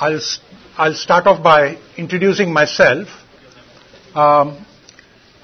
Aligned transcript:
I'll, 0.00 0.20
I'll 0.76 0.94
start 0.94 1.26
off 1.26 1.42
by 1.42 1.76
introducing 1.96 2.52
myself. 2.52 3.08
Um, 4.14 4.64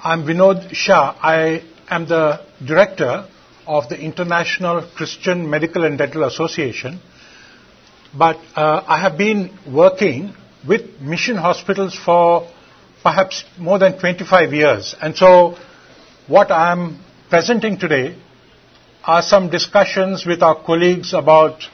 I'm 0.01 0.23
Vinod 0.23 0.73
Shah. 0.73 1.17
I 1.21 1.65
am 1.91 2.07
the 2.07 2.41
director 2.65 3.27
of 3.67 3.89
the 3.89 3.99
International 3.99 4.89
Christian 4.95 5.51
Medical 5.51 5.83
and 5.85 5.99
Dental 5.99 6.23
Association. 6.23 7.01
But 8.17 8.37
uh, 8.55 8.85
I 8.87 9.01
have 9.01 9.19
been 9.19 9.59
working 9.69 10.35
with 10.69 11.01
mission 11.01 11.35
hospitals 11.35 11.99
for 11.99 12.49
perhaps 13.03 13.45
more 13.59 13.81
than 13.81 13.99
25 13.99 14.53
years. 14.53 14.95
And 15.03 15.17
so 15.17 15.57
what 16.29 16.53
I'm 16.53 17.03
presenting 17.29 17.77
today 17.77 18.17
are 19.03 19.21
some 19.21 19.51
discussions 19.51 20.25
with 20.25 20.45
our 20.45 20.63
colleagues 20.63 21.13
about 21.13 21.65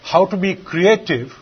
how 0.00 0.24
to 0.24 0.38
be 0.38 0.56
creative 0.56 1.32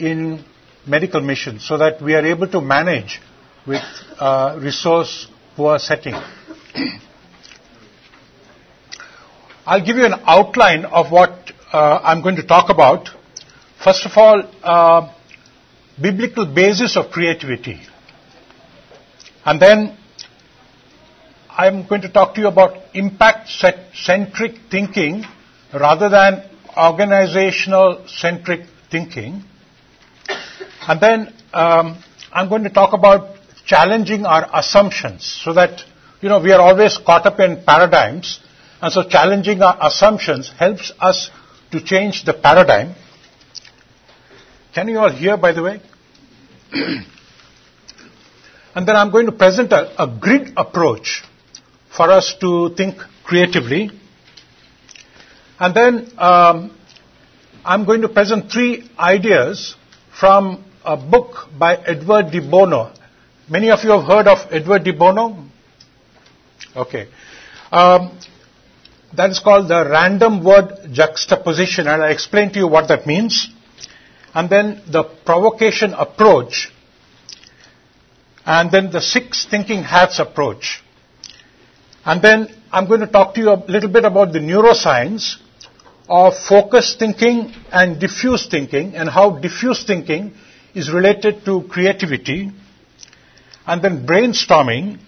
in 0.00 0.44
medical 0.86 1.20
missions 1.20 1.66
so 1.66 1.76
that 1.78 2.00
we 2.02 2.14
are 2.14 2.24
able 2.24 2.48
to 2.48 2.60
manage 2.60 3.20
with 3.66 3.82
uh, 4.18 4.58
resource 4.60 5.28
poor 5.56 5.78
setting. 5.78 6.14
I'll 9.66 9.84
give 9.84 9.96
you 9.96 10.06
an 10.06 10.14
outline 10.24 10.84
of 10.84 11.12
what 11.12 11.52
uh, 11.72 12.00
I'm 12.02 12.22
going 12.22 12.36
to 12.36 12.46
talk 12.46 12.70
about. 12.70 13.08
First 13.84 14.06
of 14.06 14.12
all, 14.16 14.42
uh, 14.62 15.12
biblical 16.00 16.46
basis 16.46 16.96
of 16.96 17.10
creativity. 17.10 17.80
And 19.44 19.60
then 19.60 19.96
I'm 21.50 21.86
going 21.86 22.02
to 22.02 22.08
talk 22.08 22.34
to 22.34 22.40
you 22.40 22.48
about 22.48 22.76
impact-centric 22.94 24.54
thinking 24.70 25.24
rather 25.72 26.08
than 26.08 26.42
organizational-centric 26.76 28.66
thinking. 28.90 29.44
And 30.86 31.00
then 31.00 31.34
um, 31.52 32.02
I'm 32.32 32.48
going 32.48 32.64
to 32.64 32.70
talk 32.70 32.92
about 32.92 33.36
challenging 33.66 34.24
our 34.24 34.48
assumptions 34.52 35.40
so 35.44 35.52
that, 35.54 35.82
you 36.20 36.28
know, 36.28 36.40
we 36.40 36.52
are 36.52 36.60
always 36.60 36.98
caught 36.98 37.26
up 37.26 37.38
in 37.40 37.62
paradigms. 37.64 38.40
And 38.80 38.92
so 38.92 39.02
challenging 39.08 39.62
our 39.62 39.76
assumptions 39.80 40.50
helps 40.58 40.92
us 40.98 41.30
to 41.72 41.82
change 41.82 42.24
the 42.24 42.32
paradigm. 42.34 42.94
Can 44.74 44.88
you 44.88 44.98
all 44.98 45.10
hear, 45.10 45.36
by 45.36 45.52
the 45.52 45.62
way? 45.62 45.80
and 46.72 47.04
then 48.74 48.96
I'm 48.96 49.10
going 49.10 49.26
to 49.26 49.32
present 49.32 49.72
a, 49.72 50.02
a 50.02 50.06
grid 50.06 50.52
approach 50.56 51.22
for 51.94 52.10
us 52.10 52.34
to 52.40 52.74
think 52.76 52.96
creatively. 53.24 53.90
And 55.58 55.74
then 55.74 56.12
um, 56.16 56.76
I'm 57.64 57.84
going 57.84 58.00
to 58.02 58.08
present 58.08 58.50
three 58.50 58.88
ideas 58.98 59.74
from 60.18 60.64
a 60.90 60.96
book 60.96 61.48
by 61.56 61.76
Edward 61.76 62.32
de 62.32 62.40
Bono. 62.40 62.92
Many 63.48 63.70
of 63.70 63.84
you 63.84 63.90
have 63.90 64.04
heard 64.04 64.26
of 64.26 64.38
Edward 64.50 64.82
de 64.82 64.92
Bono? 64.92 65.44
Okay. 66.74 67.06
Um, 67.70 68.18
that 69.14 69.30
is 69.30 69.38
called 69.38 69.68
the 69.68 69.88
random 69.88 70.42
word 70.42 70.92
juxtaposition, 70.92 71.86
and 71.86 72.02
I'll 72.02 72.10
explain 72.10 72.52
to 72.54 72.58
you 72.58 72.66
what 72.66 72.88
that 72.88 73.06
means. 73.06 73.48
And 74.34 74.50
then 74.50 74.82
the 74.90 75.04
provocation 75.04 75.94
approach, 75.94 76.72
and 78.44 78.72
then 78.72 78.90
the 78.90 79.00
six 79.00 79.46
thinking 79.48 79.84
hats 79.84 80.18
approach. 80.18 80.82
And 82.04 82.20
then 82.20 82.48
I'm 82.72 82.88
going 82.88 83.00
to 83.00 83.06
talk 83.06 83.34
to 83.34 83.40
you 83.40 83.50
a 83.50 83.62
little 83.68 83.90
bit 83.90 84.04
about 84.04 84.32
the 84.32 84.40
neuroscience 84.40 85.36
of 86.08 86.34
focused 86.48 86.98
thinking 86.98 87.54
and 87.70 88.00
diffuse 88.00 88.48
thinking 88.48 88.96
and 88.96 89.08
how 89.08 89.38
diffuse 89.38 89.84
thinking 89.84 90.34
is 90.74 90.92
related 90.92 91.44
to 91.44 91.62
creativity. 91.68 92.50
And 93.66 93.82
then 93.82 94.06
brainstorming. 94.06 94.98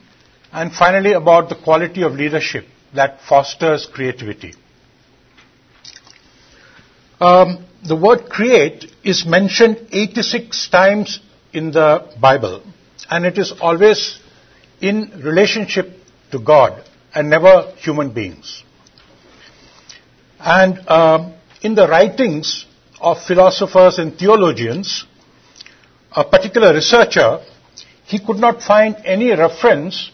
And 0.52 0.72
finally 0.72 1.12
about 1.12 1.48
the 1.48 1.54
quality 1.54 2.02
of 2.02 2.12
leadership 2.12 2.66
that 2.94 3.20
fosters 3.28 3.86
creativity. 3.86 4.54
Um, 7.20 7.64
the 7.86 7.96
word 7.96 8.28
create 8.28 8.86
is 9.02 9.24
mentioned 9.24 9.88
86 9.92 10.68
times 10.68 11.20
in 11.52 11.70
the 11.70 12.12
Bible. 12.20 12.62
And 13.10 13.24
it 13.24 13.38
is 13.38 13.52
always 13.60 14.18
in 14.80 15.22
relationship 15.24 15.86
to 16.32 16.38
God 16.38 16.84
and 17.14 17.30
never 17.30 17.72
human 17.76 18.12
beings. 18.12 18.64
And 20.38 20.78
um, 20.88 21.34
in 21.62 21.74
the 21.74 21.86
writings 21.86 22.66
of 23.00 23.22
philosophers 23.22 23.98
and 23.98 24.18
theologians, 24.18 25.06
a 26.14 26.24
particular 26.24 26.74
researcher, 26.74 27.40
he 28.04 28.18
could 28.18 28.38
not 28.38 28.62
find 28.62 28.96
any 29.04 29.30
reference 29.30 30.10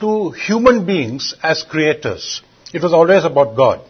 to 0.00 0.30
human 0.30 0.84
beings 0.84 1.34
as 1.42 1.62
creators. 1.62 2.42
It 2.72 2.82
was 2.82 2.92
always 2.92 3.24
about 3.24 3.56
God. 3.56 3.80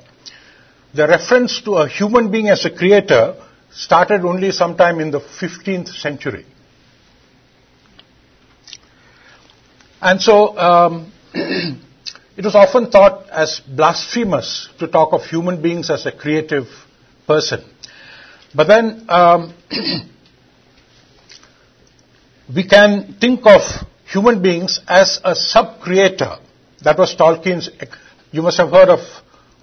The 0.95 1.07
reference 1.07 1.61
to 1.63 1.77
a 1.77 1.89
human 1.89 2.31
being 2.31 2.49
as 2.49 2.65
a 2.65 2.71
creator 2.71 3.37
started 3.71 4.25
only 4.25 4.51
sometime 4.53 5.01
in 5.01 5.11
the 5.11 5.21
15th 5.21 5.89
century. 5.89 6.47
And 10.01 10.21
so, 10.21 10.57
um, 10.57 11.13
it 11.35 12.45
was 12.45 12.55
often 12.55 12.91
thought 12.91 13.29
as 13.31 13.61
blasphemous 13.61 14.69
to 14.79 14.87
talk 14.87 15.13
of 15.13 15.25
human 15.25 15.61
beings 15.61 15.91
as 15.91 16.07
a 16.07 16.13
creative 16.13 16.67
person. 17.27 17.65
But 18.55 18.69
then 18.69 19.05
um, 19.09 19.55
we 22.55 22.67
can 22.67 23.17
think 23.21 23.41
of 23.47 23.63
human 24.05 24.43
beings 24.43 24.81
as 24.89 25.21
a 25.25 25.35
sub-creator. 25.35 26.39
That 26.83 26.99
was 26.99 27.15
Tolkien's, 27.17 27.71
you 28.31 28.43
must 28.43 28.59
have 28.59 28.71
heard 28.71 28.89
of 28.89 29.01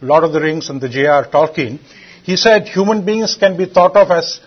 Lord 0.01 0.23
of 0.23 0.33
the 0.33 0.41
Rings 0.41 0.69
and 0.69 0.81
the 0.81 0.89
J.R. 0.89 1.27
Tolkien. 1.27 1.79
He 2.23 2.35
said 2.35 2.67
human 2.67 3.05
beings 3.05 3.35
can 3.35 3.57
be 3.57 3.65
thought 3.65 3.95
of 3.95 4.11
as 4.11 4.39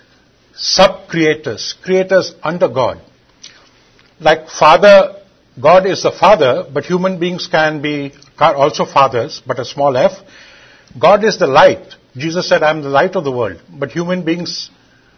sub-creators, 0.54 1.74
creators 1.82 2.34
under 2.42 2.68
God. 2.68 3.00
Like 4.20 4.48
Father 4.48 5.16
God 5.60 5.86
is 5.86 6.02
the 6.02 6.12
father, 6.12 6.64
but 6.70 6.84
human 6.84 7.18
beings 7.18 7.48
can 7.50 7.80
be 7.80 8.12
also 8.38 8.84
fathers, 8.84 9.40
but 9.46 9.58
a 9.58 9.64
small 9.64 9.96
f. 9.96 10.12
God 10.98 11.24
is 11.24 11.38
the 11.38 11.46
light. 11.46 11.94
Jesus 12.14 12.48
said, 12.48 12.62
I 12.62 12.70
am 12.70 12.82
the 12.82 12.90
light 12.90 13.16
of 13.16 13.24
the 13.24 13.32
world. 13.32 13.62
But 13.70 13.90
human 13.90 14.22
beings 14.22 14.70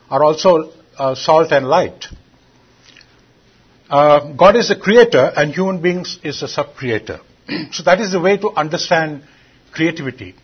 are 0.09 0.23
also 0.23 0.73
uh, 0.97 1.17
salt 1.17 1.51
and 1.51 1.69
light. 1.69 2.07
Uh, 3.91 4.33
God 4.33 4.57
is 4.57 4.69
the 4.69 4.77
creator 4.77 5.33
and 5.35 5.55
human 5.55 5.81
beings 5.81 6.19
is 6.23 6.43
a 6.43 6.49
sub-creator. 6.49 7.21
so 7.73 7.83
that 7.85 8.01
is 8.01 8.13
the 8.13 8.21
way 8.21 8.37
to 8.37 8.51
understand 8.51 9.23
creativity. 9.73 10.35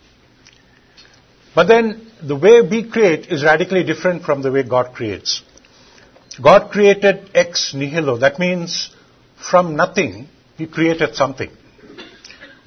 But 1.54 1.68
then 1.68 2.10
the 2.22 2.36
way 2.36 2.62
we 2.62 2.88
create 2.90 3.26
is 3.26 3.44
radically 3.44 3.84
different 3.84 4.22
from 4.22 4.42
the 4.42 4.50
way 4.50 4.62
God 4.62 4.94
creates. 4.94 5.42
God 6.42 6.70
created 6.70 7.30
ex 7.34 7.74
nihilo. 7.74 8.18
That 8.18 8.38
means 8.38 8.90
from 9.36 9.76
nothing, 9.76 10.28
he 10.56 10.66
created 10.66 11.14
something. 11.14 11.50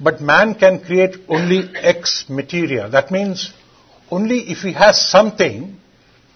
But 0.00 0.20
man 0.20 0.54
can 0.54 0.80
create 0.80 1.16
only 1.28 1.68
ex 1.74 2.26
materia. 2.28 2.88
That 2.88 3.10
means 3.10 3.52
only 4.10 4.50
if 4.50 4.58
he 4.58 4.72
has 4.72 5.10
something 5.10 5.76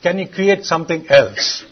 can 0.03 0.19
he 0.19 0.27
create 0.27 0.65
something 0.65 1.09
else. 1.09 1.65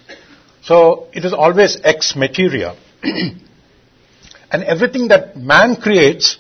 So 0.62 1.09
it 1.12 1.25
is 1.25 1.32
always 1.32 1.78
ex 1.82 2.15
materia. 2.16 2.76
and 3.03 4.62
everything 4.65 5.09
that 5.09 5.37
man 5.37 5.76
creates 5.76 6.38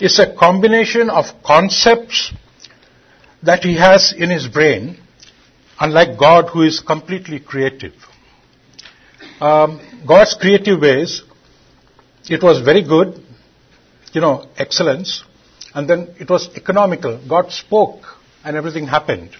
is 0.00 0.18
a 0.18 0.32
combination 0.34 1.10
of 1.10 1.26
concepts 1.44 2.32
that 3.42 3.62
he 3.62 3.76
has 3.76 4.12
in 4.12 4.30
his 4.30 4.46
brain, 4.46 4.98
unlike 5.80 6.18
God 6.18 6.50
who 6.50 6.62
is 6.62 6.80
completely 6.80 7.40
creative. 7.40 7.94
Um, 9.40 9.80
God's 10.06 10.34
creative 10.34 10.80
ways 10.80 11.22
it 12.28 12.42
was 12.42 12.60
very 12.62 12.82
good, 12.82 13.22
you 14.12 14.20
know, 14.20 14.46
excellence, 14.56 15.24
and 15.74 15.88
then 15.88 16.14
it 16.18 16.28
was 16.28 16.50
economical. 16.56 17.20
God 17.26 17.52
spoke 17.52 18.02
and 18.44 18.56
everything 18.56 18.86
happened. 18.86 19.30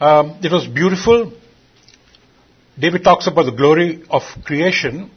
Um, 0.00 0.38
it 0.42 0.52
was 0.52 0.66
beautiful. 0.66 1.32
David 2.78 3.02
talks 3.02 3.26
about 3.26 3.44
the 3.44 3.52
glory 3.52 4.04
of 4.08 4.22
creation, 4.44 5.10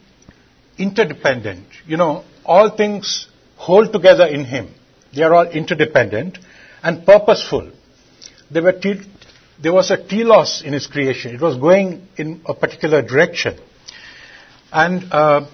interdependent. 0.78 1.66
You 1.86 1.96
know, 1.96 2.24
all 2.44 2.76
things 2.76 3.28
hold 3.56 3.92
together 3.92 4.26
in 4.26 4.44
Him. 4.44 4.74
They 5.14 5.22
are 5.22 5.32
all 5.32 5.48
interdependent 5.48 6.38
and 6.82 7.06
purposeful. 7.06 7.70
Te- 8.52 9.02
there 9.60 9.72
was 9.72 9.90
a 9.90 9.96
telos 9.96 10.62
in 10.64 10.72
His 10.72 10.86
creation. 10.86 11.34
It 11.34 11.40
was 11.40 11.56
going 11.56 12.08
in 12.16 12.42
a 12.46 12.54
particular 12.54 13.00
direction. 13.00 13.58
And 14.72 15.12
uh, 15.12 15.48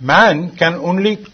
man 0.00 0.56
can 0.56 0.74
only 0.74 1.24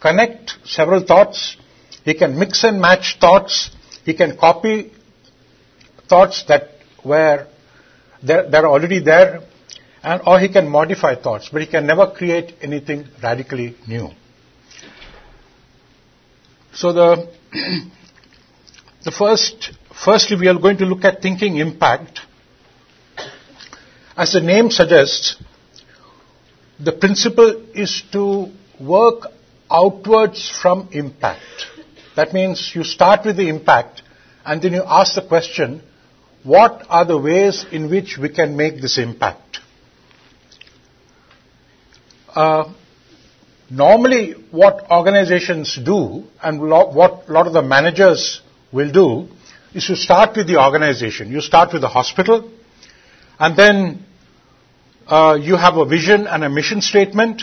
connect 0.00 0.52
several 0.64 1.04
thoughts. 1.04 1.56
He 2.04 2.14
can 2.14 2.38
mix 2.38 2.64
and 2.64 2.80
match 2.80 3.18
thoughts. 3.20 3.70
He 4.04 4.14
can 4.14 4.36
copy 4.38 4.92
thoughts 6.08 6.44
that 6.48 6.70
were 7.04 7.46
they're, 8.22 8.48
they're 8.50 8.66
already 8.66 9.00
there, 9.00 9.42
and, 10.02 10.22
or 10.26 10.40
he 10.40 10.48
can 10.48 10.68
modify 10.68 11.14
thoughts, 11.14 11.48
but 11.52 11.62
he 11.62 11.66
can 11.66 11.86
never 11.86 12.10
create 12.10 12.54
anything 12.60 13.06
radically 13.22 13.76
new. 13.86 14.08
So 16.74 16.92
the, 16.92 17.30
the 19.04 19.10
first, 19.10 19.72
firstly 20.04 20.36
we 20.38 20.48
are 20.48 20.58
going 20.58 20.78
to 20.78 20.86
look 20.86 21.04
at 21.04 21.20
thinking 21.20 21.56
impact. 21.56 22.20
As 24.16 24.32
the 24.32 24.40
name 24.40 24.70
suggests, 24.70 25.36
the 26.78 26.92
principle 26.92 27.64
is 27.74 28.02
to 28.12 28.50
work 28.80 29.26
outwards 29.70 30.50
from 30.50 30.88
impact. 30.92 31.66
That 32.16 32.32
means 32.32 32.72
you 32.74 32.84
start 32.84 33.24
with 33.24 33.36
the 33.36 33.48
impact 33.48 34.02
and 34.44 34.60
then 34.60 34.72
you 34.72 34.82
ask 34.84 35.14
the 35.14 35.22
question, 35.26 35.82
what 36.44 36.84
are 36.88 37.04
the 37.04 37.18
ways 37.18 37.64
in 37.70 37.90
which 37.90 38.18
we 38.18 38.28
can 38.28 38.56
make 38.56 38.80
this 38.80 38.98
impact? 38.98 39.60
Uh, 42.34 42.72
normally 43.70 44.32
what 44.50 44.90
organizations 44.90 45.78
do 45.84 46.24
and 46.42 46.60
lo- 46.60 46.90
what 46.90 47.28
a 47.28 47.32
lot 47.32 47.46
of 47.46 47.52
the 47.52 47.62
managers 47.62 48.40
will 48.72 48.90
do 48.90 49.28
is 49.74 49.86
to 49.86 49.96
start 49.96 50.36
with 50.36 50.46
the 50.46 50.56
organization. 50.62 51.30
You 51.30 51.40
start 51.40 51.72
with 51.72 51.82
the 51.82 51.88
hospital 51.88 52.50
and 53.38 53.56
then 53.56 54.04
uh, 55.06 55.38
you 55.40 55.56
have 55.56 55.76
a 55.76 55.84
vision 55.86 56.26
and 56.26 56.42
a 56.44 56.48
mission 56.50 56.80
statement 56.80 57.42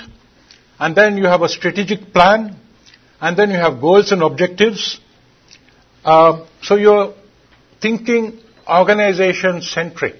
and 0.79 0.95
then 0.95 1.17
you 1.17 1.25
have 1.25 1.41
a 1.41 1.49
strategic 1.49 2.13
plan 2.13 2.55
and 3.21 3.37
then 3.37 3.49
you 3.51 3.57
have 3.57 3.81
goals 3.81 4.11
and 4.11 4.21
objectives. 4.23 4.99
Uh, 6.03 6.45
so 6.61 6.75
you're 6.75 7.13
thinking 7.81 8.39
organization 8.69 9.61
centric. 9.61 10.15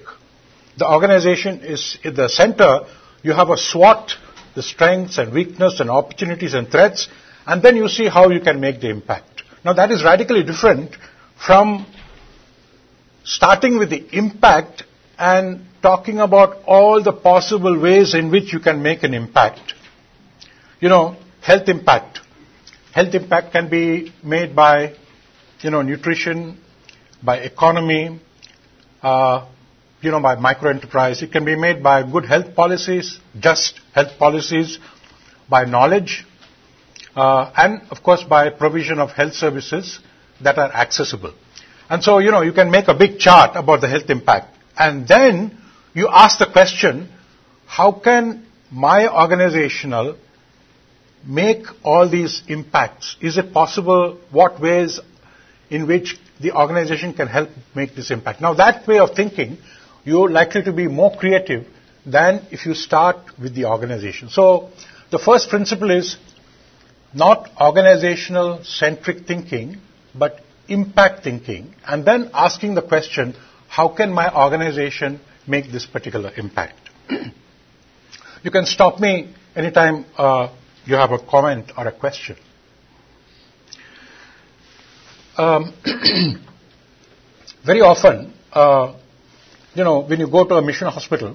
The 0.78 0.88
organization 0.88 1.60
is 1.60 1.98
in 2.02 2.14
the 2.14 2.28
center. 2.28 2.80
You 3.22 3.32
have 3.32 3.50
a 3.50 3.56
SWOT, 3.56 4.12
the 4.54 4.62
strengths 4.62 5.18
and 5.18 5.32
weakness 5.32 5.80
and 5.80 5.90
opportunities 5.90 6.54
and 6.54 6.70
threats, 6.70 7.08
and 7.46 7.62
then 7.62 7.76
you 7.76 7.88
see 7.88 8.08
how 8.08 8.30
you 8.30 8.40
can 8.40 8.60
make 8.60 8.80
the 8.80 8.88
impact. 8.88 9.42
Now 9.64 9.74
that 9.74 9.90
is 9.90 10.02
radically 10.04 10.42
different 10.42 10.96
from 11.44 11.86
starting 13.24 13.78
with 13.78 13.90
the 13.90 14.06
impact 14.16 14.84
and 15.18 15.66
talking 15.82 16.18
about 16.18 16.62
all 16.66 17.02
the 17.02 17.12
possible 17.12 17.78
ways 17.78 18.14
in 18.14 18.30
which 18.30 18.52
you 18.52 18.60
can 18.60 18.82
make 18.82 19.02
an 19.02 19.14
impact. 19.14 19.74
You 20.80 20.88
know, 20.88 21.16
health 21.42 21.68
impact. 21.68 22.20
Health 22.92 23.14
impact 23.14 23.52
can 23.52 23.68
be 23.68 24.12
made 24.24 24.56
by, 24.56 24.94
you 25.60 25.70
know, 25.70 25.82
nutrition, 25.82 26.58
by 27.22 27.38
economy, 27.38 28.18
uh, 29.02 29.46
you 30.00 30.10
know, 30.10 30.20
by 30.20 30.36
microenterprise. 30.36 31.22
It 31.22 31.32
can 31.32 31.44
be 31.44 31.56
made 31.56 31.82
by 31.82 32.02
good 32.10 32.24
health 32.24 32.54
policies, 32.54 33.18
just 33.38 33.80
health 33.94 34.18
policies, 34.18 34.78
by 35.48 35.64
knowledge, 35.64 36.24
uh, 37.14 37.50
and 37.56 37.82
of 37.90 38.02
course 38.02 38.22
by 38.22 38.50
provision 38.50 38.98
of 38.98 39.10
health 39.10 39.34
services 39.34 40.00
that 40.42 40.58
are 40.58 40.72
accessible. 40.72 41.34
And 41.88 42.02
so, 42.02 42.18
you 42.18 42.30
know, 42.30 42.42
you 42.42 42.52
can 42.52 42.70
make 42.70 42.88
a 42.88 42.94
big 42.94 43.18
chart 43.18 43.56
about 43.56 43.80
the 43.80 43.88
health 43.88 44.08
impact. 44.08 44.56
And 44.78 45.06
then 45.08 45.58
you 45.92 46.08
ask 46.10 46.38
the 46.38 46.46
question, 46.46 47.08
how 47.66 47.92
can 47.92 48.46
my 48.70 49.08
organizational 49.08 50.16
make 51.26 51.64
all 51.82 52.08
these 52.08 52.42
impacts? 52.48 53.16
Is 53.20 53.38
it 53.38 53.52
possible? 53.52 54.18
What 54.30 54.60
ways 54.60 55.00
in 55.68 55.86
which 55.86 56.16
the 56.40 56.52
organization 56.52 57.12
can 57.12 57.28
help 57.28 57.50
make 57.74 57.94
this 57.94 58.10
impact? 58.10 58.40
Now 58.40 58.54
that 58.54 58.86
way 58.86 58.98
of 58.98 59.14
thinking, 59.14 59.58
you're 60.04 60.30
likely 60.30 60.62
to 60.62 60.72
be 60.72 60.88
more 60.88 61.14
creative 61.16 61.66
than 62.06 62.46
if 62.50 62.66
you 62.66 62.74
start 62.74 63.16
with 63.40 63.54
the 63.54 63.66
organization. 63.66 64.30
So 64.30 64.70
the 65.10 65.18
first 65.18 65.50
principle 65.50 65.90
is 65.90 66.16
not 67.12 67.50
organizational 67.60 68.64
centric 68.64 69.26
thinking, 69.26 69.76
but 70.14 70.40
impact 70.68 71.24
thinking, 71.24 71.74
and 71.86 72.04
then 72.04 72.30
asking 72.32 72.74
the 72.74 72.82
question, 72.82 73.34
how 73.68 73.88
can 73.88 74.12
my 74.12 74.32
organization 74.34 75.20
make 75.46 75.70
this 75.70 75.86
particular 75.86 76.32
impact? 76.36 76.78
you 78.42 78.50
can 78.50 78.66
stop 78.66 79.00
me 79.00 79.34
anytime 79.56 80.06
uh, 80.16 80.48
you 80.84 80.94
have 80.94 81.10
a 81.10 81.18
comment 81.18 81.72
or 81.76 81.88
a 81.88 81.92
question. 81.92 82.36
Um, 85.40 85.72
very 87.64 87.80
often, 87.80 88.34
uh, 88.52 88.94
you 89.74 89.84
know, 89.84 90.00
when 90.00 90.20
you 90.20 90.30
go 90.30 90.44
to 90.46 90.56
a 90.56 90.62
mission 90.62 90.86
hospital 90.88 91.34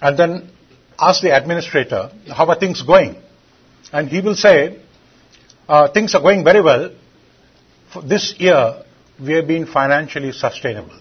and 0.00 0.18
then 0.18 0.50
ask 0.98 1.20
the 1.20 1.36
administrator, 1.36 2.10
how 2.28 2.46
are 2.46 2.58
things 2.58 2.80
going? 2.80 3.20
And 3.92 4.08
he 4.08 4.22
will 4.22 4.36
say, 4.36 4.80
uh, 5.68 5.92
things 5.92 6.14
are 6.14 6.22
going 6.22 6.44
very 6.44 6.62
well. 6.62 6.92
For 7.92 8.00
this 8.00 8.36
year, 8.38 8.84
we 9.20 9.34
have 9.34 9.46
been 9.46 9.66
financially 9.66 10.32
sustainable. 10.32 10.98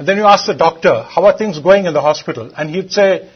And 0.00 0.08
then 0.08 0.16
you 0.16 0.24
ask 0.24 0.46
the 0.46 0.54
doctor, 0.54 1.04
how 1.04 1.26
are 1.26 1.38
things 1.38 1.60
going 1.60 1.86
in 1.86 1.94
the 1.94 2.00
hospital? 2.00 2.50
And 2.56 2.68
he'd 2.70 2.90
say, 2.90 3.30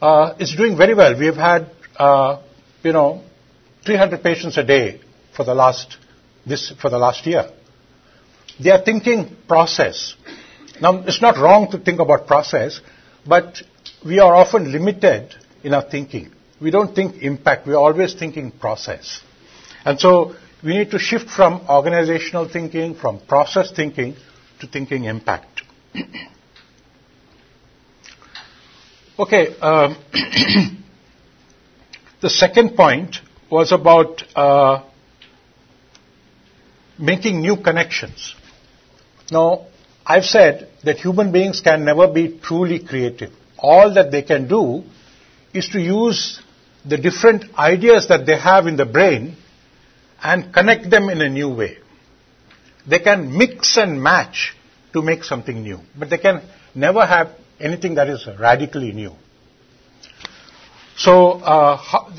uh, 0.00 0.34
it's 0.38 0.54
doing 0.54 0.76
very 0.76 0.94
well. 0.94 1.18
We 1.18 1.26
have 1.26 1.36
had, 1.36 1.70
uh, 1.96 2.40
you 2.84 2.92
know, 2.92 3.24
300 3.84 4.22
patients 4.22 4.56
a 4.58 4.62
day 4.62 5.00
for 5.34 5.42
the 5.44 5.56
last 5.56 5.96
this 6.48 6.72
for 6.80 6.90
the 6.90 6.98
last 6.98 7.26
year. 7.26 7.50
They 8.60 8.70
are 8.70 8.82
thinking 8.82 9.36
process. 9.46 10.14
Now, 10.80 10.98
it's 11.06 11.22
not 11.22 11.36
wrong 11.36 11.70
to 11.70 11.78
think 11.78 12.00
about 12.00 12.26
process, 12.26 12.80
but 13.26 13.62
we 14.04 14.18
are 14.20 14.34
often 14.34 14.72
limited 14.72 15.34
in 15.62 15.74
our 15.74 15.82
thinking. 15.88 16.32
We 16.60 16.70
don't 16.70 16.94
think 16.94 17.22
impact. 17.22 17.66
We 17.66 17.74
are 17.74 17.78
always 17.80 18.14
thinking 18.14 18.50
process. 18.50 19.20
And 19.84 20.00
so 20.00 20.34
we 20.62 20.76
need 20.76 20.90
to 20.90 20.98
shift 20.98 21.30
from 21.30 21.66
organizational 21.68 22.48
thinking, 22.48 22.94
from 22.94 23.20
process 23.20 23.70
thinking, 23.70 24.16
to 24.60 24.66
thinking 24.66 25.04
impact. 25.04 25.62
okay. 29.18 29.56
Um, 29.58 29.96
the 32.20 32.30
second 32.30 32.76
point 32.76 33.16
was 33.50 33.70
about 33.72 34.22
uh, 34.36 34.82
making 36.98 37.40
new 37.40 37.56
connections. 37.56 38.34
Now, 39.30 39.66
I've 40.04 40.24
said 40.24 40.68
that 40.84 40.98
human 40.98 41.32
beings 41.32 41.60
can 41.60 41.84
never 41.84 42.08
be 42.08 42.38
truly 42.42 42.80
creative. 42.80 43.30
All 43.58 43.94
that 43.94 44.10
they 44.10 44.22
can 44.22 44.48
do 44.48 44.84
is 45.52 45.68
to 45.70 45.80
use 45.80 46.40
the 46.84 46.96
different 46.96 47.44
ideas 47.56 48.08
that 48.08 48.24
they 48.24 48.38
have 48.38 48.66
in 48.66 48.76
the 48.76 48.86
brain 48.86 49.36
and 50.22 50.52
connect 50.52 50.90
them 50.90 51.10
in 51.10 51.20
a 51.20 51.28
new 51.28 51.54
way. 51.54 51.78
They 52.88 53.00
can 53.00 53.36
mix 53.36 53.76
and 53.76 54.02
match 54.02 54.54
to 54.92 55.02
make 55.02 55.24
something 55.24 55.62
new, 55.62 55.80
but 55.96 56.08
they 56.08 56.18
can 56.18 56.42
never 56.74 57.04
have 57.04 57.32
anything 57.60 57.96
that 57.96 58.08
is 58.08 58.26
radically 58.38 58.92
new. 58.92 59.12
So, 60.96 61.32
uh, 61.32 62.10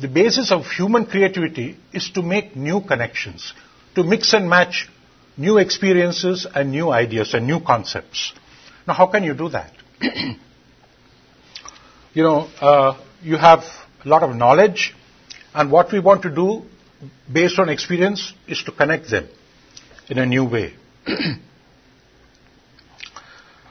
the 0.00 0.08
basis 0.08 0.50
of 0.50 0.66
human 0.66 1.06
creativity 1.06 1.76
is 1.92 2.10
to 2.10 2.22
make 2.22 2.56
new 2.56 2.80
connections 2.80 3.54
to 3.96 4.04
mix 4.04 4.32
and 4.34 4.48
match 4.48 4.88
new 5.36 5.58
experiences 5.58 6.46
and 6.54 6.70
new 6.70 6.90
ideas 6.90 7.34
and 7.34 7.46
new 7.46 7.60
concepts. 7.60 8.32
Now, 8.86 8.94
how 8.94 9.06
can 9.06 9.24
you 9.24 9.34
do 9.34 9.48
that? 9.48 9.72
you 12.14 12.22
know, 12.22 12.48
uh, 12.60 12.98
you 13.22 13.36
have 13.36 13.64
a 14.04 14.08
lot 14.08 14.22
of 14.22 14.36
knowledge, 14.36 14.94
and 15.54 15.72
what 15.72 15.92
we 15.92 15.98
want 15.98 16.22
to 16.22 16.30
do 16.34 16.62
based 17.32 17.58
on 17.58 17.68
experience 17.70 18.32
is 18.46 18.62
to 18.64 18.72
connect 18.72 19.10
them 19.10 19.28
in 20.08 20.18
a 20.18 20.26
new 20.26 20.44
way. 20.44 20.74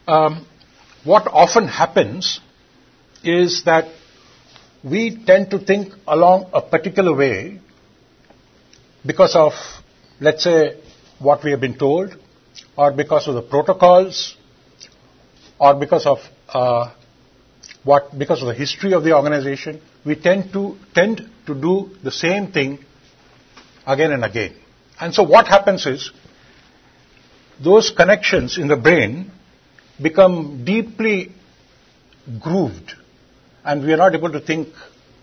um, 0.08 0.46
what 1.03 1.27
often 1.27 1.67
happens 1.67 2.39
is 3.24 3.63
that 3.65 3.86
we 4.84 5.24
tend 5.25 5.51
to 5.51 5.60
think 5.60 5.94
along 6.08 6.50
a 6.53 6.62
particular 6.62 7.15
way 7.15 7.60
because 9.05 9.36
of 9.36 9.53
let's 10.19 10.43
say, 10.43 10.79
what 11.19 11.43
we 11.43 11.51
have 11.51 11.62
been 11.62 11.77
told, 11.77 12.15
or 12.77 12.91
because 12.91 13.27
of 13.27 13.36
the 13.36 13.41
protocols, 13.41 14.36
or 15.60 15.75
because 15.75 16.05
of 16.05 16.19
uh, 16.50 16.93
what 17.84 18.17
because 18.17 18.41
of 18.41 18.48
the 18.48 18.53
history 18.53 18.93
of 18.93 19.03
the 19.03 19.13
organization, 19.13 19.81
we 20.05 20.15
tend 20.15 20.51
to 20.53 20.77
tend 20.93 21.29
to 21.45 21.55
do 21.55 21.91
the 22.03 22.12
same 22.12 22.51
thing 22.51 22.79
again 23.86 24.12
and 24.12 24.25
again. 24.25 24.55
And 25.00 25.13
so 25.13 25.24
what 25.24 25.48
happens 25.48 25.86
is 25.86 26.12
those 27.63 27.91
connections 27.91 28.57
in 28.57 28.67
the 28.67 28.75
brain 28.75 29.31
become 30.01 30.65
deeply 30.65 31.31
grooved 32.41 32.93
and 33.63 33.84
we 33.84 33.93
are 33.93 33.98
not 33.98 34.15
able 34.15 34.31
to 34.31 34.39
think 34.39 34.69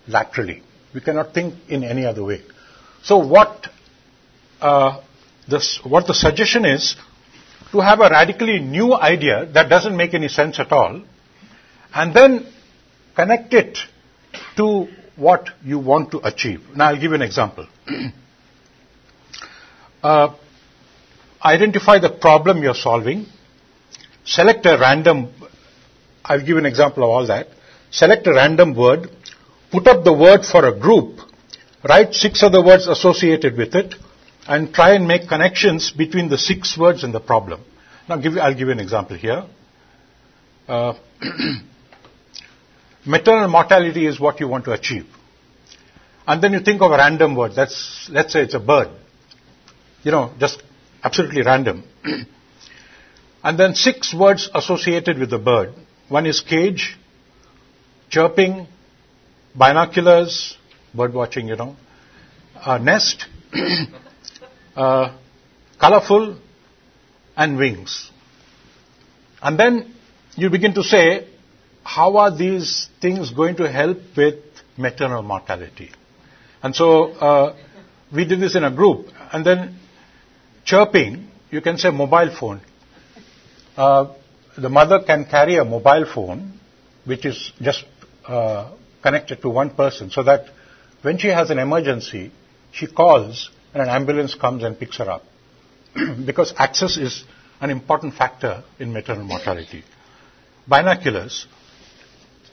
laterally. 0.06 0.62
We 0.94 1.00
cannot 1.00 1.34
think 1.34 1.54
in 1.68 1.84
any 1.84 2.04
other 2.04 2.24
way. 2.24 2.42
So 3.02 3.18
what 3.18 3.68
uh, 4.62 5.02
this, 5.48 5.80
what 5.84 6.06
the 6.06 6.14
suggestion 6.14 6.64
is 6.64 6.96
to 7.72 7.80
have 7.80 8.00
a 8.00 8.08
radically 8.08 8.60
new 8.60 8.94
idea 8.94 9.46
that 9.54 9.68
doesn't 9.68 9.96
make 9.96 10.14
any 10.14 10.28
sense 10.28 10.60
at 10.60 10.70
all, 10.72 11.02
and 11.94 12.14
then 12.14 12.46
connect 13.16 13.52
it 13.54 13.78
to 14.56 14.86
what 15.16 15.48
you 15.64 15.78
want 15.78 16.10
to 16.12 16.20
achieve. 16.26 16.60
Now, 16.74 16.88
I'll 16.88 17.00
give 17.00 17.10
you 17.10 17.14
an 17.14 17.22
example. 17.22 17.66
uh, 20.02 20.34
identify 21.44 21.98
the 21.98 22.10
problem 22.10 22.62
you're 22.62 22.74
solving, 22.74 23.26
select 24.24 24.64
a 24.66 24.78
random, 24.78 25.32
I'll 26.24 26.38
give 26.38 26.48
you 26.48 26.58
an 26.58 26.66
example 26.66 27.04
of 27.04 27.10
all 27.10 27.26
that, 27.26 27.48
select 27.90 28.26
a 28.26 28.32
random 28.32 28.74
word, 28.76 29.10
put 29.70 29.86
up 29.86 30.04
the 30.04 30.12
word 30.12 30.44
for 30.44 30.66
a 30.66 30.78
group, 30.78 31.18
write 31.88 32.14
six 32.14 32.42
other 32.42 32.64
words 32.64 32.86
associated 32.86 33.56
with 33.56 33.74
it, 33.74 33.94
and 34.46 34.74
try 34.74 34.94
and 34.94 35.06
make 35.06 35.28
connections 35.28 35.90
between 35.90 36.28
the 36.28 36.38
six 36.38 36.76
words 36.76 37.04
and 37.04 37.14
the 37.14 37.20
problem. 37.20 37.62
Now, 38.08 38.16
give 38.16 38.36
I'll 38.36 38.54
give 38.54 38.68
you 38.68 38.72
an 38.72 38.80
example 38.80 39.16
here. 39.16 39.44
Uh, 40.66 40.94
maternal 43.06 43.48
mortality 43.48 44.06
is 44.06 44.18
what 44.18 44.40
you 44.40 44.48
want 44.48 44.64
to 44.64 44.72
achieve. 44.72 45.06
And 46.26 46.42
then 46.42 46.52
you 46.52 46.60
think 46.60 46.80
of 46.82 46.90
a 46.92 46.96
random 46.96 47.34
word. 47.34 47.52
That's, 47.54 48.08
let's 48.10 48.32
say 48.32 48.42
it's 48.42 48.54
a 48.54 48.60
bird. 48.60 48.88
You 50.02 50.12
know, 50.12 50.32
just 50.38 50.62
absolutely 51.02 51.42
random. 51.42 51.84
and 53.44 53.58
then 53.58 53.74
six 53.74 54.14
words 54.14 54.48
associated 54.54 55.18
with 55.18 55.30
the 55.30 55.38
bird. 55.38 55.74
One 56.08 56.26
is 56.26 56.40
cage, 56.40 56.96
chirping, 58.08 58.66
binoculars, 59.54 60.56
bird 60.94 61.14
watching, 61.14 61.48
you 61.48 61.56
know, 61.56 61.76
uh, 62.54 62.78
nest, 62.78 63.26
uh, 64.76 65.16
colorful, 65.78 66.38
and 67.36 67.56
wings. 67.56 68.10
And 69.42 69.58
then 69.58 69.94
you 70.36 70.50
begin 70.50 70.74
to 70.74 70.82
say, 70.82 71.28
how 71.82 72.16
are 72.16 72.36
these 72.36 72.88
things 73.00 73.30
going 73.32 73.56
to 73.56 73.70
help 73.70 73.98
with 74.16 74.36
maternal 74.76 75.22
mortality? 75.22 75.90
And 76.62 76.74
so 76.74 77.06
uh, 77.12 77.56
we 78.14 78.24
did 78.24 78.40
this 78.40 78.54
in 78.54 78.64
a 78.64 78.74
group. 78.74 79.06
And 79.32 79.44
then 79.44 79.78
chirping, 80.64 81.28
you 81.50 81.60
can 81.60 81.78
say 81.78 81.90
mobile 81.90 82.34
phone. 82.38 82.60
Uh, 83.76 84.14
the 84.56 84.68
mother 84.68 85.00
can 85.04 85.24
carry 85.24 85.56
a 85.56 85.64
mobile 85.64 86.06
phone, 86.12 86.60
which 87.04 87.24
is 87.24 87.52
just 87.60 87.84
uh, 88.26 88.70
connected 89.02 89.42
to 89.42 89.48
one 89.48 89.70
person, 89.70 90.10
so 90.10 90.22
that 90.22 90.46
when 91.00 91.18
she 91.18 91.28
has 91.28 91.50
an 91.50 91.58
emergency, 91.58 92.30
she 92.70 92.86
calls 92.86 93.50
and 93.72 93.82
an 93.82 93.88
ambulance 93.88 94.34
comes 94.34 94.62
and 94.62 94.78
picks 94.78 94.98
her 94.98 95.10
up. 95.10 95.24
because 96.26 96.54
access 96.56 96.96
is 96.96 97.24
an 97.60 97.70
important 97.70 98.14
factor 98.14 98.64
in 98.78 98.92
maternal 98.92 99.24
mortality. 99.24 99.84
Binoculars. 100.66 101.46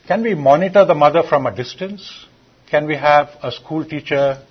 Can 0.06 0.22
we 0.22 0.34
monitor 0.34 0.84
the 0.84 0.94
mother 0.94 1.22
from 1.28 1.46
a 1.46 1.54
distance? 1.54 2.26
Can 2.70 2.86
we 2.86 2.96
have 2.96 3.30
a 3.42 3.50
school 3.52 3.84
teacher 3.84 4.42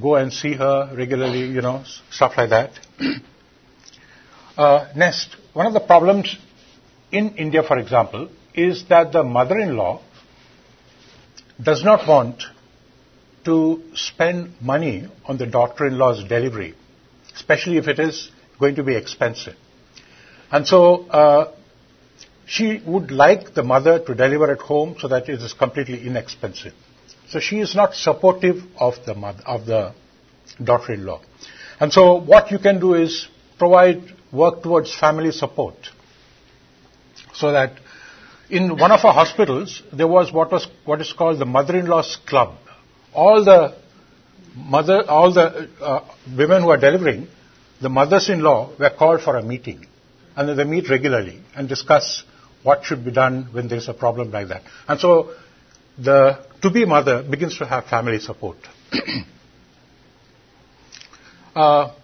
go 0.00 0.16
and 0.16 0.32
see 0.32 0.54
her 0.54 0.92
regularly, 0.96 1.46
you 1.46 1.60
know, 1.60 1.84
stuff 2.10 2.32
like 2.36 2.50
that? 2.50 2.70
uh, 4.56 4.88
next, 4.96 5.36
one 5.52 5.66
of 5.66 5.72
the 5.72 5.80
problems 5.80 6.36
in 7.10 7.36
India, 7.36 7.62
for 7.62 7.78
example, 7.78 8.28
is 8.54 8.84
that 8.88 9.12
the 9.12 9.22
mother-in-law 9.22 10.00
does 11.62 11.84
not 11.84 12.08
want 12.08 12.42
to 13.44 13.82
spend 13.94 14.52
money 14.60 15.08
on 15.26 15.38
the 15.38 15.46
daughter-in-law's 15.46 16.24
delivery, 16.28 16.74
especially 17.34 17.78
if 17.78 17.88
it 17.88 17.98
is 17.98 18.30
going 18.58 18.74
to 18.74 18.82
be 18.82 18.96
expensive. 18.96 19.56
And 20.50 20.66
so 20.66 21.06
uh, 21.06 21.52
she 22.46 22.82
would 22.86 23.10
like 23.10 23.54
the 23.54 23.62
mother 23.62 23.98
to 24.00 24.14
deliver 24.14 24.50
at 24.50 24.60
home 24.60 24.96
so 24.98 25.08
that 25.08 25.28
it 25.28 25.40
is 25.40 25.52
completely 25.52 26.06
inexpensive. 26.06 26.74
So 27.28 27.38
she 27.38 27.60
is 27.60 27.74
not 27.74 27.94
supportive 27.94 28.62
of 28.76 28.94
the 29.06 29.14
mother, 29.14 29.42
of 29.46 29.66
the 29.66 29.94
daughter-in-law. 30.62 31.22
And 31.78 31.92
so 31.92 32.16
what 32.20 32.50
you 32.50 32.58
can 32.58 32.80
do 32.80 32.94
is 32.94 33.28
provide 33.58 34.02
work 34.32 34.62
towards 34.62 34.94
family 34.94 35.30
support. 35.30 35.76
So 37.34 37.52
that 37.52 37.78
in 38.50 38.76
one 38.76 38.90
of 38.90 39.04
our 39.04 39.14
hospitals, 39.14 39.82
there 39.92 40.08
was 40.08 40.32
what 40.32 40.50
was 40.50 40.66
what 40.84 41.00
is 41.00 41.12
called 41.12 41.38
the 41.38 41.46
mother-in-law's 41.46 42.18
club. 42.26 42.56
All 43.14 43.44
the 43.44 43.76
mother, 44.54 45.08
all 45.08 45.32
the 45.32 45.68
uh, 45.80 46.08
women 46.36 46.62
who 46.62 46.70
are 46.70 46.76
delivering, 46.76 47.28
the 47.80 47.88
mothers-in-law 47.88 48.76
were 48.78 48.90
called 48.90 49.22
for 49.22 49.36
a 49.36 49.42
meeting, 49.42 49.86
and 50.36 50.58
they 50.58 50.64
meet 50.64 50.88
regularly 50.90 51.40
and 51.56 51.68
discuss 51.68 52.24
what 52.62 52.84
should 52.84 53.04
be 53.04 53.10
done 53.10 53.48
when 53.52 53.68
there 53.68 53.78
is 53.78 53.88
a 53.88 53.94
problem 53.94 54.30
like 54.30 54.48
that. 54.48 54.62
And 54.86 55.00
so, 55.00 55.34
the 55.98 56.44
to-be 56.62 56.84
mother 56.84 57.22
begins 57.22 57.58
to 57.58 57.66
have 57.66 57.86
family 57.86 58.18
support. 58.18 58.58
uh, 61.54 61.94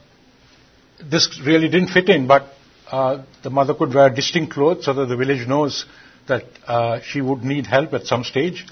this 1.02 1.40
really 1.44 1.68
didn't 1.68 1.88
fit 1.88 2.08
in, 2.08 2.26
but 2.26 2.52
uh, 2.90 3.24
the 3.42 3.50
mother 3.50 3.74
could 3.74 3.94
wear 3.94 4.08
distinct 4.10 4.52
clothes 4.52 4.84
so 4.84 4.94
that 4.94 5.06
the 5.06 5.16
village 5.16 5.46
knows 5.46 5.84
that 6.28 6.44
uh, 6.66 7.00
she 7.02 7.20
would 7.20 7.42
need 7.42 7.66
help 7.66 7.92
at 7.92 8.06
some 8.06 8.24
stage. 8.24 8.66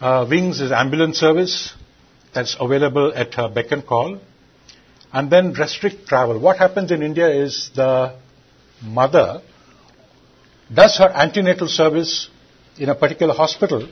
Uh, 0.00 0.26
Wings 0.28 0.60
is 0.60 0.72
ambulance 0.72 1.18
service 1.18 1.72
that's 2.34 2.56
available 2.60 3.12
at 3.14 3.34
her 3.34 3.48
beck 3.48 3.72
and 3.72 3.86
call. 3.86 4.18
And 5.12 5.30
then 5.30 5.52
restrict 5.54 6.06
travel. 6.06 6.38
What 6.38 6.58
happens 6.58 6.90
in 6.90 7.02
India 7.02 7.28
is 7.28 7.70
the 7.74 8.14
mother 8.82 9.42
does 10.72 10.98
her 10.98 11.08
antenatal 11.08 11.68
service 11.68 12.28
in 12.76 12.88
a 12.88 12.94
particular 12.94 13.32
hospital, 13.32 13.88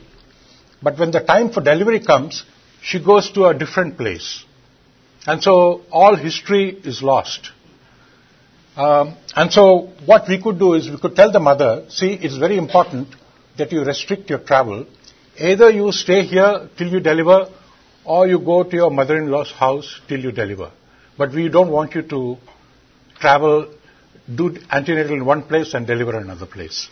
but 0.83 0.99
when 0.99 1.11
the 1.11 1.21
time 1.21 1.51
for 1.51 1.61
delivery 1.61 1.99
comes, 1.99 2.43
she 2.81 3.03
goes 3.03 3.31
to 3.31 3.45
a 3.45 3.53
different 3.53 3.97
place. 3.97 4.43
And 5.25 5.41
so 5.41 5.81
all 5.91 6.15
history 6.15 6.69
is 6.69 7.01
lost. 7.01 7.51
Um, 8.75 9.15
and 9.35 9.51
so 9.51 9.89
what 10.05 10.27
we 10.27 10.41
could 10.41 10.59
do 10.59 10.73
is 10.73 10.89
we 10.89 10.97
could 10.99 11.15
tell 11.15 11.31
the 11.31 11.39
mother, 11.39 11.85
see, 11.89 12.13
it's 12.13 12.37
very 12.37 12.57
important 12.57 13.07
that 13.57 13.71
you 13.71 13.83
restrict 13.83 14.29
your 14.29 14.39
travel. 14.39 14.85
Either 15.39 15.69
you 15.69 15.91
stay 15.91 16.23
here 16.23 16.69
till 16.77 16.87
you 16.87 16.99
deliver, 16.99 17.49
or 18.05 18.27
you 18.27 18.39
go 18.39 18.63
to 18.63 18.75
your 18.75 18.91
mother-in-law's 18.91 19.51
house 19.51 19.99
till 20.07 20.19
you 20.19 20.31
deliver. 20.31 20.71
But 21.17 21.33
we 21.33 21.49
don't 21.49 21.71
want 21.71 21.95
you 21.95 22.03
to 22.03 22.37
travel, 23.19 23.73
do 24.33 24.57
antenatal 24.71 25.13
in 25.13 25.25
one 25.25 25.43
place 25.43 25.73
and 25.73 25.87
deliver 25.87 26.17
another 26.17 26.45
place. 26.45 26.89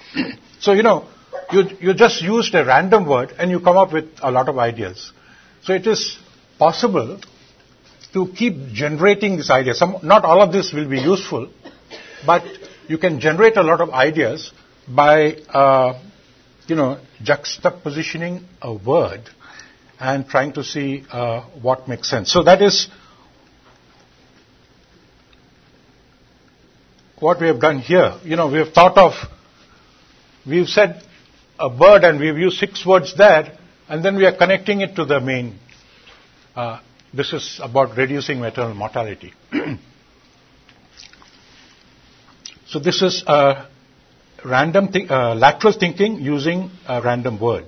so, 0.60 0.74
you 0.74 0.84
know, 0.84 1.08
you, 1.52 1.64
you 1.80 1.94
just 1.94 2.22
used 2.22 2.54
a 2.56 2.66
random 2.66 3.08
word 3.08 3.34
and 3.38 3.52
you 3.52 3.60
come 3.60 3.78
up 3.78 3.94
with 3.94 4.06
a 4.22 4.32
lot 4.32 4.50
of 4.50 4.58
ideas. 4.58 5.12
So 5.64 5.74
it 5.74 5.86
is 5.88 6.18
possible 6.58 7.20
to 8.14 8.28
keep 8.36 8.74
generating 8.74 9.38
these 9.38 9.50
ideas. 9.50 9.80
Some, 9.80 9.98
not 10.04 10.24
all 10.26 10.42
of 10.42 10.52
this 10.52 10.72
will 10.74 10.90
be 10.90 11.00
useful, 11.00 11.50
but 12.26 12.44
you 12.88 12.98
can 12.98 13.20
generate 13.20 13.58
a 13.58 13.64
lot 13.64 13.82
of 13.82 13.90
ideas 13.90 14.52
by, 14.88 15.34
uh, 15.50 16.00
you 16.68 16.76
know, 16.76 17.00
juxtapositioning 17.22 18.44
a 18.62 18.74
word 18.74 19.30
and 20.00 20.28
trying 20.28 20.54
to 20.54 20.64
see 20.64 21.06
uh, 21.12 21.42
what 21.62 21.88
makes 21.88 22.10
sense. 22.10 22.32
So 22.32 22.44
that 22.44 22.62
is 22.62 22.88
what 27.20 27.40
we 27.40 27.48
have 27.48 27.60
done 27.60 27.80
here. 27.80 28.20
You 28.24 28.36
know, 28.36 28.48
we 28.48 28.58
have 28.58 28.74
thought 28.74 28.98
of, 28.98 29.14
we've 30.46 30.68
said 30.68 31.02
a 31.60 31.70
bird 31.70 32.04
and 32.04 32.20
we've 32.20 32.38
used 32.38 32.58
six 32.58 32.86
words 32.86 33.16
there, 33.18 33.58
and 33.88 34.04
then 34.04 34.16
we 34.16 34.26
are 34.26 34.36
connecting 34.36 34.82
it 34.82 34.96
to 34.96 35.06
the 35.06 35.20
main. 35.22 35.58
Uh, 36.56 36.80
this 37.14 37.32
is 37.32 37.60
about 37.62 37.96
reducing 37.96 38.40
maternal 38.40 38.74
mortality. 38.74 39.34
so 42.68 42.80
this 42.80 43.02
is 43.02 43.24
a 43.28 43.68
random 44.46 44.90
uh, 45.10 45.36
lateral 45.36 45.74
thinking 45.74 46.22
using 46.22 46.72
a 46.88 47.02
random 47.02 47.40
word. 47.40 47.66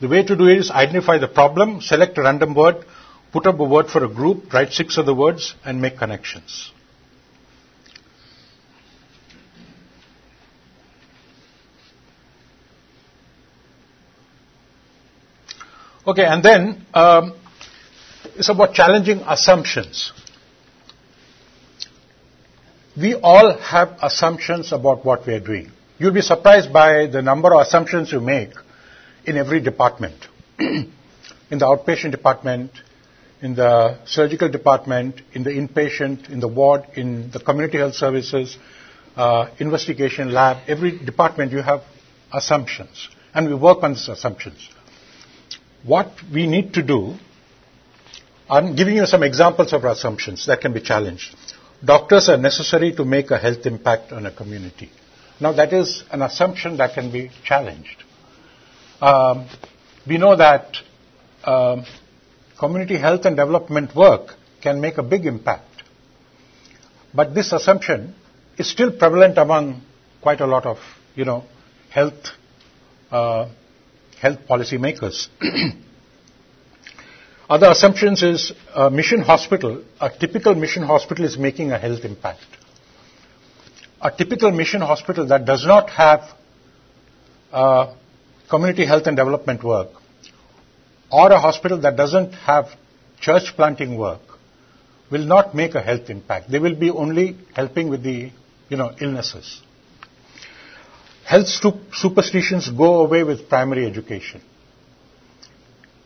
The 0.00 0.08
way 0.08 0.22
to 0.22 0.36
do 0.36 0.46
it 0.46 0.58
is 0.58 0.70
identify 0.70 1.18
the 1.18 1.28
problem, 1.28 1.80
select 1.80 2.18
a 2.18 2.22
random 2.22 2.54
word, 2.54 2.84
put 3.32 3.46
up 3.46 3.58
a 3.58 3.64
word 3.64 3.88
for 3.88 4.04
a 4.04 4.08
group, 4.08 4.52
write 4.52 4.72
six 4.72 4.98
other 4.98 5.14
words, 5.14 5.54
and 5.64 5.80
make 5.80 5.98
connections. 5.98 6.72
Okay, 16.06 16.24
and 16.24 16.42
then 16.42 16.86
um, 16.94 17.36
it's 18.36 18.48
about 18.48 18.74
challenging 18.74 19.18
assumptions. 19.26 20.12
We 22.96 23.14
all 23.14 23.58
have 23.58 23.98
assumptions 24.00 24.72
about 24.72 25.04
what 25.04 25.26
we 25.26 25.34
are 25.34 25.40
doing. 25.40 25.72
You'll 25.98 26.12
be 26.12 26.20
surprised 26.20 26.72
by 26.72 27.06
the 27.06 27.22
number 27.22 27.54
of 27.54 27.60
assumptions 27.62 28.12
you 28.12 28.20
make 28.20 28.52
in 29.24 29.38
every 29.38 29.60
department. 29.60 30.26
in 30.58 30.90
the 31.50 31.64
outpatient 31.64 32.10
department, 32.10 32.70
in 33.40 33.54
the 33.54 33.98
surgical 34.04 34.50
department, 34.50 35.22
in 35.32 35.42
the 35.42 35.50
inpatient, 35.50 36.28
in 36.30 36.40
the 36.40 36.48
ward, 36.48 36.82
in 36.96 37.30
the 37.30 37.38
community 37.38 37.78
health 37.78 37.94
services, 37.94 38.58
uh, 39.16 39.48
investigation 39.58 40.32
lab, 40.32 40.58
every 40.68 40.98
department 40.98 41.52
you 41.52 41.62
have 41.62 41.82
assumptions. 42.30 43.08
And 43.34 43.48
we 43.48 43.54
work 43.54 43.82
on 43.82 43.92
these 43.94 44.08
assumptions. 44.08 44.68
What 45.82 46.10
we 46.32 46.46
need 46.46 46.74
to 46.74 46.82
do, 46.82 47.14
I'm 48.50 48.76
giving 48.76 48.96
you 48.96 49.06
some 49.06 49.22
examples 49.22 49.72
of 49.72 49.84
assumptions 49.84 50.46
that 50.46 50.60
can 50.60 50.74
be 50.74 50.80
challenged. 50.80 51.34
Doctors 51.82 52.28
are 52.28 52.36
necessary 52.36 52.92
to 52.96 53.04
make 53.04 53.30
a 53.30 53.38
health 53.38 53.64
impact 53.64 54.12
on 54.12 54.26
a 54.26 54.30
community. 54.30 54.90
Now 55.40 55.52
that 55.52 55.72
is 55.72 56.02
an 56.10 56.22
assumption 56.22 56.78
that 56.78 56.94
can 56.94 57.12
be 57.12 57.30
challenged. 57.44 58.04
Um, 59.00 59.48
we 60.06 60.18
know 60.18 60.36
that 60.36 60.76
um, 61.44 61.84
community 62.58 62.96
health 62.96 63.24
and 63.24 63.36
development 63.36 63.94
work 63.94 64.34
can 64.62 64.80
make 64.80 64.98
a 64.98 65.02
big 65.02 65.26
impact. 65.26 65.82
But 67.14 67.34
this 67.34 67.52
assumption 67.52 68.14
is 68.58 68.70
still 68.70 68.90
prevalent 68.96 69.38
among 69.38 69.82
quite 70.22 70.40
a 70.40 70.46
lot 70.46 70.66
of, 70.66 70.78
you 71.14 71.24
know, 71.24 71.44
health, 71.90 72.30
uh, 73.10 73.48
health 74.20 74.46
policy 74.46 74.78
makers. 74.78 75.28
Other 77.48 77.70
assumptions 77.70 78.22
is 78.22 78.52
a 78.74 78.90
mission 78.90 79.20
hospital, 79.20 79.84
a 80.00 80.10
typical 80.10 80.54
mission 80.54 80.82
hospital 80.82 81.24
is 81.24 81.38
making 81.38 81.70
a 81.70 81.78
health 81.78 82.04
impact. 82.04 82.40
A 84.06 84.10
typical 84.16 84.52
mission 84.52 84.82
hospital 84.82 85.26
that 85.26 85.44
does 85.44 85.66
not 85.66 85.90
have 85.90 86.20
uh, 87.52 87.92
community 88.48 88.86
health 88.86 89.08
and 89.08 89.16
development 89.16 89.64
work, 89.64 89.88
or 91.10 91.32
a 91.32 91.40
hospital 91.40 91.78
that 91.80 91.96
doesn't 91.96 92.32
have 92.34 92.66
church 93.20 93.54
planting 93.56 93.96
work, 93.98 94.20
will 95.10 95.26
not 95.34 95.56
make 95.56 95.74
a 95.74 95.82
health 95.82 96.08
impact. 96.08 96.48
They 96.48 96.60
will 96.60 96.76
be 96.76 96.88
only 96.88 97.36
helping 97.54 97.88
with 97.88 98.04
the, 98.04 98.30
you 98.68 98.76
know, 98.76 98.94
illnesses. 99.00 99.60
Health 101.24 101.48
superstitions 101.92 102.70
go 102.70 103.00
away 103.04 103.24
with 103.24 103.48
primary 103.48 103.86
education. 103.86 104.40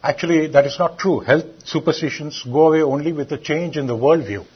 Actually, 0.02 0.46
that 0.46 0.64
is 0.64 0.78
not 0.78 0.98
true. 0.98 1.20
Health 1.20 1.44
superstitions 1.66 2.42
go 2.44 2.68
away 2.68 2.80
only 2.80 3.12
with 3.12 3.30
a 3.32 3.38
change 3.38 3.76
in 3.76 3.86
the 3.86 3.98
worldview. 4.06 4.46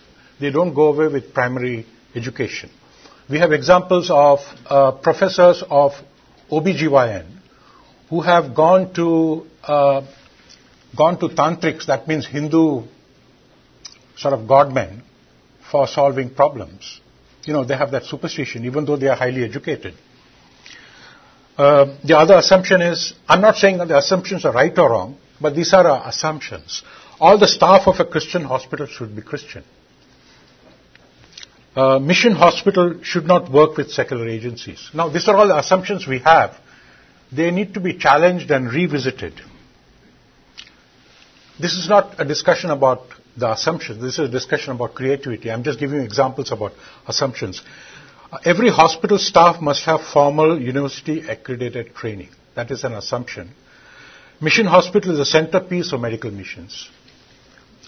They 0.41 0.51
don't 0.51 0.73
go 0.73 0.95
away 0.95 1.09
with 1.09 1.35
primary 1.35 1.85
education. 2.15 2.71
We 3.28 3.38
have 3.38 3.52
examples 3.52 4.11
of 4.11 4.40
uh, 4.66 4.93
professors 4.93 5.62
of 5.71 5.93
OBGYN 6.50 7.26
who 8.11 8.21
have 8.21 8.54
gone 8.54 8.93
to 8.95 9.47
uh, 9.62 10.02
gone 10.97 11.19
to 11.21 11.28
tantrics, 11.28 11.87
that 11.87 12.07
means 12.07 12.26
Hindu 12.26 12.83
sort 14.16 14.35
of 14.35 14.47
godmen, 14.47 15.02
for 15.71 15.88
solving 15.88 16.35
problems. 16.35 17.00
You 17.45 17.52
know, 17.52 17.64
they 17.64 17.76
have 17.76 17.90
that 17.93 18.04
superstition, 18.04 18.64
even 18.64 18.85
though 18.85 18.97
they 18.97 19.09
are 19.09 19.16
highly 19.16 19.43
educated. 19.43 19.95
Uh, 21.57 21.97
the 22.04 22.16
other 22.16 22.35
assumption 22.35 22.83
is, 22.83 23.14
I'm 23.28 23.40
not 23.40 23.57
saying 23.57 23.78
that 23.78 23.88
the 23.88 23.99
assumptions 23.99 24.45
are 24.45 24.52
right 24.52 24.76
or 24.78 24.90
wrong, 24.90 25.19
but 25.40 25.54
these 25.54 25.73
are 25.73 25.87
our 25.87 26.09
assumptions. 26.09 26.83
All 27.21 27.38
the 27.38 27.49
staff 27.49 27.87
of 27.87 28.00
a 28.00 28.04
Christian 28.04 28.45
hospital 28.45 28.87
should 28.87 29.14
be 29.14 29.23
Christian. 29.23 29.64
Uh, 31.76 31.99
mission 31.99 32.33
hospital 32.37 33.00
should 33.02 33.26
not 33.26 33.50
work 33.50 33.76
with 33.76 33.90
secular 33.90 34.28
agencies. 34.28 34.90
Now, 34.95 35.09
these 35.09 35.26
are 35.26 35.37
all 35.37 35.49
the 35.49 35.59
assumptions 35.59 36.07
we 36.07 36.21
have. 36.21 36.57
They 37.33 37.50
need 37.50 37.75
to 37.75 37.81
be 37.81 37.99
challenged 37.99 38.50
and 38.52 38.73
revisited. 38.73 39.35
This 41.61 41.73
is 41.73 41.88
not 41.88 42.21
a 42.21 42.25
discussion 42.25 42.71
about 42.71 43.00
the 43.37 43.50
assumptions. 43.50 44.00
This 44.00 44.14
is 44.14 44.28
a 44.28 44.28
discussion 44.28 44.73
about 44.73 44.95
creativity. 44.95 45.50
I'm 45.50 45.64
just 45.64 45.81
giving 45.81 45.99
you 45.99 46.04
examples 46.04 46.52
about 46.52 46.73
assumptions. 47.09 47.61
Uh, 48.31 48.38
every 48.45 48.71
hospital 48.71 49.19
staff 49.19 49.61
must 49.61 49.85
have 49.85 50.00
formal 50.00 50.61
university 50.61 51.21
accredited 51.28 51.95
training. 51.95 52.28
That 52.54 52.71
is 52.71 52.85
an 52.85 52.93
assumption. 52.93 53.50
Mission 54.40 54.66
hospital 54.66 55.12
is 55.12 55.18
a 55.18 55.25
centerpiece 55.25 55.92
of 55.92 56.01
medical 56.01 56.31
missions. 56.31 56.88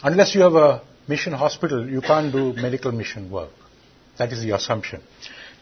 Unless 0.02 0.34
you 0.34 0.40
have 0.42 0.54
a 0.54 0.82
mission 1.06 1.32
hospital, 1.32 1.88
you 1.88 2.00
can't 2.00 2.32
do 2.32 2.52
medical 2.52 2.90
mission 2.90 3.30
work. 3.30 3.50
That 4.18 4.32
is 4.32 4.42
the 4.42 4.54
assumption. 4.54 5.02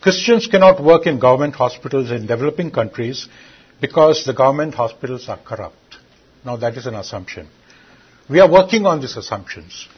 Christians 0.00 0.46
cannot 0.46 0.82
work 0.82 1.06
in 1.06 1.18
government 1.18 1.54
hospitals 1.54 2.10
in 2.10 2.26
developing 2.26 2.70
countries 2.70 3.28
because 3.80 4.24
the 4.24 4.34
government 4.34 4.74
hospitals 4.74 5.28
are 5.28 5.38
corrupt. 5.38 5.96
Now 6.44 6.56
that 6.56 6.76
is 6.76 6.86
an 6.86 6.94
assumption. 6.94 7.48
We 8.28 8.40
are 8.40 8.50
working 8.50 8.86
on 8.86 9.00
these 9.00 9.16
assumptions. 9.16 9.88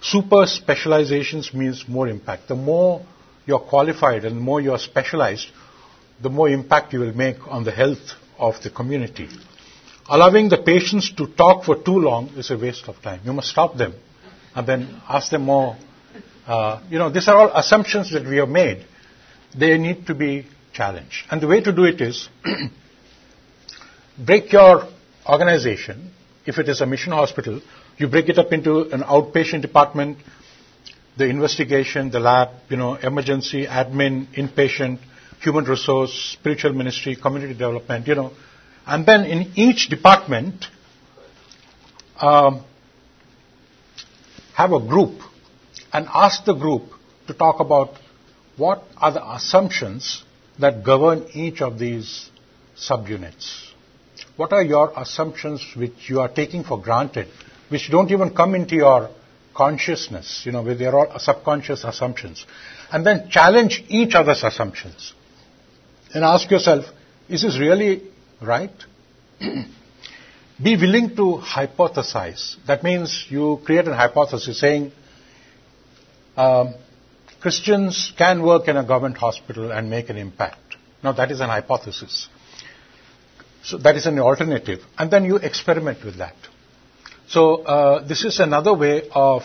Super 0.00 0.46
specializations 0.46 1.54
means 1.54 1.84
more 1.86 2.08
impact. 2.08 2.48
The 2.48 2.54
more 2.54 3.04
you're 3.46 3.60
qualified 3.60 4.24
and 4.24 4.36
the 4.36 4.40
more 4.40 4.60
you're 4.60 4.78
specialized, 4.78 5.48
the 6.20 6.30
more 6.30 6.48
impact 6.48 6.92
you 6.92 7.00
will 7.00 7.14
make 7.14 7.46
on 7.46 7.64
the 7.64 7.70
health 7.70 8.14
of 8.38 8.54
the 8.62 8.70
community. 8.70 9.28
Allowing 10.08 10.48
the 10.48 10.58
patients 10.58 11.12
to 11.16 11.26
talk 11.26 11.64
for 11.64 11.76
too 11.76 11.98
long 11.98 12.28
is 12.36 12.50
a 12.50 12.58
waste 12.58 12.88
of 12.88 13.00
time. 13.00 13.20
You 13.24 13.32
must 13.32 13.48
stop 13.48 13.76
them 13.76 13.94
and 14.54 14.66
then 14.66 15.00
ask 15.08 15.30
them 15.30 15.42
more. 15.42 15.76
Uh, 16.46 16.82
you 16.90 16.98
know, 16.98 17.10
these 17.10 17.28
are 17.28 17.36
all 17.36 17.56
assumptions 17.56 18.12
that 18.12 18.26
we 18.26 18.36
have 18.38 18.48
made. 18.48 18.84
They 19.56 19.78
need 19.78 20.06
to 20.06 20.14
be 20.14 20.46
challenged. 20.72 21.24
And 21.30 21.40
the 21.40 21.46
way 21.46 21.60
to 21.60 21.72
do 21.72 21.84
it 21.84 22.00
is 22.00 22.28
break 24.18 24.52
your 24.52 24.88
organization. 25.28 26.12
If 26.44 26.58
it 26.58 26.68
is 26.68 26.80
a 26.80 26.86
mission 26.86 27.12
hospital, 27.12 27.60
you 27.96 28.08
break 28.08 28.28
it 28.28 28.38
up 28.38 28.52
into 28.52 28.80
an 28.90 29.02
outpatient 29.02 29.62
department, 29.62 30.18
the 31.16 31.26
investigation, 31.26 32.10
the 32.10 32.18
lab, 32.18 32.48
you 32.68 32.76
know, 32.76 32.94
emergency, 32.94 33.66
admin, 33.66 34.26
inpatient, 34.34 34.98
human 35.40 35.64
resource, 35.64 36.12
spiritual 36.38 36.72
ministry, 36.72 37.14
community 37.14 37.52
development, 37.52 38.06
you 38.06 38.14
know, 38.14 38.32
and 38.86 39.06
then 39.06 39.24
in 39.24 39.52
each 39.54 39.88
department, 39.88 40.64
um, 42.20 42.64
have 44.54 44.72
a 44.72 44.80
group 44.80 45.20
and 45.92 46.06
ask 46.12 46.44
the 46.44 46.54
group 46.54 46.82
to 47.26 47.34
talk 47.34 47.60
about 47.60 47.90
what 48.56 48.82
are 48.96 49.12
the 49.12 49.32
assumptions 49.32 50.24
that 50.58 50.84
govern 50.84 51.26
each 51.32 51.60
of 51.60 51.78
these 51.78 52.30
subunits. 52.76 53.70
What 54.36 54.52
are 54.52 54.62
your 54.62 54.92
assumptions 54.96 55.64
which 55.76 56.08
you 56.08 56.20
are 56.20 56.28
taking 56.28 56.64
for 56.64 56.80
granted, 56.80 57.28
which 57.68 57.90
don't 57.90 58.10
even 58.10 58.34
come 58.34 58.54
into 58.54 58.76
your 58.76 59.10
consciousness, 59.54 60.42
you 60.44 60.52
know, 60.52 60.62
where 60.62 60.74
they're 60.74 60.94
all 60.94 61.12
subconscious 61.18 61.84
assumptions. 61.84 62.46
And 62.90 63.06
then 63.06 63.28
challenge 63.30 63.84
each 63.88 64.14
other's 64.14 64.42
assumptions. 64.42 65.12
And 66.14 66.24
ask 66.24 66.50
yourself, 66.50 66.84
is 67.28 67.42
this 67.42 67.58
really 67.58 68.02
right? 68.40 68.72
Be 69.40 70.76
willing 70.76 71.16
to 71.16 71.40
hypothesize. 71.42 72.56
That 72.66 72.82
means 72.82 73.26
you 73.28 73.60
create 73.64 73.88
a 73.88 73.94
hypothesis 73.94 74.60
saying 74.60 74.92
um, 76.36 76.74
Christians 77.40 78.12
can 78.16 78.42
work 78.42 78.68
in 78.68 78.76
a 78.76 78.84
government 78.84 79.16
hospital 79.16 79.72
and 79.72 79.90
make 79.90 80.10
an 80.10 80.16
impact. 80.16 80.76
Now 81.02 81.12
that 81.12 81.30
is 81.30 81.40
an 81.40 81.48
hypothesis. 81.48 82.28
So 83.64 83.78
that 83.78 83.96
is 83.96 84.06
an 84.06 84.18
alternative. 84.18 84.80
And 84.98 85.10
then 85.10 85.24
you 85.24 85.36
experiment 85.36 86.04
with 86.04 86.18
that. 86.18 86.34
So 87.28 87.62
uh, 87.62 88.06
this 88.06 88.24
is 88.24 88.40
another 88.40 88.74
way 88.74 89.08
of 89.12 89.42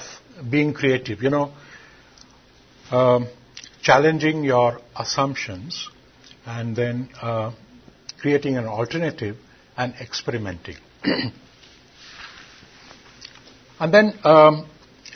being 0.50 0.74
creative. 0.74 1.24
You 1.24 1.30
know, 1.30 1.54
um, 2.92 3.28
challenging 3.82 4.44
your 4.44 4.80
assumptions 4.96 5.90
and 6.46 6.76
then 6.76 7.10
uh, 7.22 7.52
creating 8.20 8.58
an 8.58 8.66
alternative 8.66 9.38
and 9.76 9.94
experimenting. 9.96 10.76
and 13.80 13.94
then 13.94 14.14
um, 14.24 14.68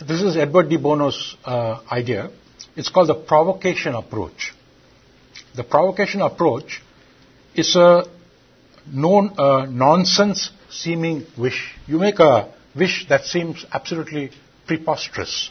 this 0.07 0.21
is 0.21 0.37
Edward 0.37 0.69
de 0.69 0.77
Bono's 0.77 1.35
uh, 1.45 1.81
idea. 1.91 2.31
It's 2.75 2.89
called 2.89 3.09
the 3.09 3.15
provocation 3.15 3.93
approach. 3.93 4.53
The 5.55 5.63
provocation 5.63 6.21
approach 6.21 6.81
is 7.53 7.75
a 7.75 8.05
known 8.91 9.33
uh, 9.37 9.65
nonsense 9.65 10.49
seeming 10.69 11.25
wish. 11.37 11.75
You 11.87 11.99
make 11.99 12.19
a 12.19 12.53
wish 12.75 13.07
that 13.09 13.25
seems 13.25 13.65
absolutely 13.71 14.31
preposterous. 14.65 15.49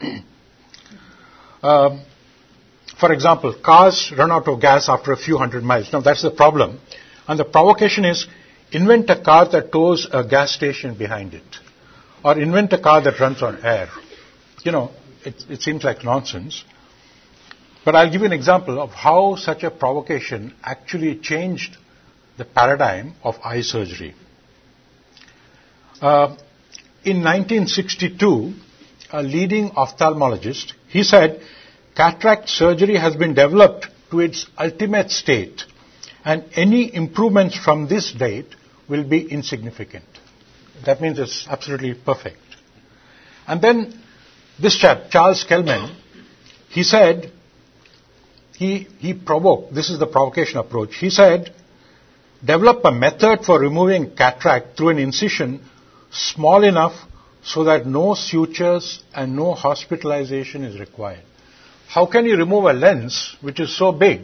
um, 1.62 2.02
for 3.00 3.12
example, 3.12 3.54
cars 3.64 4.12
run 4.16 4.30
out 4.30 4.46
of 4.48 4.60
gas 4.60 4.88
after 4.88 5.12
a 5.12 5.16
few 5.16 5.38
hundred 5.38 5.64
miles. 5.64 5.92
Now 5.92 6.00
that's 6.00 6.22
the 6.22 6.30
problem. 6.30 6.80
And 7.26 7.38
the 7.38 7.44
provocation 7.44 8.04
is 8.04 8.26
invent 8.70 9.08
a 9.10 9.20
car 9.22 9.48
that 9.50 9.72
tows 9.72 10.06
a 10.12 10.24
gas 10.24 10.52
station 10.52 10.96
behind 10.96 11.34
it. 11.34 11.44
Or 12.24 12.38
invent 12.38 12.72
a 12.72 12.78
car 12.78 13.00
that 13.02 13.20
runs 13.20 13.42
on 13.42 13.64
air. 13.64 13.88
You 14.64 14.72
know, 14.72 14.90
it, 15.24 15.44
it 15.48 15.62
seems 15.62 15.84
like 15.84 16.04
nonsense. 16.04 16.64
But 17.84 17.94
I'll 17.94 18.10
give 18.10 18.20
you 18.20 18.26
an 18.26 18.32
example 18.32 18.80
of 18.80 18.90
how 18.90 19.36
such 19.36 19.62
a 19.62 19.70
provocation 19.70 20.54
actually 20.62 21.16
changed 21.16 21.76
the 22.36 22.44
paradigm 22.44 23.14
of 23.22 23.36
eye 23.44 23.62
surgery. 23.62 24.14
Uh, 26.00 26.36
in 27.04 27.22
1962, 27.22 28.52
a 29.10 29.22
leading 29.22 29.70
ophthalmologist, 29.70 30.72
he 30.88 31.02
said, 31.02 31.40
cataract 31.96 32.48
surgery 32.48 32.96
has 32.96 33.16
been 33.16 33.34
developed 33.34 33.88
to 34.10 34.20
its 34.20 34.46
ultimate 34.58 35.10
state 35.10 35.62
and 36.24 36.44
any 36.54 36.94
improvements 36.94 37.56
from 37.56 37.88
this 37.88 38.12
date 38.12 38.54
will 38.88 39.04
be 39.04 39.20
insignificant. 39.30 40.04
That 40.86 41.00
means 41.00 41.18
it's 41.18 41.46
absolutely 41.48 41.94
perfect. 41.94 42.38
And 43.46 43.62
then 43.62 44.00
this 44.60 44.76
chap, 44.76 45.10
Charles 45.10 45.44
Kelman, 45.44 45.96
he 46.68 46.82
said, 46.82 47.32
he, 48.56 48.88
he 48.98 49.14
provoked, 49.14 49.74
this 49.74 49.88
is 49.88 49.98
the 49.98 50.06
provocation 50.06 50.58
approach. 50.58 50.96
He 50.96 51.10
said, 51.10 51.54
develop 52.44 52.84
a 52.84 52.92
method 52.92 53.44
for 53.44 53.58
removing 53.58 54.14
cataract 54.14 54.76
through 54.76 54.90
an 54.90 54.98
incision 54.98 55.60
small 56.10 56.64
enough 56.64 56.92
so 57.42 57.64
that 57.64 57.86
no 57.86 58.14
sutures 58.14 59.02
and 59.14 59.36
no 59.36 59.54
hospitalization 59.54 60.64
is 60.64 60.78
required. 60.78 61.22
How 61.88 62.06
can 62.06 62.26
you 62.26 62.36
remove 62.36 62.64
a 62.64 62.72
lens 62.72 63.36
which 63.40 63.60
is 63.60 63.76
so 63.76 63.92
big 63.92 64.22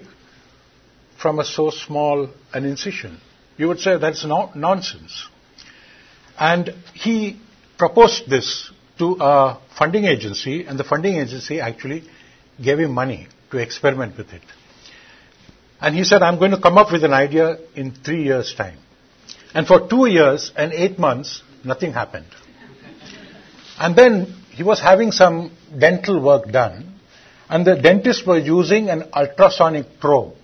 from 1.20 1.38
a 1.38 1.44
so 1.44 1.70
small 1.70 2.28
an 2.52 2.64
incision? 2.66 3.20
You 3.56 3.68
would 3.68 3.80
say 3.80 3.96
that's 3.98 4.24
no- 4.24 4.50
nonsense. 4.54 5.28
And 6.38 6.74
he 6.94 7.40
proposed 7.78 8.28
this 8.28 8.70
to 8.98 9.16
a 9.20 9.60
funding 9.78 10.04
agency, 10.04 10.64
and 10.66 10.78
the 10.78 10.84
funding 10.84 11.16
agency 11.16 11.60
actually 11.60 12.04
gave 12.62 12.78
him 12.78 12.92
money 12.92 13.28
to 13.50 13.58
experiment 13.58 14.16
with 14.16 14.32
it. 14.32 14.42
And 15.80 15.94
he 15.94 16.04
said, 16.04 16.22
I'm 16.22 16.38
going 16.38 16.52
to 16.52 16.60
come 16.60 16.78
up 16.78 16.92
with 16.92 17.04
an 17.04 17.12
idea 17.12 17.58
in 17.74 17.92
three 17.92 18.24
years' 18.24 18.54
time. 18.54 18.78
And 19.52 19.66
for 19.66 19.88
two 19.88 20.06
years 20.06 20.52
and 20.56 20.72
eight 20.72 20.98
months, 20.98 21.42
nothing 21.64 21.92
happened. 21.92 22.26
And 23.78 23.96
then 23.96 24.34
he 24.50 24.62
was 24.62 24.80
having 24.80 25.12
some 25.12 25.56
dental 25.76 26.22
work 26.22 26.50
done, 26.50 26.94
and 27.48 27.66
the 27.66 27.74
dentist 27.76 28.26
was 28.26 28.44
using 28.46 28.88
an 28.88 29.04
ultrasonic 29.12 30.00
probe. 30.00 30.34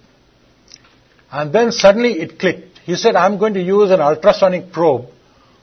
And 1.33 1.53
then 1.53 1.71
suddenly 1.73 2.21
it 2.21 2.39
clicked. 2.39 2.79
He 2.85 2.97
said, 2.97 3.15
I'm 3.15 3.39
going 3.39 3.55
to 3.55 3.63
use 3.63 3.91
an 3.91 4.01
ultrasonic 4.01 4.73
probe 4.73 5.07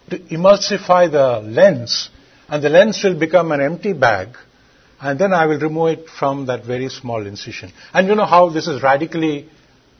to 0.10 0.20
emulsify 0.20 1.12
the 1.12 1.40
lens, 1.48 2.10
and 2.48 2.64
the 2.64 2.70
lens 2.70 3.04
will 3.04 3.20
become 3.20 3.52
an 3.52 3.62
empty 3.62 3.94
bag, 3.94 4.30
and 5.00 5.20
then 5.20 5.34
I 5.34 5.46
will 5.46 5.60
remove 5.60 6.00
it 6.00 6.10
from 6.10 6.46
that 6.48 6.66
very 6.66 6.90
small 6.90 7.26
incision. 7.26 7.72
And 7.94 8.08
you 8.08 8.16
know 8.16 8.26
how 8.26 8.50
this 8.50 8.68
has 8.68 8.82
radically 8.82 9.50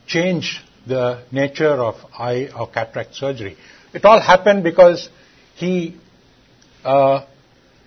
changed 0.06 0.60
the 0.86 1.22
nature 1.30 1.74
of 1.74 1.96
eye 2.18 2.48
or 2.58 2.68
cataract 2.68 3.14
surgery. 3.14 3.56
It 3.92 4.04
all 4.04 4.20
happened 4.20 4.64
because 4.64 5.08
he 5.54 5.96
uh, 6.84 7.26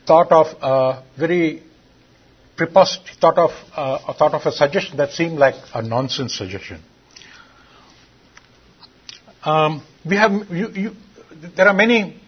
thought 0.06 0.32
of 0.32 0.48
a 0.62 1.04
very 1.18 1.64
preposterous, 2.56 3.18
thought 3.20 3.38
of, 3.38 3.52
uh, 3.76 4.14
thought 4.14 4.34
of 4.34 4.46
a 4.46 4.52
suggestion 4.52 4.98
that 4.98 5.12
seemed 5.12 5.40
like 5.40 5.56
a 5.74 5.82
nonsense 5.82 6.36
suggestion. 6.36 6.82
Um, 9.44 9.84
we 10.06 10.16
have, 10.18 10.32
you, 10.52 10.70
you, 10.70 10.96
there 11.56 11.68
are 11.68 11.74
many 11.74 12.20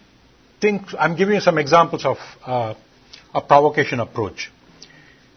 things, 0.60 0.94
I'm 0.98 1.16
giving 1.16 1.34
you 1.34 1.40
some 1.40 1.58
examples 1.58 2.04
of 2.04 2.16
uh, 2.44 2.74
a 3.34 3.40
provocation 3.40 4.00
approach. 4.00 4.50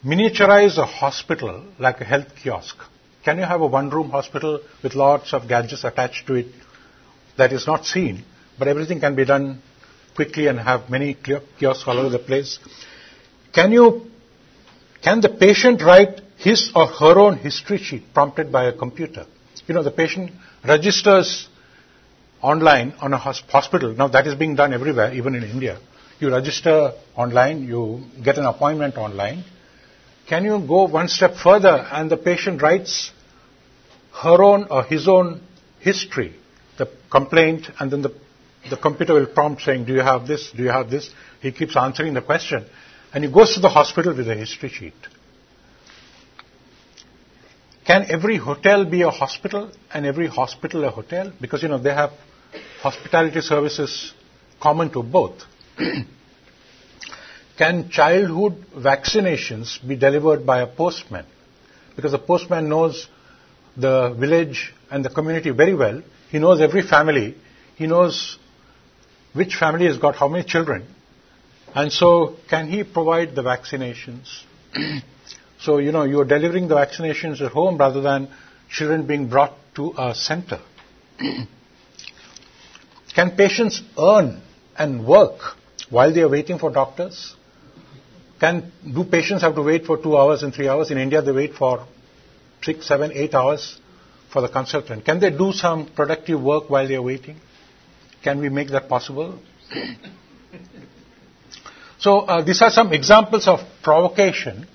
Miniaturize 0.05 0.77
a 0.77 0.85
hospital 0.85 1.65
like 1.79 2.01
a 2.01 2.03
health 2.03 2.27
kiosk. 2.41 2.75
Can 3.23 3.37
you 3.37 3.43
have 3.43 3.61
a 3.61 3.67
one 3.67 3.89
room 3.89 4.09
hospital 4.09 4.61
with 4.83 4.95
lots 4.95 5.33
of 5.33 5.47
gadgets 5.47 5.83
attached 5.83 6.27
to 6.27 6.35
it 6.35 6.47
that 7.37 7.51
is 7.51 7.67
not 7.67 7.85
seen, 7.85 8.23
but 8.57 8.67
everything 8.67 8.99
can 8.99 9.15
be 9.15 9.25
done 9.25 9.61
quickly 10.15 10.47
and 10.47 10.59
have 10.59 10.89
many 10.89 11.15
kiosks 11.59 11.83
all 11.87 11.99
over 11.99 12.09
the 12.09 12.19
place? 12.19 12.59
Can 13.53 13.71
you, 13.71 14.07
can 15.03 15.21
the 15.21 15.29
patient 15.29 15.81
write 15.81 16.21
his 16.37 16.71
or 16.75 16.87
her 16.87 17.19
own 17.19 17.37
history 17.37 17.77
sheet 17.77 18.13
prompted 18.13 18.51
by 18.51 18.65
a 18.65 18.73
computer? 18.73 19.25
You 19.67 19.73
know, 19.75 19.83
the 19.83 19.91
patient 19.91 20.31
registers 20.65 21.49
online 22.41 22.93
on 22.99 23.13
a 23.13 23.17
hospital. 23.17 23.93
Now 23.93 24.07
that 24.09 24.27
is 24.27 24.35
being 24.35 24.55
done 24.55 24.73
everywhere, 24.73 25.13
even 25.13 25.35
in 25.35 25.43
India. 25.43 25.79
You 26.19 26.31
register 26.31 26.93
online, 27.15 27.63
you 27.63 28.03
get 28.23 28.37
an 28.37 28.45
appointment 28.45 28.97
online. 28.97 29.43
Can 30.27 30.43
you 30.43 30.59
go 30.67 30.87
one 30.87 31.07
step 31.07 31.35
further 31.35 31.87
and 31.91 32.09
the 32.09 32.17
patient 32.17 32.61
writes 32.61 33.11
her 34.23 34.41
own 34.43 34.67
or 34.69 34.83
his 34.83 35.07
own 35.07 35.41
history, 35.79 36.35
the 36.77 36.89
complaint, 37.11 37.67
and 37.79 37.91
then 37.91 38.01
the, 38.01 38.13
the 38.69 38.77
computer 38.77 39.13
will 39.13 39.27
prompt 39.27 39.61
saying, 39.61 39.85
do 39.85 39.93
you 39.93 40.01
have 40.01 40.27
this, 40.27 40.51
do 40.55 40.63
you 40.63 40.69
have 40.69 40.89
this? 40.89 41.09
He 41.41 41.51
keeps 41.51 41.77
answering 41.77 42.13
the 42.13 42.21
question. 42.21 42.65
And 43.13 43.23
he 43.23 43.31
goes 43.31 43.53
to 43.53 43.61
the 43.61 43.69
hospital 43.69 44.15
with 44.15 44.27
a 44.27 44.35
history 44.35 44.69
sheet. 44.69 44.93
Can 47.87 48.11
every 48.11 48.35
hotel 48.35 48.83
be 48.83 49.03
a 49.03 49.09
hospital 49.09 49.71
and 49.93 50.05
every 50.05 50.27
hospital 50.27 50.83
a 50.83 50.89
hotel? 50.89 51.31
Because, 51.39 51.63
you 51.63 51.69
know, 51.69 51.77
they 51.77 51.93
have 51.93 52.11
hospitality 52.81 53.39
services 53.39 54.13
common 54.61 54.91
to 54.91 55.01
both. 55.01 55.41
Can 57.57 57.89
childhood 57.89 58.65
vaccinations 58.75 59.79
be 59.87 59.95
delivered 59.95 60.45
by 60.45 60.59
a 60.61 60.67
postman? 60.67 61.25
Because 61.95 62.11
the 62.11 62.19
postman 62.19 62.67
knows 62.67 63.07
the 63.77 64.13
village 64.19 64.73
and 64.91 65.05
the 65.05 65.09
community 65.09 65.51
very 65.51 65.73
well. 65.73 66.03
He 66.29 66.39
knows 66.39 66.59
every 66.59 66.81
family. 66.81 67.35
He 67.77 67.87
knows 67.87 68.37
which 69.31 69.55
family 69.55 69.85
has 69.85 69.97
got 69.97 70.15
how 70.15 70.27
many 70.27 70.43
children. 70.43 70.85
And 71.73 71.91
so, 71.91 72.35
can 72.49 72.67
he 72.67 72.83
provide 72.83 73.33
the 73.33 73.43
vaccinations? 73.43 74.43
so, 75.59 75.77
you 75.79 75.91
know, 75.91 76.03
you're 76.03 76.25
delivering 76.25 76.67
the 76.67 76.75
vaccinations 76.75 77.41
at 77.41 77.51
home 77.51 77.77
rather 77.77 78.01
than 78.01 78.29
children 78.69 79.07
being 79.07 79.27
brought 79.27 79.53
to 79.75 79.93
a 79.97 80.13
center. 80.13 80.61
Can 83.15 83.35
patients 83.35 83.81
earn 83.97 84.41
and 84.77 85.05
work 85.07 85.39
while 85.89 86.13
they 86.13 86.21
are 86.21 86.29
waiting 86.29 86.59
for 86.59 86.69
doctors? 86.69 87.35
Can, 88.39 88.71
do 88.93 89.03
patients 89.03 89.41
have 89.41 89.55
to 89.55 89.63
wait 89.63 89.85
for 89.85 89.97
two 89.97 90.15
hours 90.15 90.43
and 90.43 90.53
three 90.53 90.67
hours? 90.67 90.91
In 90.91 90.99
India, 90.99 91.21
they 91.23 91.31
wait 91.31 91.55
for 91.55 91.87
six, 92.61 92.87
seven, 92.87 93.11
eight 93.13 93.33
hours 93.33 93.79
for 94.31 94.41
the 94.41 94.49
consultant. 94.49 95.05
Can 95.05 95.19
they 95.19 95.31
do 95.31 95.51
some 95.51 95.87
productive 95.87 96.41
work 96.41 96.69
while 96.69 96.87
they 96.87 96.95
are 96.95 97.01
waiting? 97.01 97.37
Can 98.23 98.39
we 98.39 98.49
make 98.49 98.69
that 98.69 98.87
possible? 98.87 99.39
so 101.97 102.19
uh, 102.19 102.43
these 102.43 102.61
are 102.61 102.69
some 102.69 102.93
examples 102.93 103.47
of 103.47 103.61
provocation. 103.81 104.67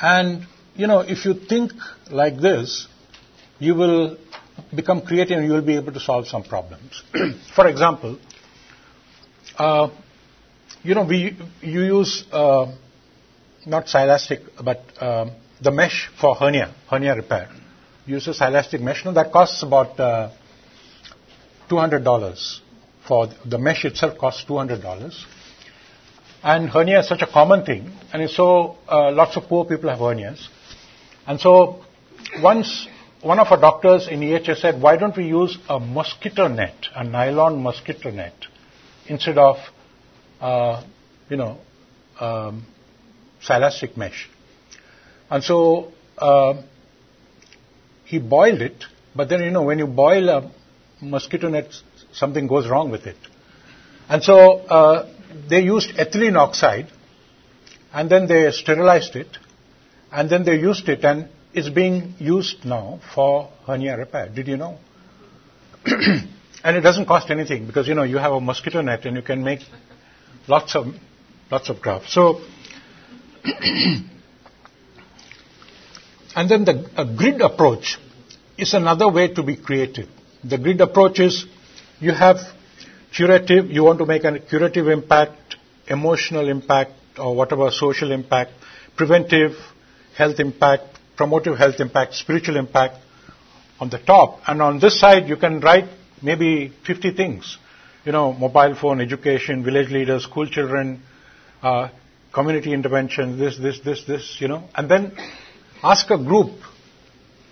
And, 0.00 0.46
you 0.74 0.86
know, 0.86 1.00
if 1.00 1.24
you 1.24 1.34
think 1.34 1.72
like 2.10 2.40
this, 2.40 2.86
you 3.58 3.74
will 3.74 4.16
become 4.74 5.02
creative 5.02 5.38
and 5.38 5.46
you 5.46 5.52
will 5.52 5.62
be 5.62 5.76
able 5.76 5.92
to 5.92 6.00
solve 6.00 6.26
some 6.26 6.44
problems. 6.44 7.02
For 7.56 7.66
example, 7.66 8.18
uh, 9.56 9.88
you 10.82 10.94
know, 10.94 11.04
we, 11.04 11.36
you 11.60 11.82
use 11.82 12.24
uh, 12.30 12.72
not 13.66 13.86
silastic, 13.86 14.40
but 14.64 14.82
uh, 15.00 15.30
the 15.60 15.70
mesh 15.70 16.08
for 16.20 16.34
hernia, 16.34 16.74
hernia 16.88 17.14
repair. 17.14 17.50
You 18.06 18.14
use 18.14 18.28
a 18.28 18.32
silastic 18.32 18.80
mesh. 18.80 19.04
No, 19.04 19.12
that 19.12 19.32
costs 19.32 19.62
about 19.62 19.98
uh, 19.98 20.30
$200 21.68 22.60
for 23.06 23.28
the 23.44 23.58
mesh 23.58 23.84
itself 23.84 24.16
costs 24.18 24.44
$200. 24.48 25.12
And 26.48 26.70
hernia 26.70 27.00
is 27.00 27.08
such 27.08 27.20
a 27.20 27.26
common 27.26 27.66
thing, 27.66 27.92
and 28.10 28.30
so 28.30 28.76
uh, 28.88 29.12
lots 29.12 29.36
of 29.36 29.42
poor 29.50 29.66
people 29.66 29.90
have 29.90 29.98
hernias. 29.98 30.48
And 31.26 31.38
so 31.38 31.84
once 32.42 32.88
one 33.20 33.38
of 33.38 33.48
our 33.48 33.60
doctors 33.60 34.08
in 34.08 34.20
EHS 34.20 34.62
said, 34.62 34.80
why 34.80 34.96
don't 34.96 35.14
we 35.14 35.24
use 35.26 35.58
a 35.68 35.78
mosquito 35.78 36.48
net, 36.48 36.86
a 36.96 37.04
nylon 37.04 37.62
mosquito 37.62 38.10
net, 38.10 38.32
instead 39.08 39.36
of, 39.36 39.56
uh, 40.40 40.82
you 41.28 41.36
know, 41.36 41.58
um, 42.18 42.64
silastic 43.46 43.98
mesh. 43.98 44.30
And 45.28 45.44
so 45.44 45.92
uh, 46.16 46.62
he 48.06 48.20
boiled 48.20 48.62
it, 48.62 48.86
but 49.14 49.28
then, 49.28 49.42
you 49.42 49.50
know, 49.50 49.64
when 49.64 49.78
you 49.78 49.86
boil 49.86 50.30
a 50.30 50.50
mosquito 51.02 51.50
net, 51.50 51.74
something 52.12 52.46
goes 52.46 52.66
wrong 52.66 52.90
with 52.90 53.06
it. 53.06 53.18
And 54.08 54.22
so 54.22 54.60
uh, 54.60 55.14
they 55.48 55.60
used 55.60 55.90
ethylene 55.96 56.36
oxide, 56.36 56.88
and 57.92 58.10
then 58.10 58.26
they 58.26 58.50
sterilized 58.50 59.16
it, 59.16 59.38
and 60.12 60.30
then 60.30 60.44
they 60.44 60.58
used 60.58 60.88
it, 60.88 61.04
and 61.04 61.28
is 61.54 61.70
being 61.70 62.14
used 62.18 62.64
now 62.64 63.00
for 63.14 63.50
hernia 63.66 63.96
repair. 63.96 64.28
Did 64.28 64.48
you 64.48 64.56
know? 64.56 64.78
and 65.84 66.76
it 66.76 66.80
doesn't 66.80 67.06
cost 67.06 67.30
anything 67.30 67.66
because 67.66 67.88
you 67.88 67.94
know 67.94 68.02
you 68.02 68.18
have 68.18 68.32
a 68.32 68.40
mosquito 68.40 68.80
net 68.82 69.04
and 69.06 69.16
you 69.16 69.22
can 69.22 69.42
make 69.42 69.60
lots 70.46 70.76
of 70.76 70.86
lots 71.50 71.70
of 71.70 71.80
grafts. 71.80 72.12
So 72.12 72.40
and 76.36 76.50
then 76.50 76.64
the 76.64 77.14
grid 77.16 77.40
approach 77.40 77.98
is 78.56 78.74
another 78.74 79.10
way 79.10 79.32
to 79.34 79.42
be 79.42 79.56
creative. 79.56 80.08
The 80.44 80.58
grid 80.58 80.80
approach 80.80 81.20
is 81.20 81.46
you 82.00 82.12
have 82.12 82.36
curative, 83.14 83.70
you 83.70 83.84
want 83.84 83.98
to 83.98 84.06
make 84.06 84.24
a 84.24 84.38
curative 84.38 84.88
impact 84.88 85.48
emotional 85.90 86.48
impact 86.48 86.92
or 87.18 87.34
whatever 87.34 87.70
social 87.70 88.12
impact, 88.12 88.52
preventive 88.96 89.52
health 90.16 90.38
impact, 90.38 90.84
promotive 91.16 91.56
health 91.56 91.80
impact, 91.80 92.14
spiritual 92.14 92.56
impact 92.56 92.96
on 93.80 93.90
the 93.90 93.98
top. 93.98 94.40
And 94.46 94.62
on 94.62 94.78
this 94.78 94.98
side, 95.00 95.28
you 95.28 95.36
can 95.36 95.60
write 95.60 95.88
maybe 96.22 96.72
50 96.86 97.12
things. 97.12 97.58
You 98.04 98.12
know, 98.12 98.32
mobile 98.32 98.74
phone, 98.80 99.00
education, 99.00 99.64
village 99.64 99.90
leaders, 99.90 100.24
school 100.24 100.46
children, 100.46 101.02
uh, 101.62 101.88
community 102.32 102.72
intervention, 102.72 103.38
this, 103.38 103.58
this, 103.58 103.80
this, 103.80 104.04
this, 104.04 104.36
you 104.40 104.48
know. 104.48 104.64
And 104.74 104.90
then 104.90 105.12
ask 105.82 106.08
a 106.10 106.18
group 106.18 106.52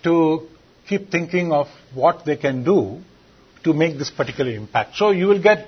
to 0.04 0.46
keep 0.88 1.10
thinking 1.10 1.52
of 1.52 1.66
what 1.94 2.24
they 2.24 2.36
can 2.36 2.64
do 2.64 3.02
to 3.66 3.74
make 3.74 3.98
this 3.98 4.10
particular 4.10 4.52
impact. 4.52 4.96
So 4.96 5.10
you 5.10 5.26
will 5.26 5.42
get 5.42 5.66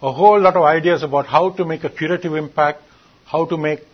a 0.00 0.10
whole 0.10 0.40
lot 0.40 0.56
of 0.56 0.62
ideas 0.62 1.02
about 1.02 1.26
how 1.26 1.50
to 1.50 1.64
make 1.64 1.84
a 1.84 1.90
curative 1.90 2.34
impact, 2.34 2.82
how 3.26 3.44
to 3.46 3.56
make, 3.58 3.84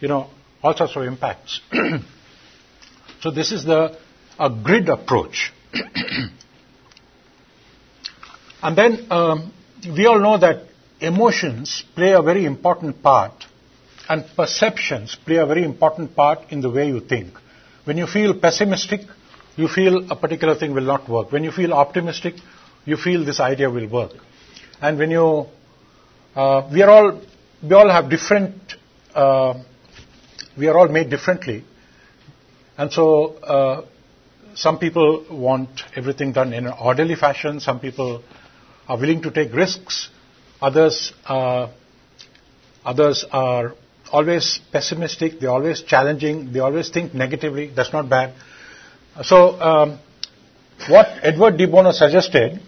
you 0.00 0.08
know, 0.08 0.28
all 0.62 0.74
sorts 0.74 0.96
of 0.96 1.02
impacts. 1.02 1.60
so 3.20 3.30
this 3.30 3.52
is 3.52 3.64
the 3.64 3.98
a 4.38 4.48
grid 4.48 4.88
approach. 4.88 5.52
and 8.62 8.78
then 8.78 9.06
um, 9.10 9.52
we 9.84 10.06
all 10.06 10.20
know 10.20 10.38
that 10.38 10.64
emotions 11.00 11.84
play 11.94 12.12
a 12.12 12.22
very 12.22 12.46
important 12.46 13.02
part 13.02 13.44
and 14.08 14.24
perceptions 14.34 15.16
play 15.26 15.36
a 15.36 15.44
very 15.46 15.64
important 15.64 16.16
part 16.16 16.50
in 16.50 16.62
the 16.62 16.70
way 16.70 16.88
you 16.88 17.00
think. 17.00 17.34
When 17.84 17.98
you 17.98 18.06
feel 18.06 18.38
pessimistic, 18.38 19.02
you 19.56 19.68
feel 19.68 20.10
a 20.10 20.16
particular 20.16 20.54
thing 20.54 20.74
will 20.74 20.82
not 20.82 21.08
work. 21.08 21.30
When 21.30 21.44
you 21.44 21.52
feel 21.52 21.72
optimistic, 21.72 22.34
you 22.84 22.96
feel 22.96 23.24
this 23.24 23.40
idea 23.40 23.70
will 23.70 23.88
work. 23.88 24.12
And 24.80 24.98
when 24.98 25.10
you, 25.10 25.46
uh, 26.34 26.68
we 26.72 26.82
are 26.82 26.90
all, 26.90 27.22
we 27.62 27.72
all 27.72 27.90
have 27.90 28.10
different, 28.10 28.54
uh, 29.14 29.62
we 30.58 30.66
are 30.68 30.76
all 30.76 30.88
made 30.88 31.10
differently. 31.10 31.64
And 32.76 32.92
so, 32.92 33.34
uh, 33.36 33.86
some 34.54 34.78
people 34.78 35.24
want 35.30 35.82
everything 35.96 36.32
done 36.32 36.52
in 36.52 36.66
an 36.66 36.74
orderly 36.80 37.14
fashion. 37.14 37.60
Some 37.60 37.80
people 37.80 38.22
are 38.88 38.98
willing 38.98 39.22
to 39.22 39.30
take 39.30 39.52
risks. 39.52 40.10
Others, 40.60 41.12
uh, 41.26 41.68
others 42.84 43.24
are 43.32 43.74
always 44.10 44.60
pessimistic. 44.72 45.40
They're 45.40 45.50
always 45.50 45.82
challenging. 45.82 46.52
They 46.52 46.60
always 46.60 46.90
think 46.90 47.14
negatively. 47.14 47.72
That's 47.74 47.92
not 47.92 48.08
bad. 48.08 48.34
So, 49.20 49.60
um, 49.60 49.98
what 50.88 51.06
Edward 51.22 51.58
de 51.58 51.66
Bono 51.66 51.92
suggested 51.92 52.60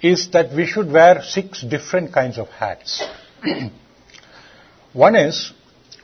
is 0.00 0.30
that 0.30 0.54
we 0.56 0.66
should 0.66 0.90
wear 0.90 1.22
six 1.22 1.60
different 1.62 2.12
kinds 2.12 2.38
of 2.38 2.48
hats. 2.48 3.04
One 4.94 5.14
is 5.14 5.52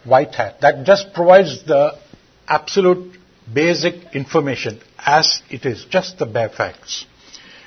white 0.05 0.35
hat. 0.35 0.61
That 0.61 0.85
just 0.85 1.15
provides 1.15 1.65
the 1.65 1.99
absolute 2.47 3.17
basic 3.53 4.15
information 4.15 4.81
as 4.99 5.41
it 5.49 5.65
is, 5.65 5.87
just 5.89 6.19
the 6.19 6.27
bare 6.27 6.51
facts. 6.51 7.07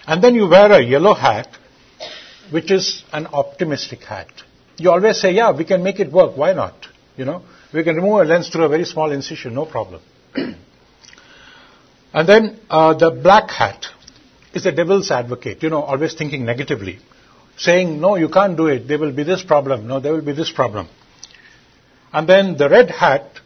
And 0.06 0.23
then 0.23 0.36
you 0.36 0.47
wear 0.47 0.71
a 0.71 0.84
yellow 0.84 1.15
hat, 1.15 1.47
which 2.52 2.69
is 2.69 3.04
an 3.12 3.26
optimistic 3.26 4.04
hat. 4.04 4.28
You 4.78 4.91
always 4.91 5.19
say, 5.19 5.32
yeah, 5.32 5.52
we 5.52 5.65
can 5.65 5.82
make 5.82 5.99
it 5.99 6.12
work. 6.12 6.38
Why 6.38 6.54
not? 6.54 6.76
You 7.17 7.26
know, 7.26 7.43
we 7.73 7.84
can 7.84 7.95
remove 7.95 8.21
a 8.21 8.23
lens 8.23 8.49
through 8.49 8.65
a 8.65 8.69
very 8.69 8.86
small 8.86 9.12
incision, 9.12 9.56
no 9.56 9.65
problem. 9.65 10.02
and 12.13 12.30
then 12.30 12.60
uh, 12.69 12.93
the 12.93 13.10
black 13.12 13.49
hat 13.49 13.86
is 14.54 14.63
the 14.63 14.71
devil's 14.71 15.10
advocate, 15.10 15.63
you 15.63 15.69
know, 15.69 15.82
always 15.82 16.13
thinking 16.13 16.45
negatively, 16.45 16.99
saying, 17.58 17.99
no, 17.99 18.15
you 18.15 18.30
can't 18.30 18.56
do 18.56 18.67
it. 18.67 18.88
There 18.88 18.99
will 18.99 19.12
be 19.12 19.23
this 19.23 19.43
problem. 19.43 19.88
No, 19.88 19.99
there 19.99 20.13
will 20.13 20.21
be 20.21 20.34
this 20.34 20.52
problem. 20.52 20.88
And 22.12 22.30
then 22.30 22.58
the 22.58 22.69
red 22.69 22.91
hat 22.91 23.39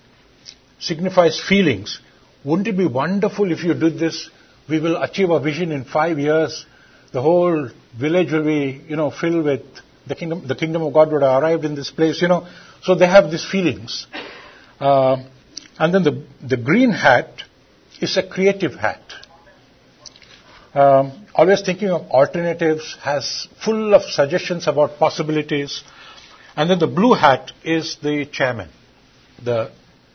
signifies 0.80 1.42
feelings. 1.42 2.02
Wouldn't 2.44 2.68
it 2.68 2.78
be 2.78 2.86
wonderful 2.86 3.50
if 3.52 3.64
you 3.64 3.74
did 3.74 3.98
this? 4.00 4.30
We 4.70 4.82
will 4.82 5.02
achieve 5.02 5.32
our 5.32 5.40
vision 5.40 5.72
in 5.72 5.86
five 5.86 6.20
years. 6.20 6.66
The 7.14 7.22
whole 7.22 7.70
village 7.98 8.34
will 8.34 8.44
be, 8.44 8.84
you 8.90 8.98
know, 8.98 9.12
filled 9.12 9.46
with 9.46 9.62
the 10.06 10.16
kingdom. 10.16 10.46
The 10.46 10.56
kingdom 10.56 10.82
of 10.82 10.94
God 10.94 11.12
would 11.14 11.22
have 11.22 11.42
arrived 11.42 11.64
in 11.64 11.76
this 11.76 11.90
place, 11.90 12.22
you 12.22 12.28
know. 12.28 12.46
So 12.84 12.96
they 12.96 13.08
have 13.08 13.32
these 13.32 13.50
feelings. 13.50 14.08
Uh, 14.78 15.24
and 15.80 15.94
then 15.94 16.04
the 16.04 16.26
the 16.46 16.58
green 16.58 16.92
hat 16.92 17.44
is 18.02 18.18
a 18.18 18.24
creative 18.28 18.76
hat. 18.76 19.02
Um, 20.74 21.28
always 21.34 21.62
thinking 21.62 21.90
of 21.90 22.02
alternatives, 22.12 22.98
has 23.02 23.48
full 23.64 23.94
of 23.94 24.04
suggestions 24.04 24.68
about 24.68 25.00
possibilities. 25.00 25.84
And 26.56 26.70
then 26.70 26.80
the 26.80 26.88
blue 26.88 27.14
hat 27.14 27.52
is 27.64 27.98
the 28.02 28.26
chairman, 28.26 28.70
the 29.44 29.72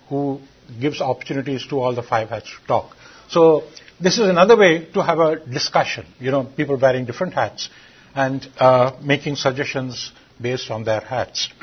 who 0.09 0.41
gives 0.81 1.01
opportunities 1.01 1.67
to 1.69 1.81
all 1.81 1.95
the 1.95 2.03
five 2.03 2.29
hats 2.29 2.51
to 2.51 2.67
talk. 2.67 2.95
So 3.29 3.65
this 4.01 4.19
is 4.19 4.29
another 4.29 4.57
way 4.57 4.87
to 4.93 5.03
have 5.03 5.19
a 5.19 5.37
discussion. 5.37 6.07
You 6.19 6.31
know, 6.31 6.45
people 6.45 6.77
wearing 6.77 7.07
different 7.07 7.35
hats 7.35 7.71
and 8.15 8.47
uh, 8.59 8.93
making 9.03 9.37
suggestions 9.37 10.13
based 10.41 10.71
on 10.71 10.85
their 10.85 11.01
hats. 11.01 11.49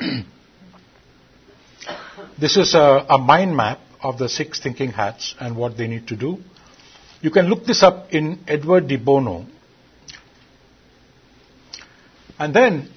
this 2.40 2.56
is 2.56 2.74
a, 2.74 3.06
a 3.08 3.18
mind 3.18 3.56
map 3.56 3.78
of 4.02 4.18
the 4.18 4.28
six 4.28 4.60
thinking 4.60 4.90
hats 4.90 5.34
and 5.40 5.56
what 5.56 5.76
they 5.76 5.86
need 5.86 6.08
to 6.08 6.16
do. 6.16 6.38
You 7.20 7.30
can 7.30 7.46
look 7.46 7.64
this 7.64 7.82
up 7.82 8.12
in 8.12 8.40
Edward 8.46 8.88
de 8.88 8.96
Bono. 8.96 9.46
And 12.38 12.54
then 12.54 12.90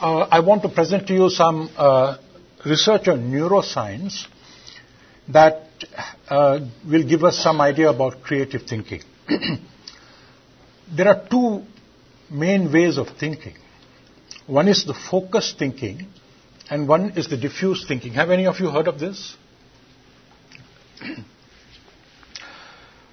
uh, 0.00 0.28
I 0.30 0.40
want 0.40 0.62
to 0.62 0.68
present 0.68 1.06
to 1.06 1.14
you 1.14 1.30
some 1.30 1.70
uh, 1.76 2.18
research 2.66 3.08
on 3.08 3.30
neuroscience 3.30 4.26
that 5.28 5.62
uh, 6.28 6.60
will 6.88 7.08
give 7.08 7.24
us 7.24 7.38
some 7.38 7.60
idea 7.60 7.88
about 7.88 8.22
creative 8.22 8.62
thinking. 8.62 9.02
there 10.96 11.08
are 11.08 11.26
two 11.30 11.62
main 12.30 12.72
ways 12.72 12.98
of 12.98 13.08
thinking. 13.18 13.54
One 14.46 14.68
is 14.68 14.84
the 14.84 14.94
focused 14.94 15.58
thinking, 15.58 16.06
and 16.70 16.86
one 16.86 17.12
is 17.16 17.28
the 17.28 17.36
diffuse 17.36 17.86
thinking. 17.86 18.12
Have 18.12 18.30
any 18.30 18.46
of 18.46 18.60
you 18.60 18.70
heard 18.70 18.86
of 18.86 19.00
this? 19.00 19.36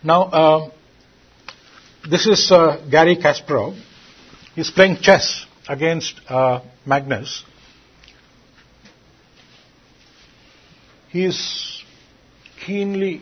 now, 0.03 0.23
uh, 0.23 0.69
this 2.09 2.25
is 2.27 2.51
uh, 2.51 2.85
Garry 2.89 3.15
Kasparov. 3.17 3.79
He's 4.55 4.69
playing 4.69 4.97
chess 4.97 5.45
against 5.67 6.19
uh, 6.27 6.61
Magnus. 6.85 7.43
He's 11.09 11.83
keenly 12.65 13.21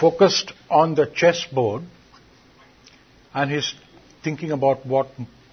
focused 0.00 0.52
on 0.70 0.94
the 0.94 1.06
chessboard 1.06 1.82
and 3.34 3.50
he's 3.50 3.74
thinking 4.22 4.52
about 4.52 4.84
what 4.86 5.08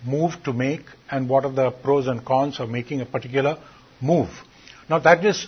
move 0.06 0.34
to 0.44 0.54
make 0.54 0.82
and 1.10 1.30
what 1.30 1.46
are 1.46 1.52
the 1.52 1.72
pros 1.72 2.08
and 2.08 2.24
cons 2.26 2.60
of 2.60 2.70
making 2.70 3.02
a 3.02 3.06
particular 3.06 3.58
move. 4.02 4.30
Now 4.90 5.00
that 5.00 5.24
is 5.26 5.48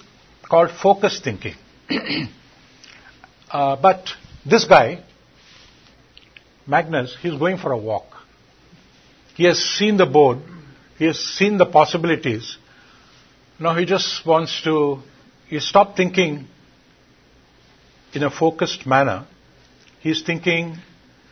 called 0.50 0.72
focus 0.72 1.20
thinking. 1.24 1.56
uh, 3.51 3.75
but 3.81 4.10
this 4.45 4.65
guy, 4.65 5.03
Magnus, 6.65 7.15
he's 7.21 7.38
going 7.38 7.57
for 7.57 7.71
a 7.71 7.77
walk. 7.77 8.05
He 9.36 9.45
has 9.45 9.57
seen 9.60 9.97
the 9.97 10.05
board, 10.05 10.39
he 10.97 11.05
has 11.05 11.17
seen 11.17 11.57
the 11.57 11.65
possibilities. 11.65 12.57
Now 13.60 13.75
he 13.75 13.86
just 13.86 14.25
wants 14.25 14.62
to, 14.63 14.99
he 15.47 15.60
stopped 15.60 15.97
thinking 15.97 16.47
in 18.13 18.23
a 18.23 18.31
focused 18.31 18.86
manner. 18.86 19.25
He's 19.99 20.23
thinking 20.23 20.77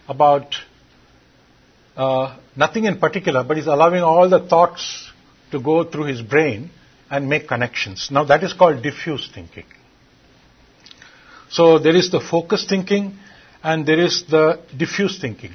about 0.08 0.56
uh, 1.95 2.38
nothing 2.56 2.86
in 2.86 2.99
particular, 2.99 3.43
but 3.43 3.58
he's 3.58 3.67
allowing 3.67 4.01
all 4.01 4.30
the 4.30 4.45
thoughts 4.47 5.12
to 5.51 5.60
go 5.60 5.84
through 5.84 6.06
his 6.06 6.21
brain 6.21 6.69
and 7.10 7.30
make 7.30 7.47
connections. 7.47 8.10
Now 8.12 8.25
that 8.25 8.43
is 8.43 8.54
called 8.54 8.84
diffuse 8.84 9.30
thinking. 9.34 9.65
So 11.56 11.80
there 11.80 11.96
is 11.96 12.12
the 12.12 12.20
focused 12.20 12.68
thinking 12.68 13.18
and 13.63 13.86
there 13.86 14.00
is 14.00 14.26
the 14.30 14.60
diffuse 14.76 15.20
thinking. 15.20 15.52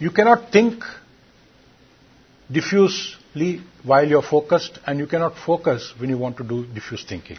You 0.00 0.10
cannot 0.10 0.50
think 0.50 0.82
diffusely 2.50 3.62
while 3.84 4.06
you're 4.08 4.28
focused 4.36 4.80
and 4.84 4.98
you 4.98 5.06
cannot 5.06 5.36
focus 5.36 5.94
when 5.98 6.10
you 6.10 6.18
want 6.18 6.36
to 6.38 6.42
do 6.42 6.66
diffuse 6.66 7.04
thinking. 7.04 7.38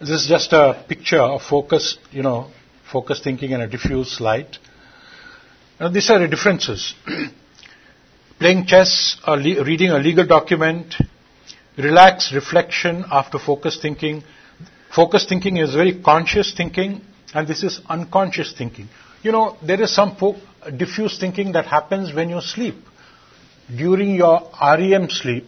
This 0.00 0.10
is 0.10 0.26
just 0.26 0.52
a 0.52 0.84
picture 0.88 1.20
of 1.20 1.42
focus, 1.42 1.96
you 2.10 2.24
know, 2.24 2.50
focus 2.90 3.20
thinking 3.22 3.52
and 3.52 3.62
a 3.62 3.68
diffuse 3.68 4.20
light. 4.20 4.58
Now, 5.78 5.90
these 5.90 6.10
are 6.10 6.18
the 6.18 6.26
differences. 6.26 6.92
Playing 8.40 8.66
chess 8.66 9.16
or 9.24 9.38
reading 9.38 9.92
a 9.92 9.98
legal 9.98 10.26
document, 10.26 10.96
relaxed 11.78 12.34
reflection 12.34 13.04
after 13.12 13.38
focus 13.38 13.78
thinking. 13.80 14.24
Focus 14.96 15.26
thinking 15.28 15.58
is 15.58 15.74
very 15.74 16.00
conscious 16.02 16.54
thinking, 16.54 17.02
and 17.34 17.46
this 17.46 17.62
is 17.62 17.80
unconscious 17.86 18.54
thinking. 18.56 18.88
You 19.22 19.32
know, 19.32 19.58
there 19.62 19.82
is 19.82 19.94
some 19.94 20.16
diffuse 20.74 21.18
thinking 21.20 21.52
that 21.52 21.66
happens 21.66 22.14
when 22.14 22.30
you 22.30 22.40
sleep. 22.40 22.76
during 23.74 24.14
your 24.14 24.48
REM 24.60 25.10
sleep, 25.10 25.44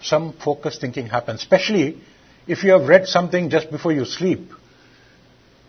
some 0.00 0.32
focused 0.32 0.80
thinking 0.80 1.06
happens, 1.06 1.40
especially 1.40 2.00
if 2.46 2.62
you 2.62 2.70
have 2.72 2.88
read 2.88 3.06
something 3.06 3.50
just 3.50 3.70
before 3.70 3.92
you 3.92 4.04
sleep, 4.04 4.50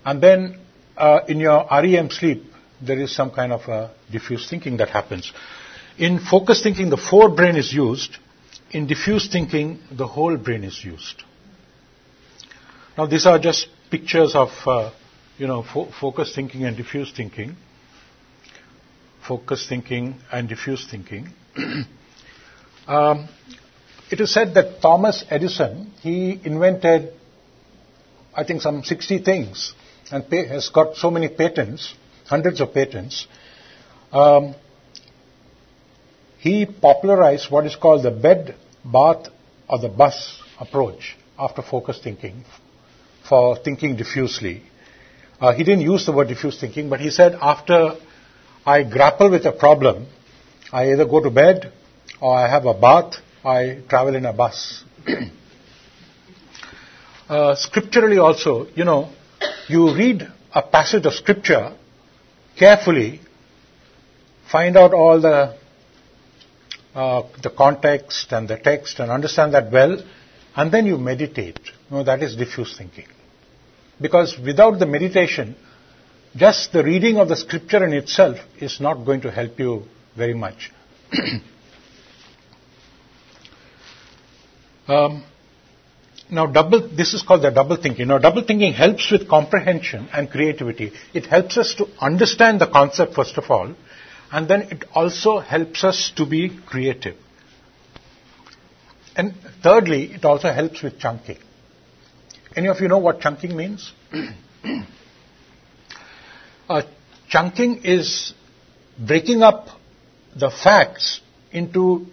and 0.05 0.21
then 0.21 0.59
uh, 0.95 1.21
in 1.27 1.39
your 1.39 1.65
REM 1.71 2.09
sleep, 2.11 2.43
there 2.81 2.99
is 2.99 3.15
some 3.15 3.31
kind 3.31 3.51
of 3.51 3.91
diffuse 4.11 4.47
thinking 4.49 4.77
that 4.77 4.89
happens. 4.89 5.33
In 5.97 6.19
focused 6.19 6.63
thinking, 6.63 6.89
the 6.89 6.97
forebrain 6.97 7.57
is 7.57 7.73
used. 7.73 8.17
In 8.71 8.85
diffuse 8.85 9.27
thinking, 9.31 9.79
the 9.91 10.05
whole 10.05 10.37
brain 10.37 10.63
is 10.63 10.83
used. 10.83 11.23
Now, 12.97 13.05
these 13.05 13.27
are 13.27 13.37
just 13.37 13.67
pictures 13.91 14.33
of, 14.33 14.49
uh, 14.65 14.91
you 15.37 15.45
know, 15.45 15.61
fo- 15.61 15.91
focused 16.01 16.33
thinking 16.33 16.65
and 16.65 16.75
diffuse 16.75 17.13
thinking. 17.15 17.55
Focused 19.27 19.69
thinking 19.69 20.15
and 20.31 20.49
diffuse 20.49 20.87
thinking. 20.89 21.29
um, 22.87 23.29
it 24.09 24.19
is 24.19 24.33
said 24.33 24.55
that 24.55 24.81
Thomas 24.81 25.23
Edison, 25.29 25.91
he 26.01 26.41
invented, 26.43 27.13
I 28.35 28.43
think, 28.43 28.63
some 28.63 28.83
60 28.83 29.19
things 29.19 29.73
and 30.11 30.23
has 30.33 30.69
got 30.69 30.95
so 30.95 31.11
many 31.11 31.27
patents, 31.27 31.93
hundreds 32.25 32.61
of 32.61 32.73
patents. 32.73 33.27
Um, 34.11 34.55
he 36.39 36.65
popularized 36.65 37.51
what 37.51 37.67
is 37.67 37.75
called 37.75 38.03
the 38.03 38.11
bed, 38.11 38.55
bath, 38.83 39.27
or 39.69 39.77
the 39.77 39.89
bus 39.89 40.41
approach 40.59 41.15
after 41.37 41.61
focused 41.61 42.01
thinking 42.01 42.43
for 43.27 43.57
thinking 43.63 43.95
diffusely. 43.95 44.63
Uh, 45.39 45.53
he 45.53 45.63
didn't 45.63 45.81
use 45.81 46.05
the 46.05 46.11
word 46.11 46.27
diffuse 46.27 46.59
thinking, 46.59 46.89
but 46.89 46.99
he 46.99 47.11
said 47.11 47.37
after 47.41 47.95
I 48.65 48.83
grapple 48.83 49.29
with 49.29 49.45
a 49.45 49.51
problem, 49.51 50.07
I 50.71 50.91
either 50.91 51.05
go 51.05 51.21
to 51.21 51.29
bed 51.29 51.71
or 52.19 52.35
I 52.35 52.49
have 52.49 52.65
a 52.65 52.73
bath, 52.73 53.15
I 53.45 53.81
travel 53.87 54.15
in 54.15 54.25
a 54.25 54.33
bus. 54.33 54.83
uh, 57.29 57.55
scripturally 57.55 58.17
also, 58.17 58.67
you 58.75 58.83
know, 58.83 59.09
you 59.67 59.93
read 59.93 60.27
a 60.53 60.61
passage 60.61 61.05
of 61.05 61.13
scripture 61.13 61.77
carefully, 62.57 63.21
find 64.51 64.75
out 64.75 64.93
all 64.93 65.21
the 65.21 65.55
uh, 66.95 67.21
the 67.43 67.51
context 67.51 68.31
and 68.31 68.49
the 68.49 68.57
text 68.57 68.99
and 68.99 69.11
understand 69.11 69.53
that 69.53 69.71
well, 69.71 70.01
and 70.55 70.71
then 70.71 70.87
you 70.87 70.97
meditate. 70.97 71.59
You 71.91 71.97
know, 71.97 72.03
that 72.03 72.23
is 72.23 72.35
diffuse 72.35 72.75
thinking. 72.75 73.05
Because 73.99 74.37
without 74.43 74.79
the 74.79 74.85
meditation, 74.85 75.55
just 76.35 76.71
the 76.71 76.83
reading 76.83 77.17
of 77.17 77.29
the 77.29 77.35
scripture 77.35 77.83
in 77.83 77.93
itself 77.93 78.37
is 78.59 78.79
not 78.79 79.05
going 79.05 79.21
to 79.21 79.31
help 79.31 79.59
you 79.59 79.83
very 80.15 80.35
much. 80.35 80.71
um, 84.87 85.23
now, 86.29 86.45
double, 86.45 86.89
this 86.89 87.13
is 87.13 87.21
called 87.21 87.43
the 87.43 87.51
double 87.51 87.77
thinking. 87.77 88.09
Now, 88.09 88.17
double 88.17 88.43
thinking 88.43 88.73
helps 88.73 89.09
with 89.11 89.29
comprehension 89.29 90.09
and 90.11 90.29
creativity. 90.29 90.91
It 91.13 91.25
helps 91.25 91.57
us 91.57 91.73
to 91.75 91.87
understand 91.99 92.59
the 92.59 92.67
concept, 92.67 93.13
first 93.13 93.37
of 93.37 93.49
all, 93.49 93.73
and 94.31 94.47
then 94.49 94.63
it 94.63 94.83
also 94.93 95.39
helps 95.39 95.85
us 95.85 96.11
to 96.17 96.25
be 96.25 96.49
creative. 96.65 97.15
And 99.15 99.33
thirdly, 99.63 100.11
it 100.13 100.25
also 100.25 100.51
helps 100.51 100.83
with 100.83 100.99
chunking. 100.99 101.37
Any 102.57 102.69
of 102.69 102.81
you 102.81 102.87
know 102.87 102.97
what 102.97 103.21
chunking 103.21 103.55
means? 103.55 103.93
uh, 106.67 106.81
chunking 107.29 107.83
is 107.83 108.33
breaking 108.97 109.43
up 109.43 109.67
the 110.35 110.49
facts 110.49 111.21
into 111.51 112.07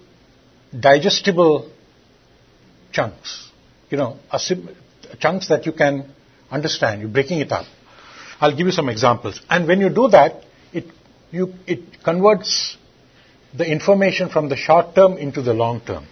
digestible 0.78 1.72
chunks. 2.92 3.50
You 3.88 3.96
know, 3.96 4.18
chunks 5.18 5.48
that 5.48 5.64
you 5.64 5.72
can 5.72 6.12
understand. 6.50 7.00
You're 7.00 7.10
breaking 7.10 7.40
it 7.40 7.50
up. 7.50 7.64
I'll 8.38 8.54
give 8.54 8.66
you 8.66 8.72
some 8.72 8.90
examples. 8.90 9.40
And 9.48 9.66
when 9.66 9.80
you 9.80 9.88
do 9.88 10.08
that, 10.08 10.44
it, 10.74 10.84
you, 11.30 11.54
it 11.66 12.04
converts 12.04 12.76
the 13.56 13.64
information 13.64 14.28
from 14.28 14.50
the 14.50 14.56
short 14.56 14.94
term 14.94 15.16
into 15.16 15.40
the 15.40 15.54
long 15.54 15.80
term. 15.80 16.06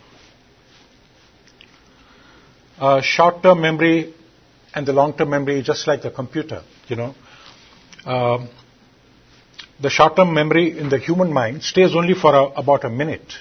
Uh, 2.78 3.02
short 3.02 3.42
term 3.42 3.60
memory 3.60 4.14
and 4.74 4.87
the 4.87 4.92
long 4.92 5.16
term 5.16 5.30
memory 5.30 5.61
is 5.61 5.66
just 5.66 5.87
like 5.87 6.02
the 6.02 6.11
computer, 6.11 6.62
you 6.88 6.96
know. 6.96 7.14
Um, 8.04 8.48
the 9.80 9.90
short 9.90 10.16
term 10.16 10.32
memory 10.32 10.78
in 10.78 10.88
the 10.88 10.98
human 10.98 11.32
mind 11.32 11.62
stays 11.62 11.94
only 11.94 12.14
for 12.14 12.35
a, 12.35 12.44
about 12.61 12.85
a 12.85 12.90
minute. 12.90 13.32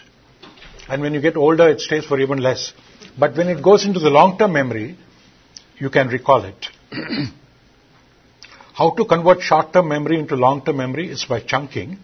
And 0.87 1.01
when 1.01 1.13
you 1.13 1.21
get 1.21 1.37
older, 1.37 1.69
it 1.69 1.79
stays 1.79 2.05
for 2.05 2.19
even 2.19 2.39
less. 2.39 2.73
But 3.17 3.37
when 3.37 3.47
it 3.47 3.63
goes 3.63 3.85
into 3.85 3.99
the 3.99 4.09
long 4.09 4.37
term 4.37 4.53
memory, 4.53 4.97
you 5.77 5.89
can 5.89 6.07
recall 6.07 6.45
it. 6.45 6.67
How 8.73 8.91
to 8.91 9.05
convert 9.05 9.41
short 9.41 9.73
term 9.73 9.89
memory 9.89 10.19
into 10.19 10.35
long 10.35 10.63
term 10.63 10.77
memory 10.77 11.09
is 11.11 11.25
by 11.25 11.41
chunking. 11.41 11.99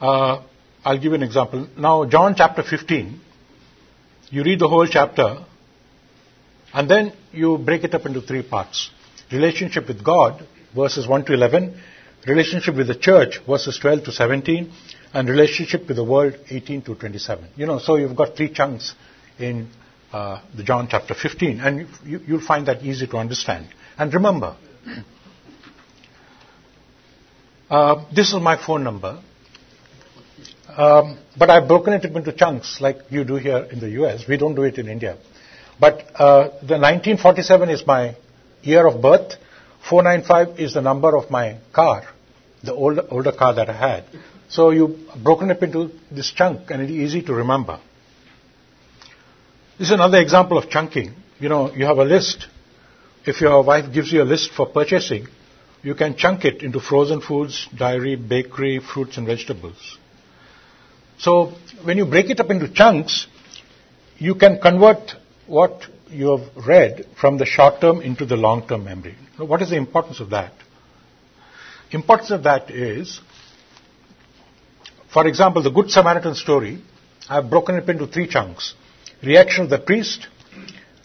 Uh, 0.00 0.42
I'll 0.84 0.96
give 0.96 1.12
you 1.12 1.14
an 1.14 1.22
example. 1.22 1.68
Now, 1.78 2.04
John 2.06 2.34
chapter 2.36 2.62
15, 2.62 3.20
you 4.30 4.42
read 4.42 4.58
the 4.58 4.68
whole 4.68 4.86
chapter, 4.86 5.44
and 6.72 6.90
then 6.90 7.12
you 7.32 7.58
break 7.58 7.84
it 7.84 7.94
up 7.94 8.06
into 8.06 8.20
three 8.20 8.42
parts. 8.42 8.90
Relationship 9.30 9.88
with 9.88 10.04
God, 10.04 10.46
verses 10.74 11.06
1 11.06 11.24
to 11.26 11.34
11, 11.34 11.80
relationship 12.26 12.76
with 12.76 12.88
the 12.88 12.94
church, 12.94 13.40
verses 13.46 13.78
12 13.78 14.04
to 14.04 14.12
17, 14.12 14.72
and 15.14 15.28
relationship 15.28 15.86
with 15.86 15.96
the 15.96 16.04
world, 16.04 16.34
18 16.48 16.82
to 16.82 16.94
27. 16.94 17.48
You 17.56 17.66
know, 17.66 17.78
so 17.78 17.96
you've 17.96 18.16
got 18.16 18.36
three 18.36 18.52
chunks 18.52 18.94
in 19.38 19.68
uh, 20.12 20.40
the 20.54 20.62
John 20.62 20.88
chapter 20.90 21.14
15, 21.14 21.60
and 21.60 21.88
you, 22.04 22.20
you'll 22.26 22.40
find 22.40 22.66
that 22.68 22.82
easy 22.82 23.06
to 23.06 23.16
understand. 23.16 23.68
And 23.98 24.12
remember, 24.14 24.56
uh, 27.70 28.04
this 28.14 28.32
is 28.32 28.40
my 28.40 28.56
phone 28.56 28.84
number, 28.84 29.22
um, 30.76 31.18
but 31.38 31.50
I've 31.50 31.68
broken 31.68 31.92
it 31.92 32.04
into 32.04 32.32
chunks 32.32 32.80
like 32.80 32.98
you 33.10 33.24
do 33.24 33.36
here 33.36 33.68
in 33.70 33.80
the 33.80 33.90
US. 34.02 34.26
We 34.26 34.36
don't 34.38 34.54
do 34.54 34.62
it 34.62 34.78
in 34.78 34.88
India. 34.88 35.18
But 35.82 36.12
uh, 36.14 36.42
the 36.60 36.78
1947 36.78 37.68
is 37.70 37.84
my 37.84 38.14
year 38.62 38.86
of 38.86 39.02
birth. 39.02 39.32
495 39.90 40.60
is 40.60 40.74
the 40.74 40.80
number 40.80 41.16
of 41.16 41.28
my 41.28 41.58
car, 41.72 42.04
the 42.62 42.72
old, 42.72 43.00
older 43.10 43.32
car 43.32 43.52
that 43.54 43.68
I 43.68 43.72
had. 43.72 44.04
So 44.48 44.70
you've 44.70 44.96
broken 45.24 45.50
it 45.50 45.56
up 45.56 45.62
into 45.64 45.90
this 46.08 46.30
chunk 46.30 46.70
and 46.70 46.82
it's 46.82 46.92
easy 46.92 47.22
to 47.22 47.34
remember. 47.34 47.80
This 49.76 49.88
is 49.88 49.94
another 49.94 50.18
example 50.18 50.56
of 50.56 50.70
chunking. 50.70 51.14
You 51.40 51.48
know, 51.48 51.74
you 51.74 51.84
have 51.86 51.98
a 51.98 52.04
list. 52.04 52.46
If 53.26 53.40
your 53.40 53.64
wife 53.64 53.92
gives 53.92 54.12
you 54.12 54.22
a 54.22 54.28
list 54.34 54.52
for 54.52 54.66
purchasing, 54.66 55.26
you 55.82 55.96
can 55.96 56.16
chunk 56.16 56.44
it 56.44 56.62
into 56.62 56.78
frozen 56.78 57.20
foods, 57.20 57.66
dairy, 57.76 58.14
bakery, 58.14 58.78
fruits 58.78 59.16
and 59.16 59.26
vegetables. 59.26 59.98
So 61.18 61.54
when 61.82 61.98
you 61.98 62.06
break 62.06 62.30
it 62.30 62.38
up 62.38 62.50
into 62.50 62.72
chunks, 62.72 63.26
you 64.18 64.36
can 64.36 64.60
convert 64.60 65.14
what 65.46 65.82
you 66.08 66.36
have 66.36 66.66
read 66.66 67.06
from 67.20 67.38
the 67.38 67.46
short 67.46 67.80
term 67.80 68.00
into 68.00 68.26
the 68.26 68.36
long 68.36 68.66
term 68.66 68.84
memory. 68.84 69.16
What 69.38 69.62
is 69.62 69.70
the 69.70 69.76
importance 69.76 70.20
of 70.20 70.30
that? 70.30 70.52
Importance 71.90 72.30
of 72.30 72.44
that 72.44 72.70
is, 72.70 73.20
for 75.12 75.26
example, 75.26 75.62
the 75.62 75.70
Good 75.70 75.90
Samaritan 75.90 76.34
story, 76.34 76.82
I 77.28 77.36
have 77.36 77.50
broken 77.50 77.76
it 77.76 77.88
into 77.88 78.06
three 78.06 78.26
chunks. 78.26 78.74
Reaction 79.22 79.64
of 79.64 79.70
the 79.70 79.78
priest, 79.78 80.26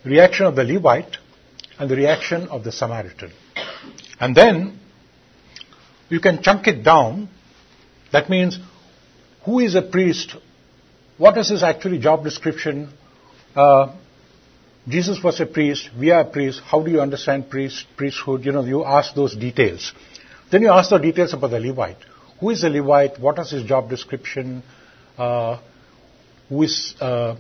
reaction 0.05 0.45
of 0.45 0.55
the 0.55 0.63
Levite, 0.63 1.17
and 1.77 1.89
the 1.89 1.95
reaction 1.95 2.47
of 2.47 2.63
the 2.63 2.71
Samaritan. 2.71 3.31
And 4.19 4.35
then, 4.35 4.79
you 6.09 6.19
can 6.19 6.41
chunk 6.41 6.67
it 6.67 6.83
down. 6.83 7.29
That 8.11 8.29
means, 8.29 8.57
who 9.43 9.59
is 9.59 9.75
a 9.75 9.81
priest? 9.81 10.35
What 11.17 11.37
is 11.37 11.49
his 11.49 11.61
actually 11.61 11.99
job 11.99 12.23
description? 12.23 12.93
Uh, 13.55 13.95
Jesus 14.87 15.21
was 15.21 15.39
a 15.41 15.45
priest, 15.45 15.89
we 15.99 16.11
are 16.11 16.21
a 16.21 16.25
priest, 16.25 16.61
how 16.63 16.81
do 16.81 16.89
you 16.89 17.01
understand 17.01 17.49
priest, 17.49 17.85
priesthood? 17.97 18.45
You 18.45 18.53
know, 18.53 18.63
you 18.63 18.85
ask 18.85 19.13
those 19.13 19.35
details. 19.35 19.93
Then 20.49 20.61
you 20.61 20.69
ask 20.69 20.89
the 20.89 20.97
details 20.97 21.33
about 21.33 21.51
the 21.51 21.59
Levite. 21.59 21.97
Who 22.39 22.51
is 22.51 22.61
the 22.61 22.69
Levite? 22.69 23.19
What 23.19 23.37
is 23.39 23.51
his 23.51 23.63
job 23.63 23.89
description? 23.89 24.63
Uh, 25.17 25.59
who 26.47 26.63
is 26.63 26.95
uh, 27.01 27.35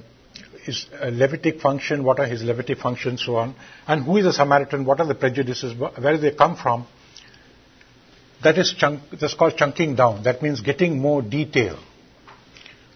his 0.65 0.87
uh, 0.93 1.05
Levitic 1.05 1.61
function? 1.61 2.03
What 2.03 2.19
are 2.19 2.25
his 2.25 2.41
Levitic 2.41 2.79
functions, 2.79 3.23
so 3.25 3.37
on? 3.37 3.55
And 3.87 4.03
who 4.03 4.17
is 4.17 4.25
a 4.25 4.33
Samaritan? 4.33 4.83
What 4.85 4.99
are 4.99 5.07
the 5.07 5.15
prejudices? 5.15 5.73
Where 5.77 6.15
do 6.15 6.17
they 6.17 6.35
come 6.35 6.57
from? 6.57 6.85
That 8.43 8.57
is 8.57 8.75
chunk, 8.77 9.01
that's 9.19 9.33
called 9.33 9.55
chunking 9.55 9.95
down. 9.95 10.23
That 10.23 10.41
means 10.41 10.59
getting 10.61 10.99
more 10.99 11.21
detail. 11.21 11.79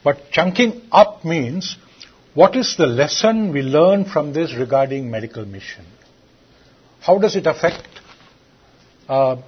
But 0.03 0.31
chunking 0.31 0.81
up 0.91 1.23
means 1.23 1.77
what 2.33 2.55
is 2.55 2.75
the 2.77 2.87
lesson 2.87 3.53
we 3.53 3.61
learn 3.61 4.05
from 4.05 4.33
this 4.33 4.55
regarding 4.55 5.11
medical 5.11 5.45
mission? 5.45 5.85
How 7.01 7.17
does 7.17 7.35
it 7.35 7.47
affect? 7.47 7.87
Uh, 9.07 9.41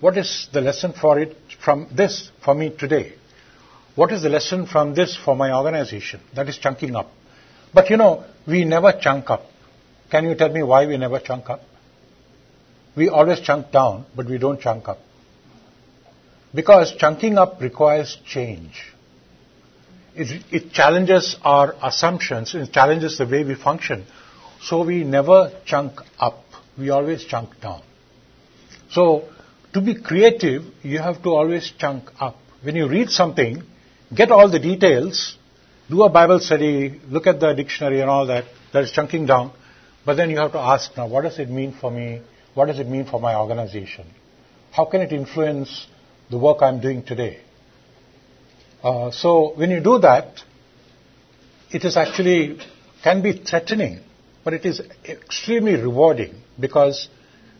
what 0.00 0.16
is 0.16 0.48
the 0.52 0.60
lesson 0.60 0.92
for 0.92 1.18
it 1.18 1.36
from 1.62 1.88
this 1.94 2.30
for 2.44 2.54
me 2.54 2.74
today? 2.76 3.14
what 4.00 4.12
is 4.12 4.22
the 4.22 4.28
lesson 4.28 4.66
from 4.66 4.94
this 4.94 5.16
for 5.16 5.36
my 5.36 5.52
organization? 5.52 6.20
That 6.34 6.48
is 6.48 6.56
chunking 6.58 6.96
up. 6.96 7.10
But 7.74 7.90
you 7.90 7.96
know, 7.96 8.24
we 8.46 8.64
never 8.64 8.92
chunk 8.98 9.30
up. 9.30 9.42
Can 10.10 10.24
you 10.24 10.34
tell 10.34 10.50
me 10.50 10.62
why 10.62 10.86
we 10.86 10.96
never 10.96 11.20
chunk 11.20 11.50
up? 11.50 11.60
We 12.96 13.08
always 13.08 13.40
chunk 13.40 13.70
down, 13.70 14.06
but 14.16 14.26
we 14.26 14.38
don't 14.38 14.60
chunk 14.60 14.88
up. 14.88 14.98
Because 16.54 16.94
chunking 16.96 17.38
up 17.38 17.60
requires 17.60 18.16
change. 18.26 18.92
It, 20.14 20.44
it, 20.50 20.72
challenges 20.72 21.36
our 21.42 21.74
assumptions, 21.82 22.54
it 22.54 22.72
challenges 22.72 23.18
the 23.18 23.26
way 23.26 23.44
we 23.44 23.54
function. 23.54 24.06
So 24.62 24.84
we 24.84 25.04
never 25.04 25.52
chunk 25.64 26.00
up, 26.18 26.44
we 26.76 26.90
always 26.90 27.24
chunk 27.24 27.60
down. 27.60 27.82
So, 28.90 29.28
to 29.72 29.80
be 29.80 29.94
creative, 29.94 30.64
you 30.82 30.98
have 30.98 31.22
to 31.22 31.30
always 31.30 31.72
chunk 31.78 32.10
up. 32.18 32.36
When 32.62 32.74
you 32.74 32.88
read 32.88 33.10
something, 33.10 33.62
get 34.14 34.32
all 34.32 34.50
the 34.50 34.58
details, 34.58 35.36
do 35.88 36.02
a 36.02 36.10
Bible 36.10 36.40
study, 36.40 37.00
look 37.08 37.26
at 37.26 37.38
the 37.38 37.52
dictionary 37.54 38.00
and 38.00 38.10
all 38.10 38.26
that, 38.26 38.44
that 38.72 38.84
is 38.84 38.90
chunking 38.90 39.26
down, 39.26 39.52
but 40.04 40.16
then 40.16 40.30
you 40.30 40.38
have 40.38 40.52
to 40.52 40.58
ask 40.58 40.96
now, 40.96 41.06
what 41.06 41.22
does 41.22 41.38
it 41.38 41.48
mean 41.48 41.72
for 41.80 41.90
me? 41.90 42.20
What 42.54 42.66
does 42.66 42.80
it 42.80 42.88
mean 42.88 43.06
for 43.06 43.20
my 43.20 43.36
organization? 43.36 44.06
How 44.72 44.84
can 44.84 45.02
it 45.02 45.12
influence 45.12 45.86
the 46.30 46.38
work 46.38 46.62
I'm 46.62 46.80
doing 46.80 47.04
today? 47.04 47.40
Uh, 48.82 49.10
so 49.10 49.52
when 49.56 49.70
you 49.70 49.80
do 49.80 49.98
that, 49.98 50.40
it 51.70 51.84
is 51.84 51.96
actually 51.96 52.58
can 53.02 53.22
be 53.22 53.32
threatening, 53.32 54.00
but 54.44 54.54
it 54.54 54.64
is 54.64 54.80
extremely 55.04 55.76
rewarding 55.76 56.34
because 56.58 57.08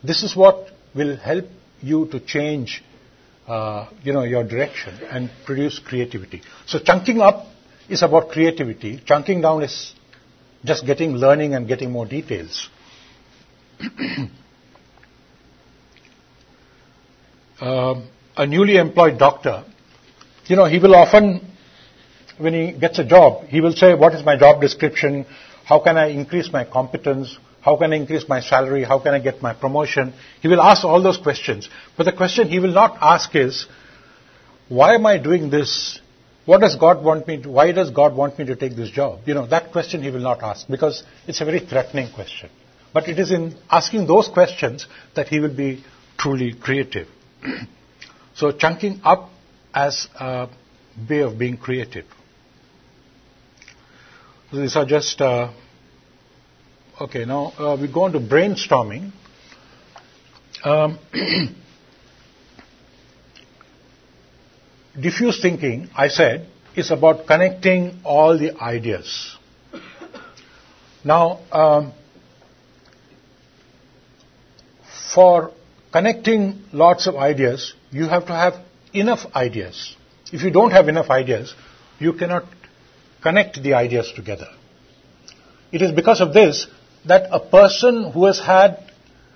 this 0.02 0.22
is 0.22 0.34
what 0.34 0.70
will 0.94 1.16
help 1.16 1.44
you 1.82 2.06
to 2.08 2.20
change, 2.20 2.82
uh, 3.46 3.88
you 4.02 4.12
know, 4.12 4.24
your 4.24 4.44
direction 4.44 4.94
and 5.10 5.30
produce 5.44 5.78
creativity. 5.78 6.42
So 6.66 6.78
chunking 6.78 7.20
up 7.20 7.46
is 7.88 8.02
about 8.02 8.30
creativity. 8.30 9.00
Chunking 9.04 9.40
down 9.40 9.62
is 9.62 9.94
just 10.64 10.86
getting 10.86 11.12
learning 11.12 11.54
and 11.54 11.66
getting 11.66 11.90
more 11.90 12.06
details. 12.06 12.68
uh, 17.60 18.00
a 18.36 18.46
newly 18.46 18.76
employed 18.76 19.18
doctor, 19.18 19.64
you 20.50 20.56
know, 20.56 20.64
he 20.64 20.80
will 20.80 20.96
often, 20.96 21.40
when 22.38 22.54
he 22.54 22.72
gets 22.72 22.98
a 22.98 23.04
job, 23.04 23.44
he 23.46 23.60
will 23.60 23.72
say, 23.72 23.94
what 23.94 24.14
is 24.14 24.24
my 24.24 24.36
job 24.36 24.60
description? 24.60 25.24
How 25.64 25.78
can 25.78 25.96
I 25.96 26.08
increase 26.08 26.52
my 26.52 26.64
competence? 26.64 27.38
How 27.60 27.76
can 27.76 27.92
I 27.92 27.96
increase 27.96 28.28
my 28.28 28.40
salary? 28.40 28.82
How 28.82 28.98
can 28.98 29.14
I 29.14 29.20
get 29.20 29.40
my 29.40 29.54
promotion? 29.54 30.12
He 30.42 30.48
will 30.48 30.60
ask 30.60 30.84
all 30.84 31.00
those 31.02 31.18
questions. 31.18 31.68
But 31.96 32.04
the 32.04 32.12
question 32.12 32.48
he 32.48 32.58
will 32.58 32.72
not 32.72 32.98
ask 33.00 33.34
is, 33.36 33.66
why 34.68 34.94
am 34.94 35.06
I 35.06 35.18
doing 35.18 35.50
this? 35.50 36.00
What 36.46 36.62
does 36.62 36.74
God 36.74 37.04
want 37.04 37.28
me 37.28 37.42
to, 37.42 37.48
why 37.48 37.70
does 37.70 37.90
God 37.90 38.16
want 38.16 38.38
me 38.38 38.46
to 38.46 38.56
take 38.56 38.74
this 38.74 38.90
job? 38.90 39.20
You 39.26 39.34
know, 39.34 39.46
that 39.46 39.70
question 39.70 40.02
he 40.02 40.10
will 40.10 40.20
not 40.20 40.42
ask 40.42 40.66
because 40.66 41.04
it's 41.28 41.40
a 41.40 41.44
very 41.44 41.60
threatening 41.60 42.12
question. 42.12 42.50
But 42.92 43.08
it 43.08 43.20
is 43.20 43.30
in 43.30 43.54
asking 43.70 44.08
those 44.08 44.26
questions 44.26 44.86
that 45.14 45.28
he 45.28 45.38
will 45.38 45.54
be 45.54 45.84
truly 46.18 46.54
creative. 46.54 47.06
so 48.34 48.50
chunking 48.50 49.00
up 49.04 49.30
as 49.74 50.08
a 50.18 50.48
way 51.08 51.20
of 51.20 51.38
being 51.38 51.56
creative. 51.56 52.06
These 54.52 54.74
are 54.76 54.84
just 54.84 55.20
uh, 55.20 55.52
Okay, 57.00 57.24
now 57.24 57.52
uh, 57.58 57.78
we 57.80 57.90
go 57.90 58.02
on 58.02 58.12
to 58.12 58.20
brainstorming. 58.20 59.10
Um, 60.62 60.98
diffuse 65.00 65.40
thinking, 65.40 65.88
I 65.96 66.08
said, 66.08 66.46
is 66.76 66.90
about 66.90 67.26
connecting 67.26 68.00
all 68.04 68.36
the 68.36 68.54
ideas. 68.60 69.34
Now, 71.02 71.40
um, 71.50 71.94
for 75.14 75.52
connecting 75.90 76.64
lots 76.70 77.06
of 77.06 77.16
ideas, 77.16 77.72
you 77.90 78.08
have 78.08 78.26
to 78.26 78.34
have 78.34 78.62
enough 78.92 79.26
ideas. 79.34 79.96
If 80.32 80.42
you 80.42 80.50
don't 80.50 80.70
have 80.70 80.88
enough 80.88 81.10
ideas, 81.10 81.54
you 81.98 82.12
cannot 82.12 82.44
connect 83.22 83.62
the 83.62 83.74
ideas 83.74 84.12
together. 84.14 84.48
It 85.72 85.82
is 85.82 85.92
because 85.92 86.20
of 86.20 86.32
this 86.32 86.66
that 87.06 87.28
a 87.30 87.40
person 87.40 88.10
who 88.12 88.26
has 88.26 88.40
had 88.40 88.90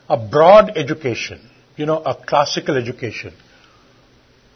a 0.09 0.17
broad 0.17 0.77
education, 0.77 1.41
you 1.77 1.87
know, 1.87 2.03
a 2.03 2.15
classical 2.15 2.77
education, 2.77 3.33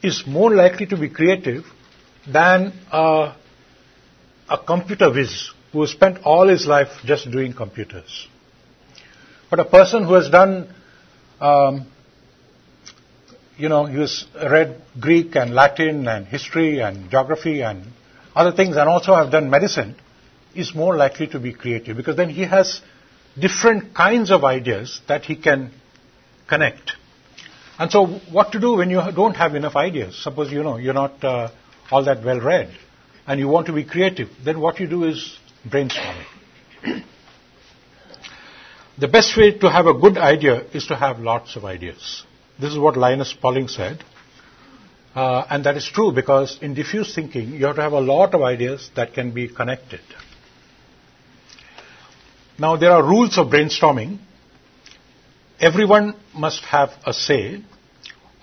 is 0.03 0.25
more 0.27 0.55
likely 0.55 0.87
to 0.87 0.97
be 0.97 1.09
creative 1.09 1.65
than 2.31 2.73
a, 2.93 3.35
a 4.49 4.59
computer 4.67 5.11
whiz 5.13 5.51
who 5.73 5.81
has 5.81 5.91
spent 5.91 6.19
all 6.25 6.49
his 6.49 6.67
life 6.67 6.89
just 7.05 7.31
doing 7.31 7.53
computers. 7.53 8.29
But 9.51 9.61
a 9.61 9.65
person 9.65 10.05
who 10.05 10.15
has 10.15 10.29
done, 10.31 10.73
um, 11.41 11.87
you 13.59 13.69
know, 13.69 13.85
he 13.87 13.99
has 13.99 14.25
read 14.35 14.81
Greek 14.99 15.35
and 15.35 15.53
Latin 15.53 16.07
and 16.07 16.27
history 16.27 16.81
and 16.81 17.11
geography 17.11 17.61
and 17.61 17.85
other 18.35 18.53
things 18.53 18.77
and 18.77 18.89
also 18.89 19.15
have 19.15 19.33
done 19.33 19.51
medicine, 19.51 19.97
is 20.55 20.75
more 20.75 20.97
likely 20.97 21.27
to 21.27 21.41
be 21.41 21.53
creative 21.53 21.97
because 21.97 22.17
then 22.17 22.31
he 22.31 22.43
has 22.43 22.81
different 23.39 23.95
kinds 23.95 24.31
of 24.31 24.45
ideas 24.45 25.01
that 25.09 25.25
he 25.25 25.37
can 25.37 25.73
connect. 26.49 26.93
And 27.79 27.91
so, 27.91 28.07
what 28.07 28.53
to 28.53 28.61
do 28.61 28.77
when 28.77 28.91
you 28.91 29.01
don't 29.15 29.35
have 29.35 29.55
enough 29.55 29.77
ideas? 29.77 30.21
Suppose 30.23 30.51
you 30.51 30.63
know 30.63 30.79
you're 30.79 30.95
not 30.95 31.23
uh, 31.23 31.51
all 31.91 32.05
that 32.05 32.25
well 32.25 32.41
read, 32.41 32.71
and 33.27 33.39
you 33.39 33.49
want 33.49 33.67
to 33.67 33.73
be 33.73 33.85
creative. 33.85 34.29
Then 34.45 34.61
what 34.61 34.81
you 34.81 34.89
do 34.89 35.05
is 35.05 35.39
brainstorming. 35.69 36.27
the 38.99 39.09
best 39.09 39.37
way 39.37 39.57
to 39.59 39.71
have 39.71 39.87
a 39.87 39.95
good 39.95 40.19
idea 40.19 40.63
is 40.73 40.87
to 40.89 40.97
have 40.97 41.21
lots 41.21 41.55
of 41.55 41.65
ideas. 41.65 42.25
This 42.61 42.73
is 42.73 42.79
what 42.79 42.97
Linus 42.97 43.33
Pauling 43.33 43.69
said. 43.69 44.03
Uh, 45.15 45.45
and 45.51 45.65
that 45.65 45.77
is 45.77 45.89
true 45.93 46.13
because 46.13 46.59
in 46.61 46.75
diffuse 46.75 47.15
thinking, 47.15 47.51
you 47.51 47.67
have 47.67 47.77
to 47.77 47.83
have 47.83 47.93
a 47.93 48.01
lot 48.01 48.35
of 48.35 48.43
ideas 48.43 48.91
that 48.95 49.15
can 49.15 49.33
be 49.33 49.49
connected. 49.49 50.01
Now, 52.59 52.77
there 52.77 52.91
are 52.91 53.03
rules 53.03 53.39
of 53.39 53.49
brainstorming. 53.49 54.19
Everyone 55.61 56.15
must 56.35 56.65
have 56.65 56.91
a 57.07 57.13
say. 57.13 57.63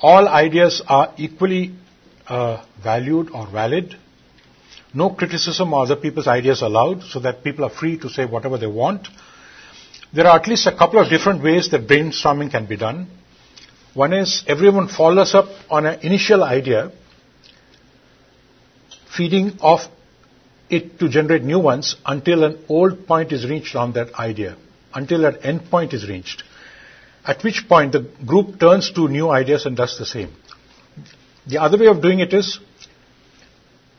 All 0.01 0.27
ideas 0.27 0.81
are 0.87 1.13
equally 1.17 1.75
uh, 2.27 2.65
valued 2.81 3.29
or 3.31 3.47
valid. 3.47 3.95
No 4.93 5.09
criticism 5.09 5.73
of 5.73 5.89
other 5.89 5.95
people's 6.01 6.27
ideas 6.27 6.61
allowed, 6.61 7.03
so 7.03 7.19
that 7.19 7.43
people 7.43 7.65
are 7.65 7.69
free 7.69 7.97
to 7.99 8.09
say 8.09 8.25
whatever 8.25 8.57
they 8.57 8.67
want. 8.67 9.09
There 10.13 10.25
are 10.25 10.39
at 10.39 10.47
least 10.47 10.67
a 10.67 10.75
couple 10.75 11.01
of 11.01 11.09
different 11.09 11.43
ways 11.43 11.69
that 11.71 11.87
brainstorming 11.87 12.51
can 12.51 12.65
be 12.65 12.77
done. 12.77 13.07
One 13.95 14.11
is 14.11 14.43
everyone 14.45 14.89
follows 14.89 15.33
up 15.33 15.47
on 15.69 15.85
an 15.85 16.01
initial 16.01 16.43
idea, 16.43 16.91
feeding 19.17 19.57
off 19.61 19.89
it 20.69 20.99
to 20.99 21.07
generate 21.07 21.43
new 21.43 21.59
ones 21.59 21.95
until 22.05 22.43
an 22.43 22.65
old 22.67 23.07
point 23.07 23.31
is 23.31 23.49
reached 23.49 23.73
on 23.73 23.93
that 23.93 24.13
idea, 24.15 24.57
until 24.93 25.25
an 25.25 25.37
end 25.43 25.71
point 25.71 25.93
is 25.93 26.09
reached. 26.09 26.43
At 27.25 27.41
which 27.41 27.69
point 27.69 27.93
the 27.93 28.01
group 28.25 28.59
turns 28.59 28.91
to 28.91 29.07
new 29.07 29.29
ideas 29.29 29.65
and 29.65 29.77
does 29.77 29.97
the 29.97 30.05
same. 30.05 30.33
The 31.47 31.59
other 31.59 31.77
way 31.77 31.87
of 31.87 32.01
doing 32.01 32.19
it 32.19 32.33
is 32.33 32.59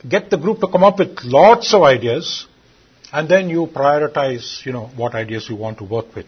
get 0.07 0.28
the 0.28 0.36
group 0.36 0.61
to 0.61 0.68
come 0.68 0.84
up 0.84 0.99
with 0.99 1.20
lots 1.24 1.72
of 1.72 1.82
ideas 1.82 2.47
and 3.12 3.30
then 3.30 3.49
you 3.49 3.66
prioritize, 3.66 4.66
you 4.66 4.72
know, 4.72 4.90
what 4.94 5.14
ideas 5.14 5.49
you 5.49 5.57
want 5.57 5.78
to 5.78 5.84
work 5.84 6.14
with. 6.14 6.26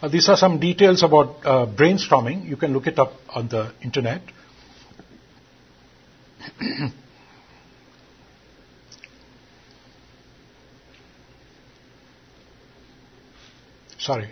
Uh, 0.00 0.08
these 0.08 0.28
are 0.30 0.36
some 0.36 0.58
details 0.58 1.02
about 1.02 1.44
uh, 1.44 1.66
brainstorming. 1.66 2.48
You 2.48 2.56
can 2.56 2.72
look 2.72 2.86
it 2.86 2.98
up 2.98 3.12
on 3.28 3.48
the 3.48 3.72
internet. 3.82 4.22
Sorry, 13.98 14.30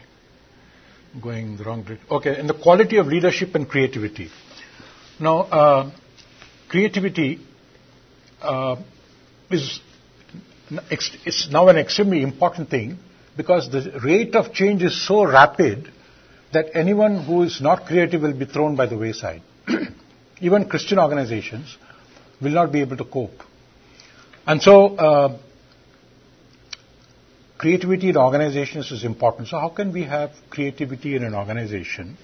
going 1.22 1.58
the 1.58 1.64
wrong 1.64 1.82
direction. 1.82 2.06
Okay, 2.10 2.34
and 2.38 2.48
the 2.48 2.54
quality 2.54 2.96
of 2.96 3.06
leadership 3.06 3.54
and 3.54 3.68
creativity. 3.68 4.30
Now, 5.20 5.40
uh, 5.40 5.90
creativity 6.70 7.40
uh, 8.40 8.76
is 9.50 9.80
it's 10.90 11.48
now 11.50 11.68
an 11.68 11.76
extremely 11.76 12.22
important 12.22 12.70
thing 12.70 12.98
because 13.38 13.70
the 13.70 14.00
rate 14.04 14.34
of 14.34 14.52
change 14.52 14.82
is 14.82 15.06
so 15.06 15.24
rapid 15.24 15.90
that 16.52 16.66
anyone 16.74 17.24
who 17.24 17.44
is 17.44 17.60
not 17.60 17.86
creative 17.86 18.20
will 18.20 18.32
be 18.32 18.44
thrown 18.44 18.74
by 18.74 18.86
the 18.86 18.98
wayside. 18.98 19.42
Even 20.40 20.68
Christian 20.68 20.98
organizations 20.98 21.78
will 22.42 22.50
not 22.50 22.72
be 22.72 22.80
able 22.80 22.96
to 22.96 23.04
cope. 23.04 23.42
And 24.44 24.60
so, 24.60 24.96
uh, 24.96 25.38
creativity 27.58 28.08
in 28.08 28.16
organizations 28.16 28.90
is 28.90 29.04
important. 29.04 29.48
So, 29.48 29.58
how 29.58 29.68
can 29.68 29.92
we 29.92 30.02
have 30.02 30.30
creativity 30.50 31.14
in 31.14 31.22
an 31.22 31.34
organization? 31.34 32.16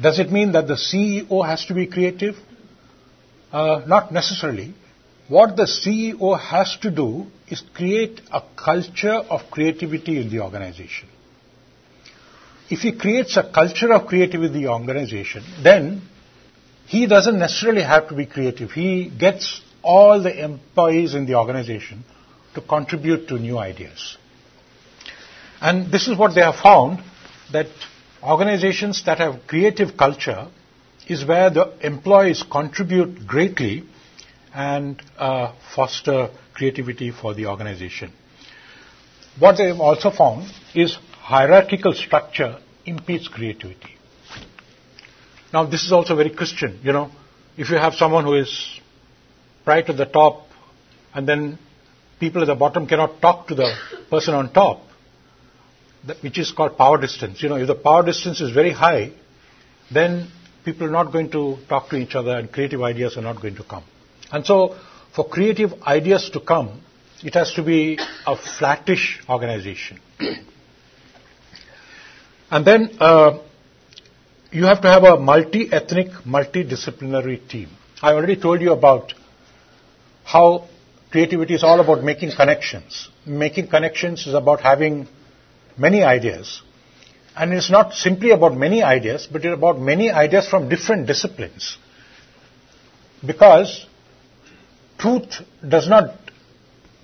Does 0.00 0.18
it 0.18 0.30
mean 0.30 0.52
that 0.52 0.68
the 0.68 0.74
CEO 0.74 1.46
has 1.46 1.64
to 1.66 1.74
be 1.74 1.86
creative? 1.86 2.36
Uh, 3.50 3.82
not 3.86 4.12
necessarily. 4.12 4.74
What 5.28 5.56
the 5.56 5.64
CEO 5.64 6.40
has 6.40 6.78
to 6.80 6.90
do 6.90 7.26
is 7.48 7.62
create 7.74 8.22
a 8.32 8.42
culture 8.56 9.12
of 9.12 9.50
creativity 9.50 10.20
in 10.20 10.30
the 10.30 10.40
organization. 10.40 11.08
If 12.70 12.80
he 12.80 12.92
creates 12.92 13.36
a 13.36 13.42
culture 13.42 13.92
of 13.92 14.06
creativity 14.06 14.54
in 14.54 14.62
the 14.62 14.68
organization, 14.70 15.44
then 15.62 16.02
he 16.86 17.06
doesn't 17.06 17.38
necessarily 17.38 17.82
have 17.82 18.08
to 18.08 18.14
be 18.14 18.24
creative. 18.24 18.70
He 18.70 19.10
gets 19.10 19.60
all 19.82 20.22
the 20.22 20.44
employees 20.44 21.14
in 21.14 21.26
the 21.26 21.34
organization 21.34 22.04
to 22.54 22.62
contribute 22.62 23.28
to 23.28 23.38
new 23.38 23.58
ideas. 23.58 24.16
And 25.60 25.92
this 25.92 26.08
is 26.08 26.16
what 26.16 26.34
they 26.34 26.40
have 26.40 26.56
found 26.56 27.00
that 27.52 27.66
organizations 28.22 29.04
that 29.04 29.18
have 29.18 29.46
creative 29.46 29.96
culture 29.96 30.48
is 31.06 31.24
where 31.26 31.50
the 31.50 31.74
employees 31.86 32.42
contribute 32.50 33.26
greatly 33.26 33.84
and 34.54 35.00
uh, 35.16 35.54
foster 35.74 36.30
creativity 36.54 37.10
for 37.10 37.34
the 37.34 37.46
organization. 37.46 38.12
What 39.38 39.56
they 39.56 39.68
have 39.68 39.80
also 39.80 40.10
found 40.10 40.50
is 40.74 40.96
hierarchical 41.20 41.92
structure 41.94 42.58
impedes 42.84 43.28
creativity. 43.28 43.94
Now, 45.52 45.66
this 45.66 45.84
is 45.84 45.92
also 45.92 46.16
very 46.16 46.30
Christian, 46.30 46.80
you 46.82 46.92
know. 46.92 47.10
If 47.56 47.70
you 47.70 47.76
have 47.76 47.94
someone 47.94 48.24
who 48.24 48.34
is 48.34 48.80
right 49.66 49.88
at 49.88 49.96
the 49.96 50.06
top 50.06 50.46
and 51.14 51.28
then 51.28 51.58
people 52.20 52.42
at 52.42 52.46
the 52.46 52.54
bottom 52.54 52.86
cannot 52.86 53.20
talk 53.20 53.48
to 53.48 53.54
the 53.54 53.72
person 54.10 54.34
on 54.34 54.52
top, 54.52 54.82
which 56.22 56.38
is 56.38 56.52
called 56.52 56.76
power 56.76 56.98
distance. 57.00 57.42
You 57.42 57.48
know, 57.48 57.56
if 57.56 57.66
the 57.66 57.74
power 57.74 58.04
distance 58.04 58.40
is 58.40 58.52
very 58.52 58.72
high, 58.72 59.12
then 59.92 60.30
people 60.64 60.86
are 60.86 60.90
not 60.90 61.12
going 61.12 61.30
to 61.32 61.56
talk 61.68 61.88
to 61.90 61.96
each 61.96 62.14
other 62.14 62.36
and 62.38 62.50
creative 62.52 62.82
ideas 62.82 63.16
are 63.16 63.22
not 63.22 63.40
going 63.40 63.56
to 63.56 63.64
come. 63.64 63.84
And 64.30 64.44
so, 64.44 64.76
for 65.14 65.28
creative 65.28 65.82
ideas 65.82 66.30
to 66.32 66.40
come, 66.40 66.82
it 67.22 67.34
has 67.34 67.52
to 67.54 67.62
be 67.62 67.98
a 68.26 68.36
flattish 68.36 69.20
organization. 69.28 70.00
and 72.50 72.66
then, 72.66 72.90
uh, 73.00 73.38
you 74.50 74.64
have 74.64 74.80
to 74.82 74.88
have 74.88 75.04
a 75.04 75.18
multi-ethnic, 75.18 76.08
multidisciplinary 76.26 77.46
team. 77.48 77.68
I 78.00 78.12
already 78.12 78.36
told 78.36 78.60
you 78.60 78.72
about 78.72 79.14
how 80.24 80.68
creativity 81.10 81.54
is 81.54 81.64
all 81.64 81.80
about 81.80 82.04
making 82.04 82.32
connections. 82.32 83.08
Making 83.26 83.68
connections 83.68 84.26
is 84.26 84.34
about 84.34 84.60
having 84.60 85.08
many 85.76 86.02
ideas. 86.02 86.62
And 87.36 87.52
it's 87.52 87.70
not 87.70 87.92
simply 87.94 88.30
about 88.30 88.56
many 88.56 88.82
ideas, 88.82 89.28
but 89.30 89.44
it's 89.44 89.54
about 89.54 89.78
many 89.78 90.10
ideas 90.10 90.48
from 90.48 90.68
different 90.68 91.06
disciplines. 91.06 91.76
Because 93.24 93.86
truth 94.98 95.40
does 95.66 95.88
not 95.88 96.14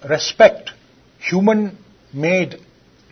respect 0.08 0.70
human 1.18 1.78
made 2.12 2.56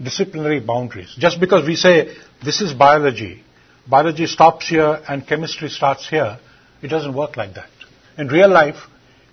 disciplinary 0.03 0.61
boundaries. 0.61 1.15
Just 1.19 1.41
because 1.41 1.67
we 1.67 1.77
say 1.77 2.15
this 2.45 2.61
is 2.61 2.73
biology, 2.73 3.43
biology 3.89 4.27
stops 4.27 4.69
here 4.69 5.01
and 5.09 5.27
chemistry 5.27 5.69
starts 5.69 6.09
here, 6.09 6.39
it 6.83 6.89
doesn't 6.89 7.15
work 7.15 7.37
like 7.37 7.55
that. 7.55 7.71
In 8.19 8.29
real 8.29 8.51
life, 8.51 8.77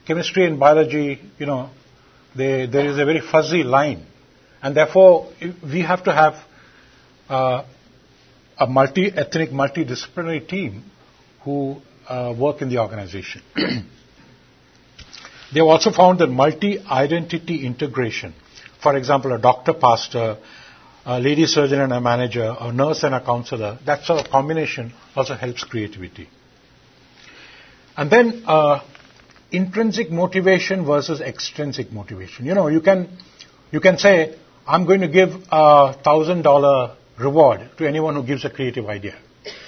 chemistry 0.06 0.46
and 0.46 0.60
biology, 0.60 1.20
you 1.38 1.46
know, 1.46 1.70
they, 2.36 2.68
there 2.68 2.88
is 2.88 2.98
a 2.98 3.06
very 3.06 3.22
fuzzy 3.22 3.64
line. 3.64 4.06
And 4.62 4.76
therefore, 4.76 5.32
we 5.64 5.82
have 5.82 6.04
to 6.04 6.14
have 6.14 6.36
uh, 7.28 7.64
a 8.58 8.68
multi-ethnic, 8.68 9.50
multidisciplinary 9.50 10.48
team 10.48 10.84
who 11.44 11.82
uh, 12.08 12.36
work 12.38 12.62
in 12.62 12.70
the 12.70 12.80
organization. 12.80 13.42
they 15.54 15.60
have 15.60 15.68
also 15.68 15.92
found 15.92 16.20
that 16.20 16.28
multi-identity 16.28 17.66
integration, 17.66 18.34
for 18.82 18.96
example, 18.96 19.34
a 19.34 19.40
doctor 19.40 19.74
pastor, 19.74 20.38
a 21.06 21.20
lady 21.20 21.46
surgeon 21.46 21.82
and 21.82 21.92
a 21.92 22.00
manager, 22.02 22.56
a 22.60 22.72
nurse 22.72 23.04
and 23.04 23.16
a 23.16 23.24
counselor, 23.24 23.80
that 23.86 24.04
sort 24.04 24.24
of 24.24 24.32
combination 24.32 24.94
also 25.16 25.34
helps 25.34 25.64
creativity. 25.64 26.30
And 27.98 28.12
then 28.12 28.44
uh, 28.46 28.82
intrinsic 29.52 30.12
motivation 30.12 30.86
versus 30.86 31.20
extrinsic 31.22 31.92
motivation. 31.92 32.46
You 32.46 32.54
know, 32.54 32.68
you 32.68 32.82
can 32.82 33.18
you 33.72 33.80
can 33.80 33.98
say, 33.98 34.38
I'm 34.68 34.86
going 34.86 35.02
to 35.02 35.08
give 35.08 35.30
a 35.52 35.94
thousand 36.04 36.44
dollar 36.44 36.96
reward 37.20 37.70
to 37.78 37.88
anyone 37.88 38.16
who 38.16 38.24
gives 38.24 38.46
a 38.46 38.50
creative 38.50 38.86
idea. 38.86 39.18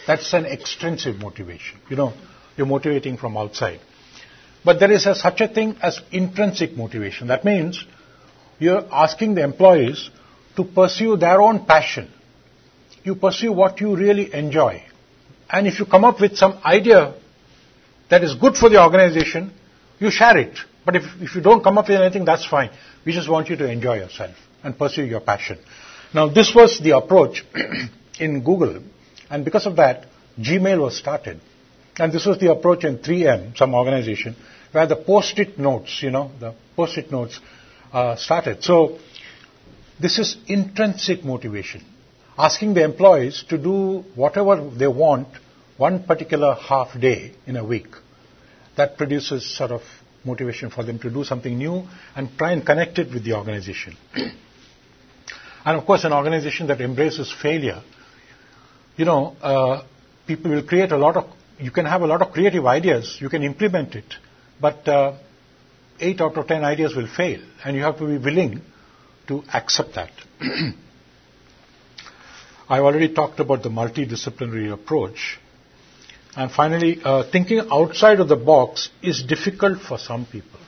That's 0.08 0.34
an 0.34 0.46
extrinsic 0.46 1.18
motivation. 1.18 1.80
You 1.90 1.96
know, 1.96 2.14
you're 2.56 2.68
motivating 2.68 3.18
from 3.18 3.38
outside. 3.38 3.80
But 4.64 4.80
there 4.80 4.92
is 4.92 5.06
a, 5.06 5.16
such 5.16 5.42
a 5.42 5.48
thing 5.48 5.78
as 5.82 6.00
intrinsic 6.12 6.78
motivation. 6.78 7.28
That 7.28 7.44
means 7.44 7.84
you're 8.60 8.86
asking 8.92 9.36
the 9.36 9.44
employees 9.44 10.10
to 10.56 10.64
pursue 10.64 11.18
their 11.18 11.42
own 11.42 11.66
passion. 11.66 12.12
You 13.04 13.16
pursue 13.16 13.52
what 13.52 13.82
you 13.82 13.96
really 13.96 14.34
enjoy. 14.34 14.84
And 15.50 15.68
if 15.68 15.80
you 15.80 15.86
come 15.86 16.06
up 16.06 16.22
with 16.22 16.38
some 16.38 16.60
idea 16.64 17.16
that 18.10 18.24
is 18.24 18.36
good 18.36 18.56
for 18.56 18.70
the 18.70 18.82
organization, 18.82 19.52
you 20.00 20.12
share 20.12 20.38
it. 20.38 20.58
But 20.86 20.96
if, 20.96 21.04
if 21.20 21.36
you 21.36 21.42
don't 21.42 21.64
come 21.64 21.78
up 21.78 21.88
with 21.88 22.00
anything, 22.00 22.26
that's 22.26 22.46
fine. 22.46 22.70
We 23.06 23.14
just 23.14 23.30
want 23.30 23.50
you 23.50 23.56
to 23.58 23.70
enjoy 23.70 23.96
yourself 23.96 24.36
and 24.64 24.78
pursue 24.78 25.04
your 25.06 25.22
passion. 25.22 25.60
Now, 26.14 26.30
this 26.30 26.54
was 26.54 26.80
the 26.80 26.96
approach 26.98 27.44
in 28.20 28.44
Google, 28.44 28.84
and 29.30 29.46
because 29.46 29.66
of 29.66 29.78
that, 29.78 30.06
Gmail 30.40 30.82
was 30.82 30.98
started. 30.98 31.40
And 31.98 32.12
this 32.12 32.26
was 32.26 32.40
the 32.40 32.52
approach 32.52 32.84
in 32.84 32.98
3M, 33.00 33.58
some 33.58 33.74
organization, 33.74 34.36
where 34.72 34.88
the 34.88 34.96
post-it 34.96 35.60
notes, 35.60 36.02
you 36.02 36.12
know, 36.12 36.32
the 36.40 36.54
post-it 36.76 37.12
notes 37.12 37.40
uh, 37.92 38.16
started. 38.16 38.64
So, 38.64 38.98
this 40.00 40.18
is 40.18 40.38
intrinsic 40.48 41.24
motivation, 41.24 41.84
asking 42.38 42.74
the 42.74 42.84
employees 42.84 43.44
to 43.50 43.58
do 43.58 44.04
whatever 44.16 44.70
they 44.70 44.88
want 44.88 45.28
one 45.78 46.04
particular 46.04 46.56
half 46.56 47.00
day 47.00 47.34
in 47.46 47.58
a 47.58 47.64
week. 47.64 47.88
That 48.78 48.98
produces 48.98 49.46
sort 49.58 49.72
of 49.72 49.82
motivation 50.24 50.70
for 50.70 50.84
them 50.84 51.00
to 51.00 51.10
do 51.10 51.24
something 51.24 51.58
new 51.58 51.88
and 52.16 52.30
try 52.38 52.54
and 52.54 52.66
connect 52.66 53.00
it 53.00 53.14
with 53.14 53.24
the 53.24 53.34
organization. 53.34 53.98
and 54.16 55.78
of 55.78 55.86
course, 55.86 56.04
an 56.04 56.14
organization 56.14 56.68
that 56.68 56.82
embraces 56.82 57.34
failure, 57.42 57.82
you 58.96 59.06
know, 59.06 59.36
uh, 59.42 59.84
people 60.28 60.52
will 60.52 60.64
create 60.64 60.92
a 60.92 60.98
lot 60.98 61.18
of, 61.18 61.26
you 61.62 61.72
can 61.72 61.86
have 61.86 62.02
a 62.02 62.08
lot 62.08 62.22
of 62.22 62.32
creative 62.32 62.66
ideas, 62.66 63.18
you 63.22 63.30
can 63.30 63.44
implement 63.44 63.96
it, 63.96 64.16
but 64.60 64.88
uh, 64.88 65.18
8 66.00 66.22
out 66.22 66.38
of 66.38 66.48
10 66.48 66.64
ideas 66.64 66.96
will 66.96 67.08
fail, 67.08 67.40
and 67.64 67.76
you 67.76 67.84
have 67.84 67.98
to 68.00 68.08
be 68.08 68.18
willing 68.18 68.62
to 69.28 69.44
accept 69.54 69.96
that. 69.96 70.12
I've 72.70 72.84
already 72.84 73.14
talked 73.14 73.40
about 73.40 73.64
the 73.64 73.70
multidisciplinary 73.70 74.72
approach. 74.72 75.40
And 76.36 76.50
finally, 76.50 77.00
uh, 77.04 77.30
thinking 77.30 77.62
outside 77.70 78.22
of 78.22 78.30
the 78.30 78.38
box 78.38 78.90
is 79.02 79.22
difficult 79.22 79.82
for 79.82 79.98
some 79.98 80.26
people. 80.26 80.60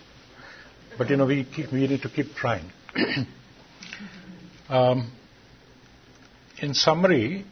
But 0.98 1.10
you 1.10 1.16
know, 1.18 1.26
we, 1.26 1.46
keep, 1.46 1.72
we 1.72 1.88
need 1.88 2.02
to 2.02 2.10
keep 2.10 2.36
trying. 2.36 2.70
um, 4.70 5.12
in 6.60 6.74
summary, 6.74 7.46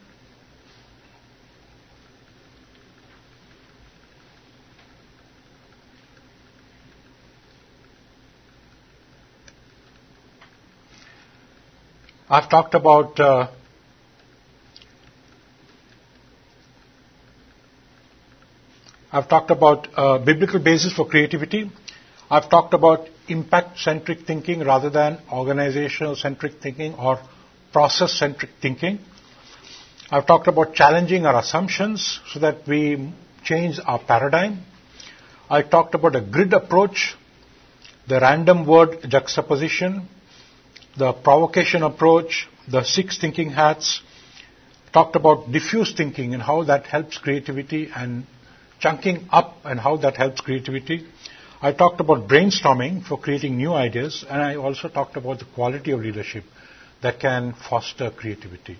I've 12.30 12.48
talked 12.48 12.74
about 12.74 13.18
uh, 13.20 13.48
I've 19.12 19.28
talked 19.28 19.50
about 19.50 19.88
uh, 19.94 20.18
biblical 20.18 20.58
basis 20.58 20.94
for 20.94 21.06
creativity. 21.06 21.70
I've 22.30 22.48
talked 22.48 22.72
about 22.72 23.08
impact-centric 23.28 24.20
thinking 24.26 24.60
rather 24.60 24.88
than 24.88 25.18
organizational-centric 25.30 26.62
thinking 26.62 26.94
or 26.94 27.20
process-centric 27.72 28.50
thinking. 28.62 29.00
I've 30.10 30.26
talked 30.26 30.46
about 30.46 30.74
challenging 30.74 31.26
our 31.26 31.38
assumptions 31.38 32.20
so 32.32 32.40
that 32.40 32.66
we 32.66 33.12
change 33.44 33.78
our 33.84 33.98
paradigm. 33.98 34.62
I 35.50 35.60
talked 35.60 35.94
about 35.94 36.16
a 36.16 36.22
grid 36.22 36.54
approach, 36.54 37.14
the 38.08 38.18
random 38.18 38.66
word 38.66 39.04
juxtaposition, 39.10 40.08
the 40.96 41.12
provocation 41.12 41.82
approach, 41.82 42.48
the 42.70 42.84
six 42.84 43.18
thinking 43.18 43.50
hats, 43.50 44.00
talked 44.92 45.16
about 45.16 45.50
diffuse 45.50 45.94
thinking 45.94 46.34
and 46.34 46.42
how 46.42 46.64
that 46.64 46.86
helps 46.86 47.18
creativity 47.18 47.90
and 47.94 48.26
chunking 48.78 49.26
up 49.30 49.56
and 49.64 49.80
how 49.80 49.96
that 49.96 50.16
helps 50.16 50.40
creativity. 50.40 51.06
I 51.62 51.72
talked 51.72 52.00
about 52.00 52.28
brainstorming 52.28 53.04
for 53.06 53.16
creating 53.18 53.56
new 53.56 53.72
ideas, 53.72 54.24
and 54.28 54.42
I 54.42 54.56
also 54.56 54.88
talked 54.88 55.16
about 55.16 55.38
the 55.38 55.44
quality 55.54 55.92
of 55.92 56.00
leadership 56.00 56.44
that 57.02 57.20
can 57.20 57.54
foster 57.68 58.10
creativity. 58.10 58.78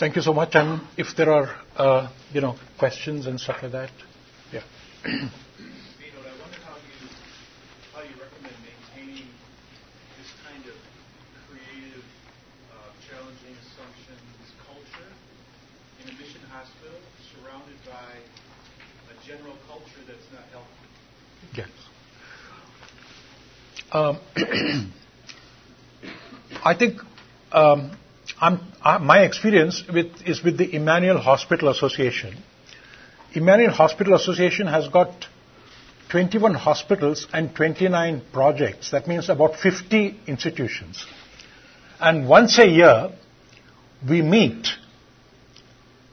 Thank 0.00 0.16
you 0.16 0.22
so 0.22 0.32
much. 0.32 0.54
And 0.54 0.80
if 0.96 1.14
there 1.14 1.30
are, 1.30 1.54
uh, 1.76 2.08
you 2.32 2.40
know, 2.40 2.56
questions 2.78 3.26
and 3.26 3.38
stuff 3.38 3.58
like 3.62 3.72
that, 3.72 3.90
yeah. 4.50 4.62
Vinod, 5.04 6.24
I 6.24 6.34
wonder 6.40 6.58
how 6.64 6.80
you, 6.80 6.96
how 7.92 8.02
you 8.08 8.16
recommend 8.16 8.56
maintaining 8.64 9.28
this 10.16 10.30
kind 10.40 10.64
of 10.64 10.74
creative, 11.52 12.00
uh, 12.72 12.90
challenging 13.04 13.52
assumptions 13.60 14.56
culture 14.64 15.12
in 16.00 16.08
a 16.08 16.14
mission 16.16 16.40
hospital 16.48 16.96
surrounded 17.36 17.76
by 17.84 18.24
a 19.12 19.14
general 19.28 19.54
culture 19.80 20.04
that's 20.06 20.28
not 20.32 20.44
healthy. 20.50 20.68
Yes. 21.54 21.68
Um, 23.92 24.92
I 26.64 26.74
think 26.76 27.00
um, 27.52 27.96
uh, 28.40 28.98
my 28.98 29.22
experience 29.22 29.82
with, 29.92 30.06
is 30.26 30.42
with 30.42 30.58
the 30.58 30.74
Emmanuel 30.74 31.18
Hospital 31.18 31.68
Association. 31.70 32.36
Emmanuel 33.32 33.72
Hospital 33.72 34.14
Association 34.14 34.66
has 34.66 34.88
got 34.88 35.26
21 36.10 36.54
hospitals 36.54 37.26
and 37.32 37.54
29 37.54 38.22
projects. 38.32 38.90
That 38.90 39.06
means 39.06 39.28
about 39.28 39.56
50 39.56 40.20
institutions. 40.26 41.06
And 42.00 42.28
once 42.28 42.58
a 42.58 42.66
year, 42.66 43.10
we 44.08 44.22
meet 44.22 44.66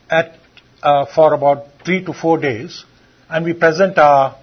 at, 0.09 0.37
uh, 0.83 1.05
for 1.13 1.33
about 1.33 1.65
three 1.83 2.03
to 2.05 2.13
four 2.13 2.37
days, 2.37 2.85
and 3.29 3.45
we 3.45 3.53
present 3.53 3.97
our, 3.97 4.37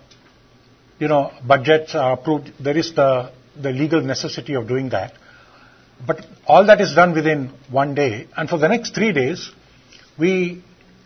you 0.99 1.09
know, 1.09 1.33
budgets 1.47 1.95
are 1.95 2.13
approved. 2.13 2.53
There 2.61 2.77
is 2.77 2.95
the, 2.95 3.33
the 3.61 3.71
legal 3.71 4.01
necessity 4.03 4.55
of 4.55 4.69
doing 4.69 4.91
that. 4.91 5.15
But 6.07 6.27
all 6.47 6.67
that 6.67 6.81
is 6.81 6.95
done 6.95 7.15
within 7.15 7.53
one 7.71 7.95
day. 7.95 8.27
And 8.37 8.49
for 8.49 8.59
the 8.59 8.69
next 8.69 8.95
three 8.95 9.13
days, 9.13 9.51
we 10.19 10.63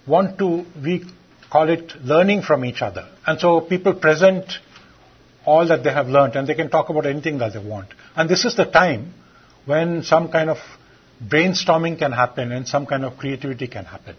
want 0.07 0.39
to, 0.39 0.65
we 0.83 1.05
call 1.51 1.69
it 1.69 1.93
learning 2.03 2.43
from 2.43 2.65
each 2.65 2.83
other. 2.83 3.09
And 3.27 3.39
so 3.39 3.61
people 3.61 3.95
present 3.95 4.45
all 5.47 5.67
that 5.69 5.85
they 5.85 5.91
have 5.91 6.09
learned 6.09 6.37
and 6.37 6.49
they 6.49 6.55
can 6.55 6.69
talk 6.69 6.89
about 6.89 7.07
anything 7.07 7.39
that 7.39 7.53
they 7.53 7.59
want. 7.59 7.89
And 8.17 8.29
this 8.29 8.45
is 8.45 8.57
the 8.57 8.65
time 8.65 9.15
when 9.67 10.03
some 10.03 10.31
kind 10.31 10.51
of 10.51 10.59
brainstorming 11.23 11.99
can 11.99 12.13
happen 12.13 12.53
and 12.53 12.67
some 12.67 12.87
kind 12.87 13.05
of 13.05 13.17
creativity 13.17 13.69
can 13.69 13.85
happen. 13.85 14.17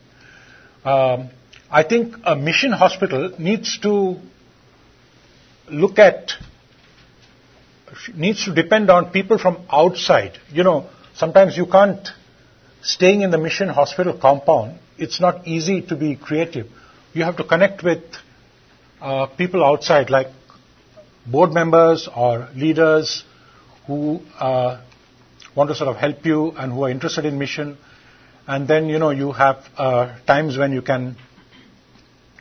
Um, 0.85 1.29
I 1.71 1.83
think 1.83 2.15
a 2.23 2.35
mission 2.35 2.71
hospital 2.71 3.31
needs 3.37 3.77
to 3.79 4.17
look 5.69 5.99
at 5.99 6.31
needs 8.15 8.45
to 8.45 8.53
depend 8.53 8.89
on 8.89 9.11
people 9.11 9.37
from 9.37 9.57
outside. 9.71 10.37
You 10.51 10.63
know, 10.63 10.89
sometimes 11.15 11.57
you 11.57 11.65
can't, 11.65 12.07
staying 12.81 13.21
in 13.21 13.31
the 13.31 13.37
mission 13.37 13.67
hospital 13.69 14.17
compound, 14.17 14.79
it's 14.97 15.19
not 15.19 15.47
easy 15.47 15.81
to 15.83 15.95
be 15.95 16.15
creative. 16.15 16.67
You 17.13 17.23
have 17.23 17.37
to 17.37 17.43
connect 17.43 17.83
with 17.83 18.03
uh, 19.01 19.27
people 19.27 19.63
outside, 19.63 20.09
like 20.09 20.27
board 21.25 21.51
members 21.51 22.07
or 22.15 22.49
leaders 22.55 23.23
who 23.87 24.19
uh, 24.39 24.81
want 25.55 25.69
to 25.69 25.75
sort 25.75 25.89
of 25.89 25.97
help 25.97 26.25
you 26.25 26.51
and 26.51 26.71
who 26.71 26.83
are 26.83 26.89
interested 26.89 27.25
in 27.25 27.37
mission. 27.37 27.77
And 28.47 28.67
then, 28.67 28.87
you 28.89 28.97
know, 28.99 29.11
you 29.11 29.31
have 29.31 29.63
uh, 29.77 30.17
times 30.25 30.57
when 30.57 30.71
you 30.73 30.81
can 30.81 31.15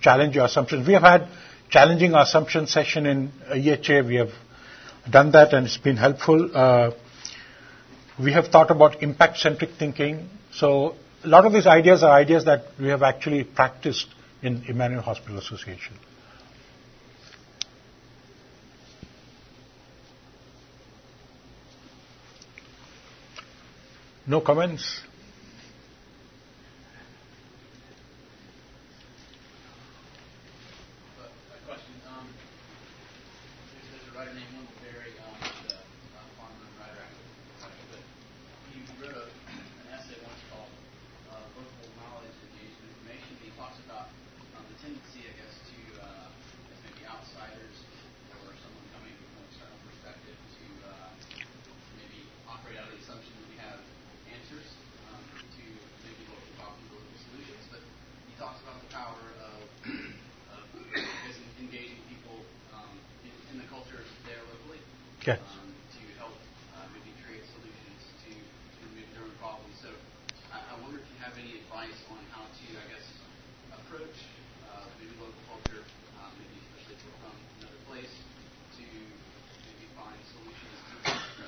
challenge 0.01 0.35
your 0.35 0.45
assumptions. 0.45 0.87
We 0.87 0.95
have 0.95 1.03
had 1.03 1.29
challenging 1.71 2.15
assumption 2.15 2.67
session 2.67 3.07
in 3.07 3.33
EHA. 3.51 4.07
We 4.07 4.17
have 4.17 4.31
done 5.11 5.33
that 5.33 5.53
and 5.53 5.67
it's 5.67 5.77
been 5.79 5.97
helpful. 5.97 6.51
Uh, 6.55 6.91
we 8.23 8.33
have 8.33 8.49
thought 8.49 8.71
about 8.71 9.03
impact-centric 9.03 9.71
thinking. 9.79 10.29
So 10.53 10.97
a 11.25 11.29
lot 11.29 11.47
of 11.47 11.53
these 11.53 11.67
ideas 11.67 12.03
are 12.03 12.11
ideas 12.11 12.45
that 12.47 12.65
we 12.81 12.89
have 12.89 13.03
actually 13.03 13.45
practiced 13.45 14.07
in 14.43 14.65
Emmanuel 14.69 15.03
Hospital 15.03 15.39
Association. 15.39 15.95
No 24.27 24.43
comments? 24.43 25.01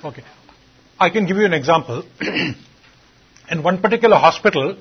Okay. 0.03 0.23
I 0.99 1.09
can 1.09 1.27
give 1.27 1.37
you 1.37 1.45
an 1.45 1.53
example. 1.53 2.03
In 3.51 3.63
one 3.63 3.81
particular 3.81 4.17
hospital, 4.17 4.77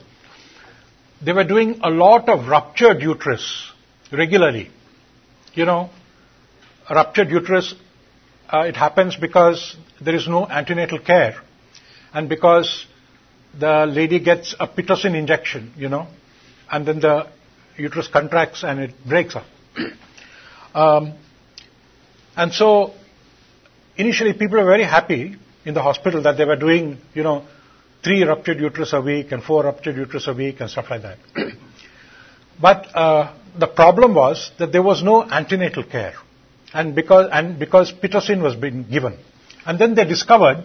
they 1.22 1.32
were 1.32 1.44
doing 1.44 1.80
a 1.82 1.90
lot 1.90 2.28
of 2.28 2.48
ruptured 2.48 3.02
uterus 3.02 3.70
regularly. 4.10 4.70
You 5.54 5.66
know, 5.66 5.90
ruptured 6.88 7.30
uterus, 7.30 7.74
uh, 8.48 8.60
it 8.60 8.76
happens 8.76 9.16
because 9.16 9.76
there 10.00 10.14
is 10.14 10.26
no 10.26 10.46
antenatal 10.46 10.98
care 11.00 11.42
and 12.14 12.28
because 12.28 12.86
the 13.58 13.86
lady 13.86 14.20
gets 14.20 14.54
a 14.58 14.66
pitocin 14.66 15.14
injection, 15.14 15.72
you 15.76 15.88
know, 15.88 16.06
and 16.70 16.86
then 16.86 17.00
the 17.00 17.26
uterus 17.76 18.08
contracts 18.08 18.62
and 18.64 18.80
it 18.80 18.94
breaks 19.06 19.36
up. 19.36 19.44
um, 20.74 21.14
and 22.36 22.52
so 22.52 22.94
initially 23.96 24.32
people 24.32 24.58
were 24.58 24.64
very 24.64 24.84
happy 24.84 25.36
in 25.64 25.74
the 25.74 25.82
hospital 25.82 26.22
that 26.22 26.36
they 26.36 26.44
were 26.44 26.56
doing, 26.56 26.98
you 27.14 27.22
know, 27.22 27.46
three 28.02 28.22
ruptured 28.24 28.58
uterus 28.58 28.92
a 28.92 29.00
week 29.00 29.32
and 29.32 29.42
four 29.42 29.64
ruptured 29.64 29.96
uterus 29.96 30.26
a 30.26 30.32
week 30.32 30.60
and 30.60 30.70
stuff 30.70 30.86
like 30.90 31.02
that. 31.02 31.18
but 32.60 32.86
uh, 32.94 33.34
the 33.58 33.66
problem 33.66 34.14
was 34.14 34.50
that 34.58 34.72
there 34.72 34.82
was 34.82 35.02
no 35.02 35.22
antenatal 35.22 35.84
care, 35.84 36.14
and 36.72 36.94
because 36.94 37.28
and 37.32 37.58
because 37.58 37.92
pitocin 37.92 38.42
was 38.42 38.54
being 38.54 38.84
given, 38.84 39.18
and 39.66 39.78
then 39.78 39.94
they 39.94 40.04
discovered 40.04 40.64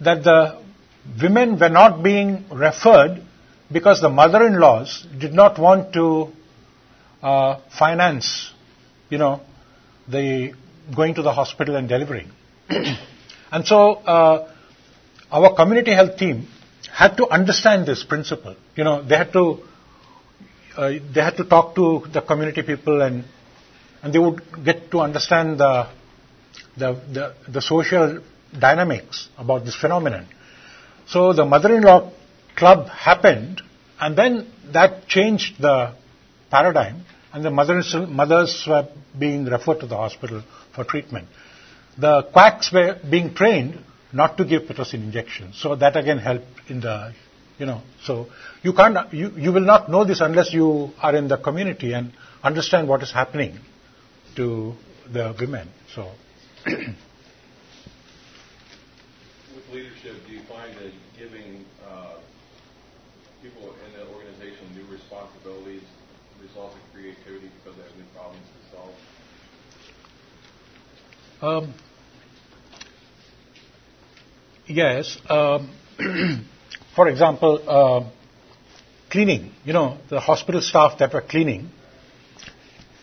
that 0.00 0.24
the 0.24 0.60
women 1.22 1.58
were 1.58 1.68
not 1.68 2.02
being 2.02 2.44
referred 2.50 3.22
because 3.72 4.00
the 4.00 4.08
mother-in-laws 4.08 5.06
did 5.18 5.32
not 5.32 5.58
want 5.58 5.92
to 5.92 6.28
uh, 7.22 7.60
finance, 7.78 8.52
you 9.10 9.18
know, 9.18 9.40
the 10.08 10.52
going 10.94 11.14
to 11.14 11.22
the 11.22 11.32
hospital 11.32 11.76
and 11.76 11.88
delivering. 11.88 12.30
and 13.52 13.66
so 13.66 13.94
uh, 13.94 14.52
our 15.30 15.54
community 15.54 15.92
health 15.92 16.16
team 16.18 16.46
had 16.92 17.16
to 17.16 17.28
understand 17.28 17.86
this 17.86 18.04
principle. 18.04 18.56
You 18.76 18.84
know, 18.84 19.02
they 19.02 19.16
had 19.16 19.32
to 19.32 19.60
uh, 20.76 20.90
they 21.14 21.20
had 21.20 21.36
to 21.36 21.44
talk 21.44 21.74
to 21.76 22.04
the 22.12 22.20
community 22.20 22.62
people 22.62 23.02
and 23.02 23.24
and 24.02 24.12
they 24.12 24.18
would 24.18 24.40
get 24.64 24.90
to 24.90 25.00
understand 25.00 25.58
the 25.60 25.88
the, 26.76 26.92
the, 27.12 27.34
the 27.50 27.62
social 27.62 28.20
dynamics 28.58 29.28
about 29.36 29.64
this 29.64 29.74
phenomenon. 29.74 30.26
So 31.06 31.32
the 31.32 31.44
mother-in-law 31.44 32.12
club 32.54 32.88
happened, 32.88 33.62
and 33.98 34.16
then 34.16 34.46
that 34.72 35.08
changed 35.08 35.60
the 35.60 35.94
paradigm, 36.50 37.04
and 37.32 37.44
the 37.44 37.50
mothers, 37.50 37.94
mothers 38.08 38.64
were 38.68 38.88
being 39.18 39.44
referred 39.46 39.80
to 39.80 39.86
the 39.86 39.96
hospital 39.96 40.42
for 40.74 40.84
treatment 40.84 41.28
the 41.98 42.22
quacks 42.32 42.72
were 42.72 42.98
being 43.08 43.34
trained 43.34 43.78
not 44.12 44.36
to 44.38 44.44
give 44.44 44.62
pitocin 44.62 45.02
injections. 45.02 45.60
So 45.60 45.74
that 45.76 45.96
again 45.96 46.18
helped 46.18 46.46
in 46.68 46.80
the, 46.80 47.12
you 47.58 47.66
know, 47.66 47.82
so 48.02 48.28
you 48.62 48.72
can't, 48.72 49.12
you, 49.12 49.30
you 49.36 49.52
will 49.52 49.64
not 49.64 49.90
know 49.90 50.04
this 50.04 50.20
unless 50.20 50.52
you 50.52 50.92
are 51.02 51.14
in 51.16 51.28
the 51.28 51.36
community 51.36 51.92
and 51.92 52.12
understand 52.42 52.88
what 52.88 53.02
is 53.02 53.12
happening 53.12 53.58
to 54.36 54.74
the 55.12 55.34
women. 55.38 55.68
So. 55.94 56.12
With 56.66 56.86
leadership, 59.72 60.14
do 60.26 60.32
you 60.32 60.42
find 60.48 60.74
that 60.76 60.92
giving 61.18 61.64
uh, 61.86 62.14
people 63.42 63.74
in 63.86 63.92
the 63.98 64.06
organization 64.14 64.74
new 64.74 64.86
responsibilities, 64.92 65.82
results 66.40 66.76
of 66.76 66.80
creativity 66.94 67.50
because 67.58 67.76
they 67.76 67.82
have 67.82 67.96
new 67.96 68.06
problems 68.14 68.46
to 68.46 68.76
solve? 68.76 68.94
Um, 71.40 71.72
yes. 74.66 75.18
Um, 75.28 75.70
for 76.96 77.08
example, 77.08 77.62
uh, 77.66 78.10
cleaning. 79.10 79.52
You 79.64 79.72
know, 79.72 79.98
the 80.08 80.20
hospital 80.20 80.60
staff 80.60 80.98
that 80.98 81.12
were 81.12 81.22
cleaning, 81.22 81.70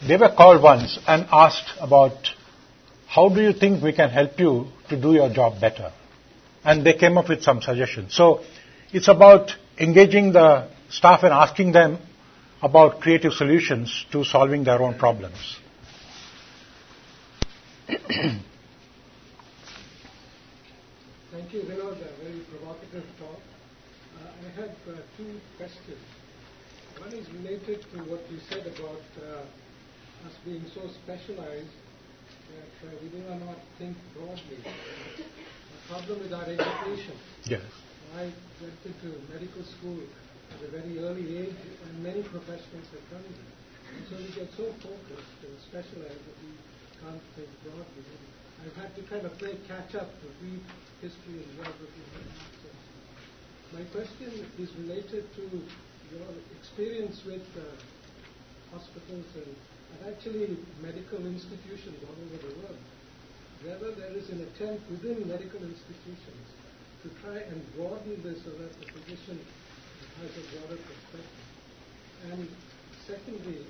they 0.06 0.18
were 0.18 0.34
called 0.36 0.62
once 0.62 1.00
and 1.08 1.28
asked 1.32 1.74
about 1.80 2.30
how 3.08 3.30
do 3.30 3.42
you 3.42 3.54
think 3.54 3.82
we 3.82 3.94
can 3.94 4.10
help 4.10 4.40
you 4.40 4.68
to 4.90 5.02
do 5.02 5.14
your 5.14 5.30
job 5.30 5.62
better? 5.62 5.94
And 6.64 6.86
they 6.86 6.94
came 6.94 7.18
up 7.18 7.30
with 7.30 7.44
some 7.44 7.62
suggestions. 7.62 8.14
So 8.16 8.42
it's 8.92 9.08
about 9.08 9.52
engaging 9.78 10.34
the 10.34 10.68
staff 10.90 11.24
and 11.24 11.32
asking 11.32 11.72
them 11.72 12.00
about 12.62 13.00
creative 13.00 13.34
solutions 13.34 14.06
to 14.12 14.26
solving 14.26 14.64
their 14.64 14.82
own 14.82 14.98
problems. 14.98 15.58
Thank 17.86 18.02
you, 21.54 21.62
Vinod. 21.70 22.02
A 22.02 22.12
very 22.24 22.40
provocative 22.50 23.06
talk. 23.20 23.38
Uh, 24.18 24.26
I 24.26 24.50
have 24.62 24.74
uh, 24.90 24.98
two 25.18 25.40
questions. 25.58 26.02
One 26.98 27.14
is 27.14 27.30
related 27.30 27.86
to 27.94 27.98
what 28.10 28.22
you 28.32 28.40
said 28.50 28.66
about 28.66 29.06
uh, 29.22 30.26
us 30.26 30.34
being 30.46 30.66
so 30.74 30.82
specialized 31.04 31.70
that 32.50 32.90
uh, 32.90 32.96
we 33.04 33.10
do 33.10 33.20
not 33.46 33.60
think 33.78 33.98
broadly. 34.18 34.58
The 34.66 35.82
problem 35.88 36.20
with 36.22 36.34
our 36.34 36.46
education. 36.46 37.14
Yes. 37.46 37.62
I 38.18 38.34
went 38.62 38.82
into 38.86 39.14
medical 39.30 39.62
school 39.78 40.00
at 40.02 40.62
a 40.64 40.70
very 40.72 40.98
early 41.00 41.38
age, 41.38 41.62
and 41.86 42.02
many 42.02 42.24
professionals 42.24 42.88
have 42.90 43.06
done 43.12 43.28
that. 43.30 43.54
And 43.94 44.02
so 44.10 44.16
we 44.18 44.30
get 44.34 44.50
so 44.58 44.74
focused 44.82 45.38
and 45.46 45.54
specialized 45.70 46.26
that 46.26 46.38
we 46.42 46.50
broadly. 47.02 48.06
I've 48.64 48.76
had 48.76 48.96
to 48.96 49.02
kind 49.04 49.26
of 49.26 49.38
play 49.38 49.56
catch 49.68 49.96
up 49.96 50.10
to 50.22 50.28
read 50.42 50.62
history 51.02 51.44
and 51.44 51.50
geography. 51.56 52.06
My 53.74 53.84
question 53.92 54.32
is 54.60 54.70
related 54.80 55.28
to 55.36 55.44
your 56.12 56.30
experience 56.58 57.26
with 57.26 57.44
uh, 57.58 57.66
hospitals 58.72 59.26
and, 59.36 59.52
and 59.52 60.00
actually 60.14 60.58
medical 60.82 61.20
institutions 61.26 61.98
all 62.08 62.16
over 62.16 62.40
the 62.48 62.54
world. 62.62 62.84
Whether 63.64 63.92
there 63.96 64.16
is 64.16 64.30
an 64.30 64.42
attempt 64.42 64.90
within 64.90 65.28
medical 65.28 65.62
institutions 65.64 66.46
to 67.04 67.10
try 67.22 67.38
and 67.38 67.60
broaden 67.76 68.22
this 68.24 68.44
so 68.44 68.52
that 68.52 68.72
the 68.80 68.88
physician 68.94 69.40
has 70.22 70.32
a 70.32 70.44
broader 70.56 70.80
perspective. 70.82 71.46
And 72.32 72.48
secondly, 73.08 73.66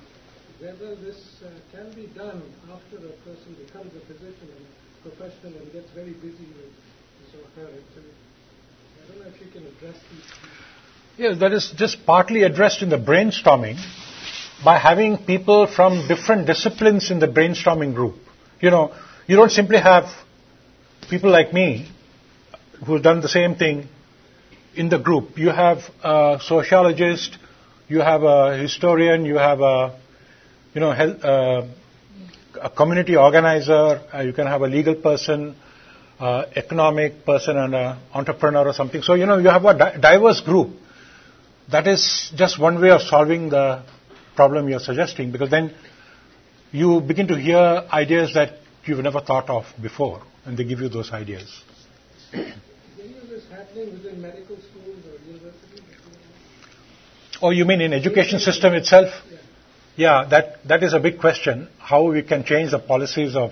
whether 0.60 0.96
this 0.96 1.20
uh, 1.44 1.50
can 1.72 1.94
be 1.94 2.08
done 2.16 2.42
after 2.72 2.98
a 2.98 3.14
person 3.24 3.56
becomes 3.66 3.92
a 3.96 4.00
physician 4.08 4.50
and 4.56 4.66
professional 5.04 5.54
and 5.62 5.72
gets 5.74 5.90
very 5.92 6.14
busy 6.14 6.48
with 6.56 6.72
his 7.22 7.36
or 7.36 7.62
her 7.62 7.68
activity. 7.68 8.16
I 9.04 9.12
don't 9.12 9.20
know 9.20 9.28
if 9.28 9.42
you 9.42 9.52
can 9.52 9.68
address 9.68 9.96
these. 10.12 10.34
Yes, 11.18 11.40
that 11.40 11.54
is 11.54 11.74
just 11.76 12.06
partly 12.06 12.44
addressed 12.44 12.82
in 12.82 12.90
the 12.90 12.98
brainstorming 12.98 13.78
by 14.64 14.78
having 14.78 15.18
people 15.18 15.68
from 15.68 16.08
different 16.08 16.48
disciplines 16.48 17.12
in 17.12 17.20
the 17.20 17.28
brainstorming 17.28 17.94
group. 17.94 18.16
You 18.60 18.72
know, 18.72 18.94
you 19.28 19.36
don't 19.36 19.52
simply 19.52 19.78
have 19.78 20.06
people 21.10 21.30
like 21.30 21.54
me 21.54 21.90
who've 22.86 23.02
done 23.02 23.22
the 23.22 23.30
same 23.30 23.56
thing 23.56 23.88
in 24.76 24.90
the 24.90 25.00
group. 25.00 25.38
You 25.38 25.50
have 25.50 25.80
a 26.04 26.40
sociologist, 26.42 27.38
you 27.88 28.00
have 28.00 28.24
a 28.24 28.58
historian, 28.58 29.26
you 29.26 29.38
have 29.38 29.62
a, 29.62 30.00
you 30.76 30.82
know, 30.82 30.92
health, 30.92 31.24
uh, 31.24 31.66
a 32.62 32.70
community 32.70 33.16
organizer, 33.16 34.02
uh, 34.14 34.22
you 34.22 34.34
can 34.34 34.46
have 34.46 34.62
a 34.62 34.68
legal 34.68 34.96
person, 34.96 35.56
uh, 36.20 36.46
economic 36.54 37.26
person, 37.26 37.58
and 37.58 37.74
an 37.74 37.98
entrepreneur 38.14 38.68
or 38.68 38.74
something. 38.74 39.02
So, 39.02 39.14
you 39.14 39.26
know, 39.26 39.38
you 39.38 39.50
have 39.50 39.64
a 39.64 39.78
di- 39.78 39.98
diverse 40.02 40.42
group. 40.42 40.76
That 41.72 41.88
is 41.88 42.32
just 42.36 42.60
one 42.60 42.82
way 42.82 42.92
of 42.92 43.02
solving 43.02 43.50
the 43.50 43.84
problem 44.36 44.68
you're 44.68 44.82
suggesting, 44.82 45.32
because 45.32 45.50
then 45.50 45.74
you 46.74 47.00
begin 47.00 47.28
to 47.30 47.38
hear 47.40 47.84
ideas 47.90 48.34
that 48.34 48.60
you've 48.84 49.00
never 49.00 49.22
thought 49.22 49.50
of 49.50 49.64
before, 49.82 50.22
and 50.46 50.58
they 50.58 50.66
give 50.66 50.82
you 50.82 50.90
those 50.90 51.12
ideas. 51.12 51.64
Is 52.34 52.54
this 53.30 53.44
happening 53.50 53.94
within 53.94 54.22
medical 54.22 54.58
schools 54.58 55.06
or 55.08 55.26
universities? 55.26 55.82
Oh, 57.42 57.52
you 57.52 57.64
mean 57.64 57.80
in 57.80 57.94
education 57.94 58.40
system 58.40 58.74
itself? 58.74 59.10
Yeah. 59.96 60.26
That, 60.30 60.68
that 60.68 60.84
is 60.84 60.94
a 60.94 61.00
big 61.00 61.20
question, 61.20 61.70
how 61.80 62.12
we 62.12 62.22
can 62.24 62.44
change 62.44 62.72
the 62.72 62.80
policies 62.80 63.36
of 63.36 63.52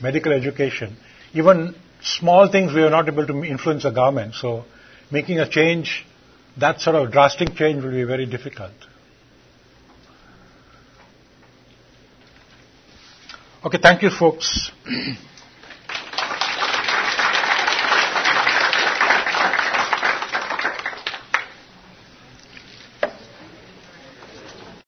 medical 0.00 0.32
education. 0.32 0.96
Even 1.34 1.74
small 2.02 2.50
things 2.50 2.72
we 2.72 2.82
are 2.82 2.90
not 2.90 3.08
able 3.08 3.26
to 3.26 3.44
influence 3.44 3.84
the 3.84 3.90
government, 3.90 4.34
so 4.34 4.64
making 5.10 5.38
a 5.38 5.48
change, 5.48 6.04
that 6.58 6.80
sort 6.80 6.96
of 6.96 7.12
drastic 7.12 7.54
change 7.54 7.82
will 7.82 7.90
be 7.92 8.04
very 8.04 8.26
difficult. 8.26 8.72
Okay, 13.64 13.78
thank 13.80 14.02
you 14.02 14.10
folks. 14.10 14.72